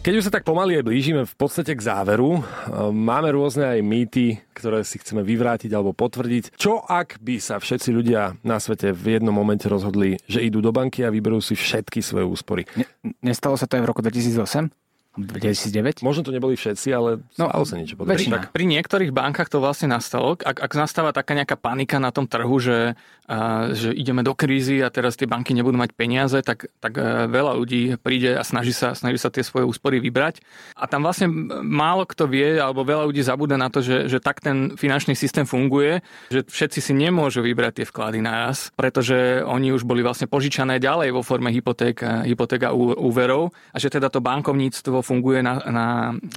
Keď 0.05 0.13
už 0.21 0.29
sa 0.29 0.33
tak 0.37 0.45
pomaly 0.45 0.81
aj 0.81 0.85
blížime 0.85 1.25
v 1.25 1.35
podstate 1.41 1.73
k 1.73 1.81
záveru, 1.81 2.45
máme 2.93 3.33
rôzne 3.33 3.73
aj 3.73 3.81
mýty, 3.81 4.37
ktoré 4.53 4.85
si 4.85 5.01
chceme 5.01 5.25
vyvrátiť 5.25 5.73
alebo 5.73 5.97
potvrdiť. 5.97 6.61
Čo 6.61 6.85
ak 6.85 7.25
by 7.25 7.41
sa 7.41 7.57
všetci 7.57 7.89
ľudia 7.89 8.37
na 8.45 8.61
svete 8.61 8.93
v 8.93 9.17
jednom 9.17 9.33
momente 9.33 9.65
rozhodli, 9.65 10.21
že 10.29 10.45
idú 10.45 10.61
do 10.61 10.77
banky 10.77 11.09
a 11.09 11.13
vyberú 11.13 11.41
si 11.41 11.57
všetky 11.57 12.05
svoje 12.05 12.29
úspory? 12.29 12.69
Ne, 12.77 12.85
nestalo 13.25 13.57
sa 13.57 13.65
to 13.65 13.81
aj 13.81 13.83
v 13.85 13.89
roku 13.89 14.05
2008? 14.05 14.73
2009? 15.19 16.07
Možno 16.07 16.23
to 16.23 16.31
neboli 16.31 16.55
všetci, 16.55 16.89
ale 16.95 17.11
no, 17.35 17.51
stalo 17.51 17.67
sa 17.67 17.75
niečo 17.75 17.99
podobné. 17.99 18.23
Tak 18.31 18.55
pri 18.55 18.65
niektorých 18.71 19.11
bankách 19.11 19.51
to 19.51 19.59
vlastne 19.59 19.91
nastalo. 19.91 20.39
Ak, 20.39 20.63
ak 20.63 20.73
nastáva 20.79 21.11
taká 21.11 21.35
nejaká 21.35 21.59
panika 21.59 21.99
na 21.99 22.15
tom 22.15 22.31
trhu, 22.31 22.63
že, 22.63 22.95
a, 23.27 23.75
že 23.75 23.91
ideme 23.91 24.23
do 24.23 24.39
krízy 24.39 24.79
a 24.79 24.87
teraz 24.87 25.19
tie 25.19 25.27
banky 25.27 25.51
nebudú 25.51 25.75
mať 25.75 25.99
peniaze, 25.99 26.39
tak, 26.47 26.71
tak 26.79 26.95
a, 26.95 27.27
e, 27.27 27.33
veľa 27.33 27.59
ľudí 27.59 27.99
príde 27.99 28.39
a 28.39 28.47
snaží 28.47 28.71
sa, 28.71 28.95
snaží 28.95 29.19
sa 29.19 29.35
tie 29.35 29.43
svoje 29.43 29.67
úspory 29.67 29.99
vybrať. 29.99 30.47
A 30.79 30.87
tam 30.87 31.03
vlastne 31.03 31.27
málo 31.67 32.07
kto 32.07 32.31
vie, 32.31 32.63
alebo 32.63 32.87
veľa 32.87 33.11
ľudí 33.11 33.27
zabúda 33.27 33.59
na 33.59 33.67
to, 33.67 33.83
že, 33.83 34.07
že 34.07 34.23
tak 34.23 34.39
ten 34.39 34.79
finančný 34.79 35.19
systém 35.19 35.43
funguje, 35.43 36.07
že 36.31 36.47
všetci 36.47 36.79
si 36.79 36.93
nemôžu 36.95 37.43
vybrať 37.43 37.83
tie 37.83 37.87
vklady 37.91 38.23
naraz, 38.23 38.71
pretože 38.79 39.43
oni 39.43 39.75
už 39.75 39.83
boli 39.83 40.07
vlastne 40.07 40.31
požičané 40.31 40.79
ďalej 40.79 41.11
vo 41.11 41.27
forme 41.27 41.51
hypoték, 41.51 41.99
hypotéka 42.31 42.71
úverov 42.79 43.51
a 43.75 43.83
že 43.83 43.91
teda 43.91 44.07
to 44.07 44.23
bankovníctvo 44.23 45.00
funguje 45.01 45.43
na, 45.43 45.61
na 45.69 45.87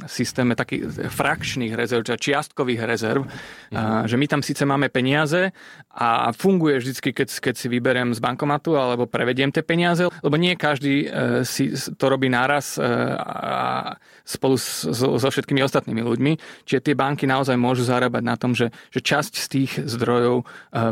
systéme 0.09 0.57
takých 0.57 1.11
frakčných 1.11 1.73
rezerv, 1.75 2.03
čiže 2.03 2.19
čiastkových 2.19 2.81
rezerv, 2.83 3.21
mm-hmm. 3.23 4.09
že 4.09 4.15
my 4.17 4.25
tam 4.27 4.41
síce 4.41 4.63
máme 4.65 4.89
peniaze 4.89 5.53
a 5.93 6.33
funguje 6.33 6.81
vždycky, 6.81 7.13
keď, 7.13 7.29
keď 7.39 7.55
si 7.55 7.67
vyberiem 7.69 8.11
z 8.11 8.19
bankomatu 8.19 8.73
alebo 8.73 9.05
prevediem 9.05 9.53
tie 9.53 9.61
peniaze, 9.61 10.09
lebo 10.09 10.35
nie 10.35 10.57
každý 10.57 11.05
e, 11.05 11.07
si 11.45 11.73
to 11.97 12.05
robí 12.09 12.27
naraz 12.27 12.77
e, 12.77 12.83
a 12.83 13.95
spolu 14.25 14.57
so, 14.57 14.93
so 14.93 15.27
všetkými 15.29 15.61
ostatnými 15.61 16.01
ľuďmi. 16.01 16.31
Čiže 16.65 16.91
tie 16.91 16.95
banky 16.97 17.29
naozaj 17.29 17.59
môžu 17.59 17.85
zarábať 17.85 18.23
na 18.23 18.35
tom, 18.39 18.57
že, 18.57 18.73
že 18.89 19.03
časť 19.03 19.33
z 19.37 19.47
tých 19.47 19.71
zdrojov 19.85 20.41
e, 20.41 20.45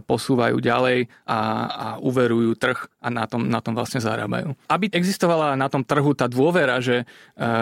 posúvajú 0.05 0.61
ďalej 0.61 1.09
a, 1.25 1.39
a 1.67 1.87
uverujú 2.03 2.53
trh 2.59 2.79
a 3.01 3.07
na 3.09 3.25
tom, 3.25 3.49
na 3.49 3.63
tom 3.63 3.73
vlastne 3.73 3.97
zarábajú. 3.97 4.53
Aby 4.69 4.93
existovala 4.93 5.57
na 5.57 5.65
tom 5.71 5.81
trhu 5.81 6.13
tá 6.13 6.29
dôvera, 6.29 6.77
že, 6.77 7.09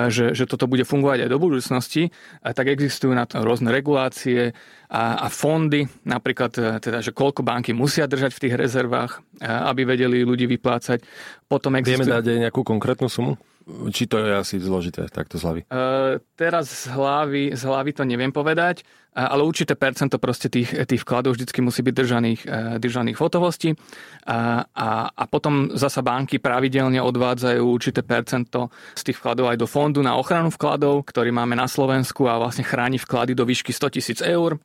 že, 0.08 0.32
že 0.32 0.48
toto 0.48 0.72
bude 0.72 0.88
fungovať 0.88 1.28
aj 1.28 1.30
do 1.30 1.40
budúcnosti, 1.44 2.16
tak 2.40 2.72
existujú 2.72 3.12
na 3.12 3.28
to 3.28 3.44
rôzne 3.44 3.68
regulácie 3.68 4.56
a, 4.88 5.20
a 5.20 5.28
fondy, 5.28 5.84
napríklad 6.08 6.52
e, 6.56 6.62
teda, 6.80 7.04
že 7.04 7.12
koľko 7.12 7.44
banky 7.44 7.76
musia 7.76 8.08
držať 8.08 8.32
v 8.32 8.42
tých 8.48 8.56
rezervách, 8.56 9.20
aby 9.44 9.84
vedeli 9.84 10.24
ľudí 10.24 10.48
vyplácať. 10.48 11.04
Potom 11.46 11.76
existujú... 11.76 12.08
Vieme 12.08 12.16
dať 12.16 12.26
aj 12.26 12.38
nejakú 12.48 12.62
konkrétnu 12.64 13.12
sumu? 13.12 13.36
Či 13.94 14.10
to 14.10 14.18
je 14.18 14.34
asi 14.34 14.56
zložité, 14.58 15.06
takto 15.10 15.38
z 15.38 15.44
hlavy? 15.46 15.62
Uh, 15.70 16.18
teraz 16.34 16.90
z 16.90 16.94
hlavy, 16.94 17.54
z 17.54 17.62
hlavy 17.66 17.92
to 17.94 18.04
neviem 18.04 18.34
povedať, 18.34 18.82
ale 19.14 19.42
určité 19.42 19.74
percento 19.74 20.22
proste 20.22 20.48
tých, 20.48 20.70
tých 20.86 21.02
vkladov 21.02 21.36
vždycky 21.36 21.60
musí 21.66 21.82
byť 21.82 21.94
držaných, 21.94 22.42
držaných 22.78 23.18
v 23.18 23.24
hotovosti. 23.26 23.70
A, 24.30 24.64
a, 24.70 24.90
a 25.10 25.24
potom 25.26 25.74
zasa 25.74 26.06
banky 26.06 26.38
pravidelne 26.38 27.02
odvádzajú 27.02 27.62
určité 27.66 28.06
percento 28.06 28.70
z 28.94 29.02
tých 29.10 29.18
vkladov 29.18 29.50
aj 29.50 29.58
do 29.58 29.68
fondu 29.68 30.00
na 30.06 30.14
ochranu 30.16 30.54
vkladov, 30.54 31.10
ktorý 31.10 31.34
máme 31.34 31.58
na 31.58 31.66
Slovensku 31.66 32.30
a 32.30 32.38
vlastne 32.38 32.64
chráni 32.64 33.02
vklady 33.02 33.34
do 33.34 33.44
výšky 33.44 33.74
100 33.74 33.96
tisíc 33.98 34.20
eur 34.22 34.62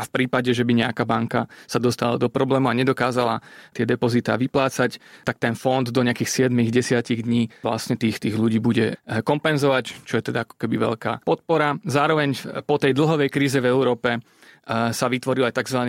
a 0.00 0.02
v 0.08 0.10
prípade, 0.10 0.48
že 0.56 0.64
by 0.64 0.72
nejaká 0.80 1.04
banka 1.04 1.44
sa 1.68 1.76
dostala 1.76 2.16
do 2.16 2.32
problému 2.32 2.72
a 2.72 2.78
nedokázala 2.78 3.44
tie 3.76 3.84
depozitá 3.84 4.40
vyplácať, 4.40 4.96
tak 5.28 5.36
ten 5.36 5.52
fond 5.52 5.84
do 5.84 6.00
nejakých 6.00 6.48
7-10 6.48 7.20
dní 7.20 7.52
vlastne 7.60 8.00
tých, 8.00 8.16
tých 8.16 8.32
ľudí 8.40 8.56
bude 8.64 8.96
eh, 8.96 9.20
kompenzovať, 9.20 10.08
čo 10.08 10.16
je 10.16 10.24
teda 10.32 10.48
ako 10.48 10.56
keby 10.56 10.76
veľká 10.80 11.12
podpora. 11.28 11.76
Zároveň 11.84 12.32
po 12.64 12.80
tej 12.80 12.96
dlhovej 12.96 13.28
kríze 13.28 13.60
v 13.60 13.68
Európe 13.68 14.24
sa 14.70 15.06
vytvoril 15.10 15.50
aj 15.50 15.58
tzv. 15.58 15.80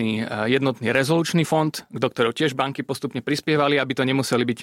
jednotný 0.50 0.90
rezolučný 0.90 1.46
fond, 1.46 1.70
do 1.94 2.08
ktorého 2.10 2.34
tiež 2.34 2.58
banky 2.58 2.82
postupne 2.82 3.22
prispievali, 3.22 3.78
aby 3.78 3.94
to 3.94 4.02
nemuseli 4.02 4.42
byť 4.42 4.60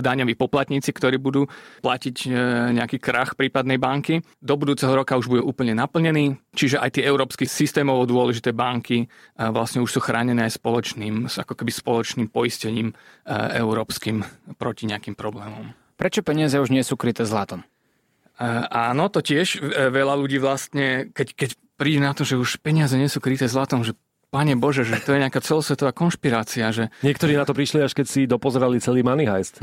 daňoví 0.00 0.32
poplatníci, 0.40 0.88
ktorí 0.88 1.20
budú 1.20 1.44
platiť 1.84 2.16
e, 2.24 2.28
nejaký 2.72 2.96
krach 2.96 3.36
prípadnej 3.36 3.76
banky. 3.76 4.24
Do 4.40 4.56
budúceho 4.56 4.96
roka 4.96 5.20
už 5.20 5.28
bude 5.28 5.44
úplne 5.44 5.76
naplnený, 5.76 6.40
čiže 6.56 6.80
aj 6.80 6.96
tie 6.96 7.04
európsky 7.04 7.44
systémovo 7.44 8.08
dôležité 8.08 8.56
banky 8.56 9.04
vlastne 9.36 9.84
už 9.84 9.98
sú 9.98 10.00
chránené 10.00 10.48
aj 10.48 10.56
spoločným, 10.56 11.28
ako 11.28 11.52
keby 11.52 11.68
spoločným 11.68 12.28
poistením 12.32 12.96
európskym 13.28 14.24
proti 14.56 14.88
nejakým 14.88 15.12
problémom. 15.12 15.76
Prečo 15.98 16.24
peniaze 16.24 16.56
už 16.56 16.70
nie 16.72 16.86
sú 16.86 16.94
kryté 16.96 17.26
zlatom? 17.26 17.66
Áno, 18.70 19.10
to 19.10 19.18
tiež 19.18 19.58
e, 19.58 19.90
veľa 19.90 20.14
ľudí 20.14 20.38
vlastne, 20.38 21.10
keď, 21.10 21.28
keď 21.34 21.50
príde 21.78 22.02
na 22.02 22.12
to, 22.12 22.26
že 22.26 22.34
už 22.34 22.58
peniaze 22.58 22.98
nie 22.98 23.06
sú 23.06 23.22
kryté 23.22 23.46
zlatom, 23.46 23.86
že 23.86 23.94
Pane 24.28 24.60
Bože, 24.60 24.84
že 24.84 25.00
to 25.00 25.16
je 25.16 25.24
nejaká 25.24 25.40
celosvetová 25.40 25.96
konšpirácia. 25.96 26.68
Že... 26.68 26.92
Niektorí 27.00 27.32
na 27.32 27.48
to 27.48 27.56
prišli, 27.56 27.80
až 27.80 27.96
keď 27.96 28.06
si 28.12 28.28
dopozerali 28.28 28.76
celý 28.76 29.00
Money 29.00 29.24
Heist. 29.24 29.56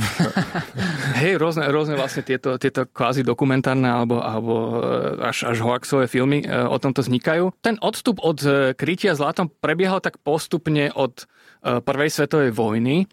Hej, 1.21 1.37
rôzne, 1.37 1.69
rôzne 1.69 1.93
vlastne 1.93 2.25
tieto, 2.25 2.57
tieto 2.57 2.89
kvázi 2.89 3.21
dokumentárne 3.21 3.85
alebo, 3.85 4.25
alebo 4.25 4.81
e, 4.81 5.21
až, 5.21 5.53
až 5.53 5.61
hoaxové 5.61 6.09
filmy 6.09 6.41
e, 6.41 6.49
o 6.49 6.81
tomto 6.81 7.05
vznikajú. 7.05 7.53
Ten 7.61 7.77
odstup 7.77 8.17
od 8.25 8.41
e, 8.41 8.73
krytia 8.73 9.13
zlatom 9.13 9.53
prebiehal 9.53 10.01
tak 10.01 10.17
postupne 10.25 10.89
od 10.97 11.29
prvej 11.65 12.09
svetovej 12.13 12.53
vojny, 12.53 13.09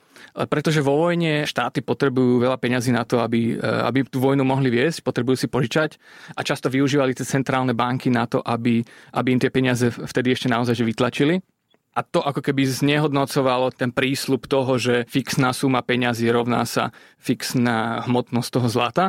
pretože 0.48 0.84
vo 0.84 1.08
vojne 1.08 1.48
štáty 1.48 1.80
potrebujú 1.80 2.44
veľa 2.44 2.60
peňazí 2.60 2.92
na 2.92 3.08
to, 3.08 3.24
aby, 3.24 3.56
aby 3.60 4.04
tú 4.04 4.20
vojnu 4.20 4.44
mohli 4.44 4.68
viesť, 4.68 5.00
potrebujú 5.00 5.40
si 5.40 5.48
požičať 5.48 5.96
a 6.36 6.44
často 6.44 6.68
využívali 6.68 7.16
tie 7.16 7.24
centrálne 7.24 7.72
banky 7.72 8.12
na 8.12 8.28
to, 8.28 8.44
aby, 8.44 8.84
aby 9.16 9.28
im 9.32 9.40
tie 9.40 9.48
peniaze 9.48 9.88
vtedy 9.88 10.36
ešte 10.36 10.52
naozaj 10.52 10.76
vytlačili 10.84 11.40
a 11.92 12.00
to 12.00 12.24
ako 12.24 12.40
keby 12.40 12.64
znehodnocovalo 12.64 13.68
ten 13.76 13.92
prísľub 13.92 14.48
toho, 14.48 14.80
že 14.80 15.04
fixná 15.12 15.52
suma 15.52 15.84
peňazí 15.84 16.24
rovná 16.32 16.64
sa 16.64 16.88
fixná 17.20 18.08
hmotnosť 18.08 18.48
toho 18.48 18.68
zlata. 18.72 19.06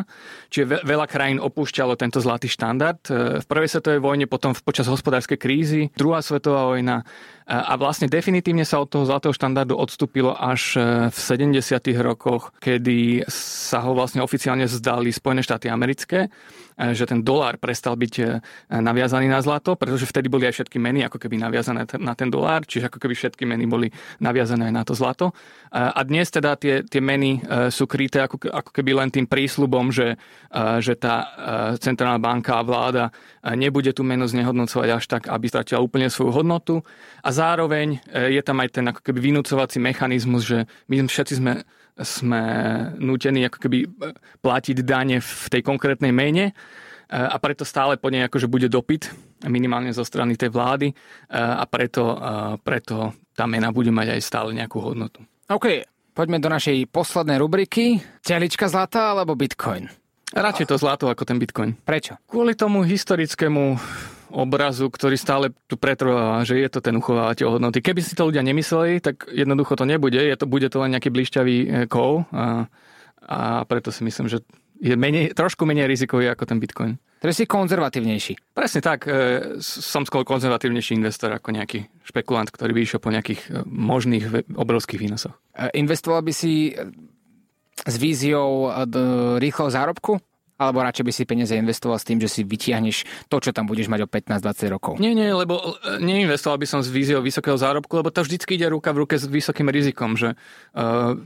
Čiže 0.52 0.84
veľa 0.84 1.08
krajín 1.08 1.39
opúšťalo 1.39 1.96
tento 1.96 2.19
zlatý 2.19 2.52
štandard. 2.52 3.00
E, 3.08 3.39
v 3.39 3.46
prvej 3.48 3.72
svetovej 3.72 4.04
vojne, 4.04 4.28
potom 4.28 4.52
počas 4.52 4.91
hospodárskej 4.91 5.39
krízy, 5.39 5.82
druhá 5.96 6.19
svetová 6.19 6.69
vojna 6.76 7.02
e, 7.02 7.56
a 7.56 7.74
vlastne 7.80 8.12
definitívne 8.12 8.67
sa 8.67 8.84
od 8.84 8.91
toho 8.91 9.08
zlatého 9.08 9.32
štandardu 9.32 9.80
odstúpilo 9.80 10.36
až 10.36 10.76
e, 10.76 11.08
v 11.08 11.17
70. 11.58 11.63
rokoch, 12.04 12.52
kedy 12.60 13.24
sa 13.32 13.80
ho 13.82 13.96
vlastne 13.96 14.19
oficiálne 14.19 14.67
zdali 14.67 15.10
Spojené 15.10 15.39
štáty 15.39 15.72
americké 15.72 16.28
že 16.78 17.06
ten 17.06 17.22
dolár 17.22 17.62
prestal 17.62 17.94
byť 17.94 18.14
e, 18.20 18.24
naviazaný 18.70 19.30
na 19.30 19.40
zlato, 19.40 19.78
pretože 19.78 20.10
vtedy 20.10 20.28
boli 20.30 20.50
aj 20.50 20.58
všetky 20.58 20.78
meny 20.82 21.06
ako 21.06 21.22
keby 21.22 21.38
naviazané 21.38 21.86
na 22.02 22.14
ten 22.18 22.30
dolár, 22.30 22.66
čiže 22.66 22.90
ako 22.90 22.98
keby 22.98 23.14
všetky 23.14 23.44
meny 23.46 23.66
boli 23.70 23.88
naviazané 24.20 24.70
aj 24.70 24.74
na 24.74 24.84
to 24.84 24.94
zlato. 24.98 25.30
E, 25.30 25.34
a 25.78 26.00
dnes 26.02 26.30
teda 26.34 26.58
tie, 26.58 26.82
tie 26.86 27.02
meny 27.02 27.46
sú 27.70 27.86
kryté 27.86 28.26
ako, 28.26 28.50
ako 28.50 28.72
keby 28.74 28.92
len 28.98 29.10
tým 29.14 29.26
prísľubom, 29.30 29.90
že, 29.94 30.16
že 30.80 30.94
tá 30.98 31.16
centrálna 31.78 32.20
banka 32.22 32.60
a 32.60 32.66
vláda 32.66 33.04
nebude 33.56 33.92
tú 33.94 34.02
menu 34.06 34.26
znehodnocovať 34.26 34.90
až 34.90 35.04
tak, 35.06 35.24
aby 35.30 35.46
stratila 35.50 35.84
úplne 35.84 36.08
svoju 36.08 36.32
hodnotu. 36.34 36.82
A 37.22 37.30
zároveň 37.30 38.00
je 38.10 38.42
tam 38.42 38.62
aj 38.62 38.70
ten 38.80 38.86
ako 38.90 39.02
keby 39.02 39.34
vynúcovací 39.34 39.78
mechanizmus, 39.82 40.46
že 40.46 40.58
my 40.90 41.06
všetci 41.06 41.34
sme 41.40 41.52
sme 42.00 42.44
nútení 42.98 43.46
ako 43.46 43.58
keby 43.62 43.86
platiť 44.42 44.78
dane 44.82 45.22
v 45.22 45.44
tej 45.52 45.62
konkrétnej 45.62 46.10
mene 46.10 46.58
a 47.14 47.38
preto 47.38 47.62
stále 47.62 48.02
po 48.02 48.10
nej 48.10 48.26
akože 48.26 48.50
bude 48.50 48.66
dopyt, 48.66 49.14
minimálne 49.46 49.94
zo 49.94 50.02
strany 50.02 50.34
tej 50.34 50.50
vlády 50.50 50.90
a 51.30 51.62
preto, 51.70 52.18
preto 52.66 53.14
tá 53.38 53.46
mena 53.46 53.70
bude 53.70 53.94
mať 53.94 54.18
aj 54.18 54.22
stále 54.26 54.50
nejakú 54.58 54.82
hodnotu. 54.82 55.22
OK, 55.54 55.86
poďme 56.18 56.41
do 56.41 56.50
našej 56.50 56.89
poslednej 56.89 57.38
rubriky. 57.38 58.02
Telička 58.26 58.66
zlata 58.66 59.14
alebo 59.14 59.38
bitcoin? 59.38 59.86
Radšej 60.34 60.66
to 60.66 60.82
zlato 60.82 61.06
ako 61.14 61.30
ten 61.30 61.38
bitcoin. 61.38 61.78
Prečo? 61.78 62.18
Kvôli 62.26 62.58
tomu 62.58 62.82
historickému 62.82 63.78
obrazu, 64.34 64.90
ktorý 64.90 65.14
stále 65.14 65.54
tu 65.70 65.78
pretrváva, 65.78 66.42
že 66.42 66.58
je 66.58 66.70
to 66.74 66.82
ten 66.82 66.98
uchovávateľ 66.98 67.62
hodnoty. 67.62 67.86
Keby 67.86 68.02
si 68.02 68.18
to 68.18 68.26
ľudia 68.26 68.42
nemysleli, 68.42 68.98
tak 68.98 69.30
jednoducho 69.30 69.78
to 69.78 69.86
nebude. 69.86 70.18
Je 70.18 70.34
to, 70.34 70.50
bude 70.50 70.66
to 70.66 70.82
len 70.82 70.98
nejaký 70.98 71.14
blišťavý 71.14 71.58
e, 71.62 71.68
kov 71.86 72.26
a, 72.34 72.66
a 73.22 73.62
preto 73.70 73.94
si 73.94 74.02
myslím, 74.02 74.26
že 74.26 74.42
je 74.82 74.98
menej, 74.98 75.38
trošku 75.38 75.64
menej 75.64 75.86
rizikový 75.86 76.28
ako 76.34 76.44
ten 76.50 76.58
bitcoin. 76.58 76.98
Teraz 77.24 77.40
si 77.40 77.48
konzervatívnejší. 77.48 78.52
Presne 78.52 78.82
tak. 78.84 79.06
E, 79.08 79.56
som 79.62 80.04
skôr 80.04 80.26
konzervatívnejší 80.26 80.98
investor 80.98 81.32
ako 81.32 81.54
nejaký 81.54 81.88
špekulant, 82.04 82.50
ktorý 82.50 82.74
by 82.74 82.82
išiel 82.84 83.00
po 83.00 83.14
nejakých 83.14 83.42
e, 83.48 83.50
možných 83.70 84.50
obrovských 84.58 85.00
výnosoch. 85.00 85.38
Investoval 85.78 86.26
by 86.26 86.34
si 86.34 86.74
s 87.74 87.96
víziou 88.02 88.74
rýchleho 89.38 89.70
zárobku? 89.70 90.18
Alebo 90.58 90.86
radšej 90.86 91.06
by 91.06 91.12
si 91.12 91.24
peniaze 91.26 91.54
investoval 91.58 91.97
s 91.97 92.06
tým, 92.06 92.22
že 92.22 92.30
si 92.30 92.45
vytiahneš 92.45 93.28
to, 93.28 93.41
čo 93.41 93.49
tam 93.49 93.66
budeš 93.66 93.89
mať 93.89 94.06
o 94.06 94.08
15-20 94.08 94.74
rokov? 94.74 94.93
Nie, 95.01 95.18
nie, 95.18 95.34
lebo 95.34 95.58
e, 95.82 95.97
neinvestoval 95.97 96.62
by 96.62 96.68
som 96.70 96.80
s 96.86 96.93
víziou 96.93 97.26
vysokého 97.26 97.58
zárobku, 97.58 97.89
lebo 97.97 98.14
to 98.14 98.22
vždycky 98.22 98.56
ide 98.56 98.70
ruka 98.70 98.93
v 98.93 99.06
ruke 99.06 99.16
s 99.18 99.26
vysokým 99.26 99.68
rizikom, 99.74 100.14
že 100.14 100.38
uh, 100.78 101.18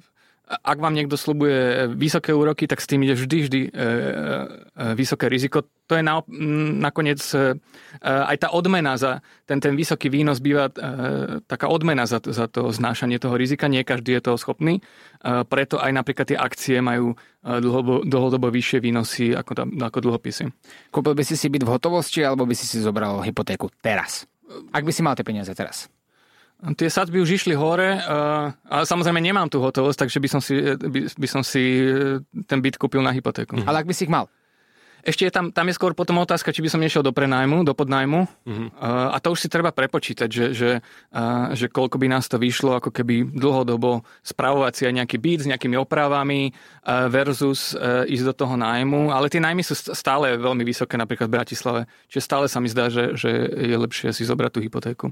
ak 0.48 0.80
vám 0.80 0.96
niekto 0.96 1.20
slubuje 1.20 1.92
vysoké 1.92 2.32
úroky, 2.32 2.72
tak 2.72 2.80
s 2.80 2.88
tým 2.88 3.04
ide 3.04 3.20
vždy, 3.20 3.38
vždy 3.44 3.62
e, 3.68 3.70
e, 3.70 3.88
vysoké 4.96 5.28
riziko. 5.28 5.68
To 5.92 6.00
je 6.00 6.04
na, 6.04 6.24
nakoniec 6.80 7.20
e, 7.36 7.60
aj 8.00 8.38
tá 8.40 8.48
odmena 8.56 8.96
za 8.96 9.20
ten, 9.44 9.60
ten 9.60 9.76
vysoký 9.76 10.08
výnos 10.08 10.40
býva 10.40 10.72
e, 10.72 11.44
taká 11.44 11.68
odmena 11.68 12.08
za, 12.08 12.24
za 12.24 12.48
to 12.48 12.72
znášanie 12.72 13.20
toho 13.20 13.36
rizika. 13.36 13.68
Nie 13.68 13.84
každý 13.84 14.16
je 14.16 14.24
toho 14.24 14.40
schopný. 14.40 14.80
E, 14.80 14.82
preto 15.44 15.84
aj 15.84 15.92
napríklad 15.92 16.32
tie 16.32 16.40
akcie 16.40 16.80
majú 16.80 17.12
e, 17.12 17.16
dlhodobo, 17.44 18.08
dlhodobo 18.08 18.48
vyššie 18.48 18.80
výnosy 18.80 19.36
ako, 19.36 19.68
ako 19.84 20.00
dlhopisy. 20.00 20.48
Kúpil 20.96 21.12
by 21.12 21.24
si 21.28 21.36
si 21.36 21.52
byť 21.52 21.68
v 21.68 21.72
hotovosti 21.76 22.24
alebo 22.24 22.48
by 22.48 22.56
si 22.56 22.64
si 22.64 22.80
zobral 22.80 23.20
hypotéku 23.20 23.68
teraz? 23.84 24.24
Ak 24.72 24.88
by 24.88 24.96
si 24.96 25.04
mal 25.04 25.20
tie 25.20 25.28
peniaze 25.28 25.52
teraz? 25.52 25.92
Tie 26.58 26.90
sadzby 26.90 27.22
už 27.22 27.38
išli 27.38 27.54
hore, 27.54 28.02
uh, 28.02 28.50
ale 28.50 28.84
samozrejme 28.90 29.22
nemám 29.22 29.46
tú 29.46 29.62
hotovosť, 29.62 30.10
takže 30.10 30.18
by 30.18 30.30
som 30.30 30.42
si, 30.42 30.58
by, 30.58 31.00
by 31.06 31.28
som 31.30 31.46
si 31.46 31.86
eh, 31.86 32.18
ten 32.50 32.66
byt 32.66 32.82
kúpil 32.82 33.06
na 33.06 33.14
hypotéku. 33.14 33.62
Ale 33.62 33.86
ak 33.86 33.88
by 33.90 33.94
si 33.94 34.10
ich 34.10 34.14
mal? 34.14 34.26
Ešte 35.06 35.28
je 35.28 35.32
tam, 35.32 35.54
tam 35.54 35.66
je 35.70 35.78
skôr 35.78 35.94
potom 35.94 36.18
otázka, 36.20 36.52
či 36.52 36.64
by 36.66 36.70
som 36.72 36.82
nešiel 36.82 37.06
do 37.06 37.14
prenajmu, 37.14 37.64
do 37.64 37.74
podnajmu. 37.78 38.20
Uh-huh. 38.26 38.68
Uh, 38.76 39.14
a 39.14 39.18
to 39.22 39.34
už 39.36 39.46
si 39.46 39.50
treba 39.50 39.70
prepočítať, 39.72 40.30
že, 40.30 40.46
že, 40.52 40.70
uh, 41.14 41.54
že 41.54 41.72
koľko 41.72 42.02
by 42.02 42.08
nás 42.12 42.28
to 42.28 42.42
vyšlo, 42.42 42.78
ako 42.78 42.90
keby 42.92 43.24
dlhodobo 43.24 44.04
spravovať 44.26 44.74
si 44.74 44.84
aj 44.90 44.94
nejaký 45.04 45.18
byt 45.22 45.40
s 45.46 45.50
nejakými 45.50 45.78
opravami 45.80 46.52
uh, 46.52 47.08
versus 47.08 47.78
uh, 47.78 48.04
ísť 48.10 48.26
do 48.30 48.34
toho 48.34 48.56
nájmu. 48.60 49.14
Ale 49.14 49.32
tie 49.32 49.40
nájmy 49.44 49.64
sú 49.64 49.78
stále 49.78 50.36
veľmi 50.36 50.66
vysoké, 50.68 51.00
napríklad 51.00 51.30
v 51.30 51.36
Bratislave. 51.40 51.82
Čiže 52.12 52.24
stále 52.24 52.46
sa 52.52 52.60
mi 52.60 52.68
zdá, 52.72 52.92
že, 52.92 53.16
že 53.16 53.30
je 53.54 53.78
lepšie 53.78 54.12
si 54.12 54.24
zobrať 54.28 54.52
tú 54.56 54.60
hypotéku. 54.64 55.12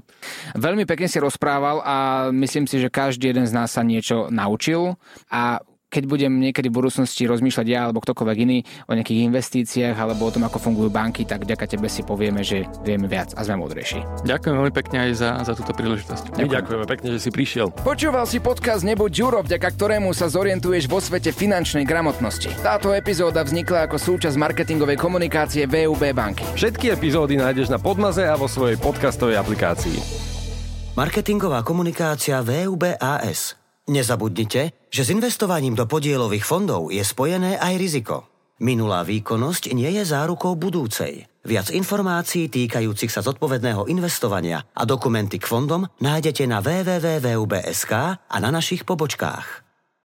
Veľmi 0.56 0.84
pekne 0.84 1.08
si 1.08 1.20
rozprával 1.22 1.80
a 1.84 2.28
myslím 2.32 2.68
si, 2.68 2.80
že 2.80 2.92
každý 2.92 3.32
jeden 3.32 3.46
z 3.48 3.52
nás 3.52 3.72
sa 3.72 3.84
niečo 3.84 4.28
naučil 4.32 4.96
a 5.28 5.60
keď 5.96 6.04
budem 6.04 6.32
niekedy 6.36 6.68
v 6.68 6.76
budúcnosti 6.76 7.24
rozmýšľať 7.24 7.66
ja 7.72 7.88
alebo 7.88 8.04
ktokoľvek 8.04 8.38
iný 8.44 8.58
o 8.84 8.92
nejakých 8.92 9.32
investíciách 9.32 9.96
alebo 9.96 10.28
o 10.28 10.32
tom, 10.36 10.44
ako 10.44 10.60
fungujú 10.60 10.92
banky, 10.92 11.24
tak 11.24 11.48
vďaka 11.48 11.64
tebe 11.64 11.88
si 11.88 12.04
povieme, 12.04 12.44
že 12.44 12.68
vieme 12.84 13.08
viac 13.08 13.32
a 13.32 13.40
sme 13.40 13.64
múdrejší. 13.64 14.04
Ďakujem 14.28 14.54
veľmi 14.60 14.74
pekne 14.76 15.08
aj 15.08 15.10
za, 15.16 15.30
za 15.40 15.56
túto 15.56 15.72
príležitosť. 15.72 16.36
Ďakujem. 16.36 16.52
ďakujeme 16.52 16.84
pekne, 16.84 17.08
že 17.16 17.18
si 17.24 17.30
prišiel. 17.32 17.72
Počúval 17.80 18.28
si 18.28 18.44
podcast 18.44 18.84
Nebuď 18.84 19.10
Ďuro, 19.16 19.40
vďaka 19.40 19.68
ktorému 19.72 20.12
sa 20.12 20.28
zorientuješ 20.28 20.84
vo 20.84 21.00
svete 21.00 21.32
finančnej 21.32 21.88
gramotnosti. 21.88 22.52
Táto 22.60 22.92
epizóda 22.92 23.40
vznikla 23.40 23.88
ako 23.88 23.96
súčasť 23.96 24.36
marketingovej 24.36 25.00
komunikácie 25.00 25.64
VUB 25.64 26.12
banky. 26.12 26.44
Všetky 26.52 26.92
epizódy 26.92 27.40
nájdeš 27.40 27.72
na 27.72 27.80
Podmaze 27.80 28.28
a 28.28 28.36
vo 28.36 28.44
svojej 28.44 28.76
podcastovej 28.76 29.40
aplikácii. 29.40 29.96
Marketingová 30.96 31.64
komunikácia 31.64 32.44
VUB 32.44 33.00
AS. 33.00 33.65
Nezabudnite, 33.86 34.74
že 34.90 35.02
s 35.06 35.12
investovaním 35.14 35.78
do 35.78 35.86
podielových 35.86 36.42
fondov 36.42 36.90
je 36.90 37.06
spojené 37.06 37.54
aj 37.54 37.74
riziko. 37.78 38.26
Minulá 38.56 39.04
výkonnosť 39.04 39.76
nie 39.76 39.90
je 39.94 40.02
zárukou 40.02 40.56
budúcej. 40.56 41.28
Viac 41.46 41.70
informácií 41.70 42.48
týkajúcich 42.48 43.12
sa 43.12 43.22
zodpovedného 43.22 43.86
investovania 43.86 44.64
a 44.74 44.82
dokumenty 44.88 45.38
k 45.38 45.46
fondom 45.46 45.86
nájdete 46.02 46.48
na 46.48 46.64
www.vub.sk 46.64 47.92
a 48.16 48.36
na 48.42 48.50
našich 48.50 48.82
pobočkách. 48.82 49.65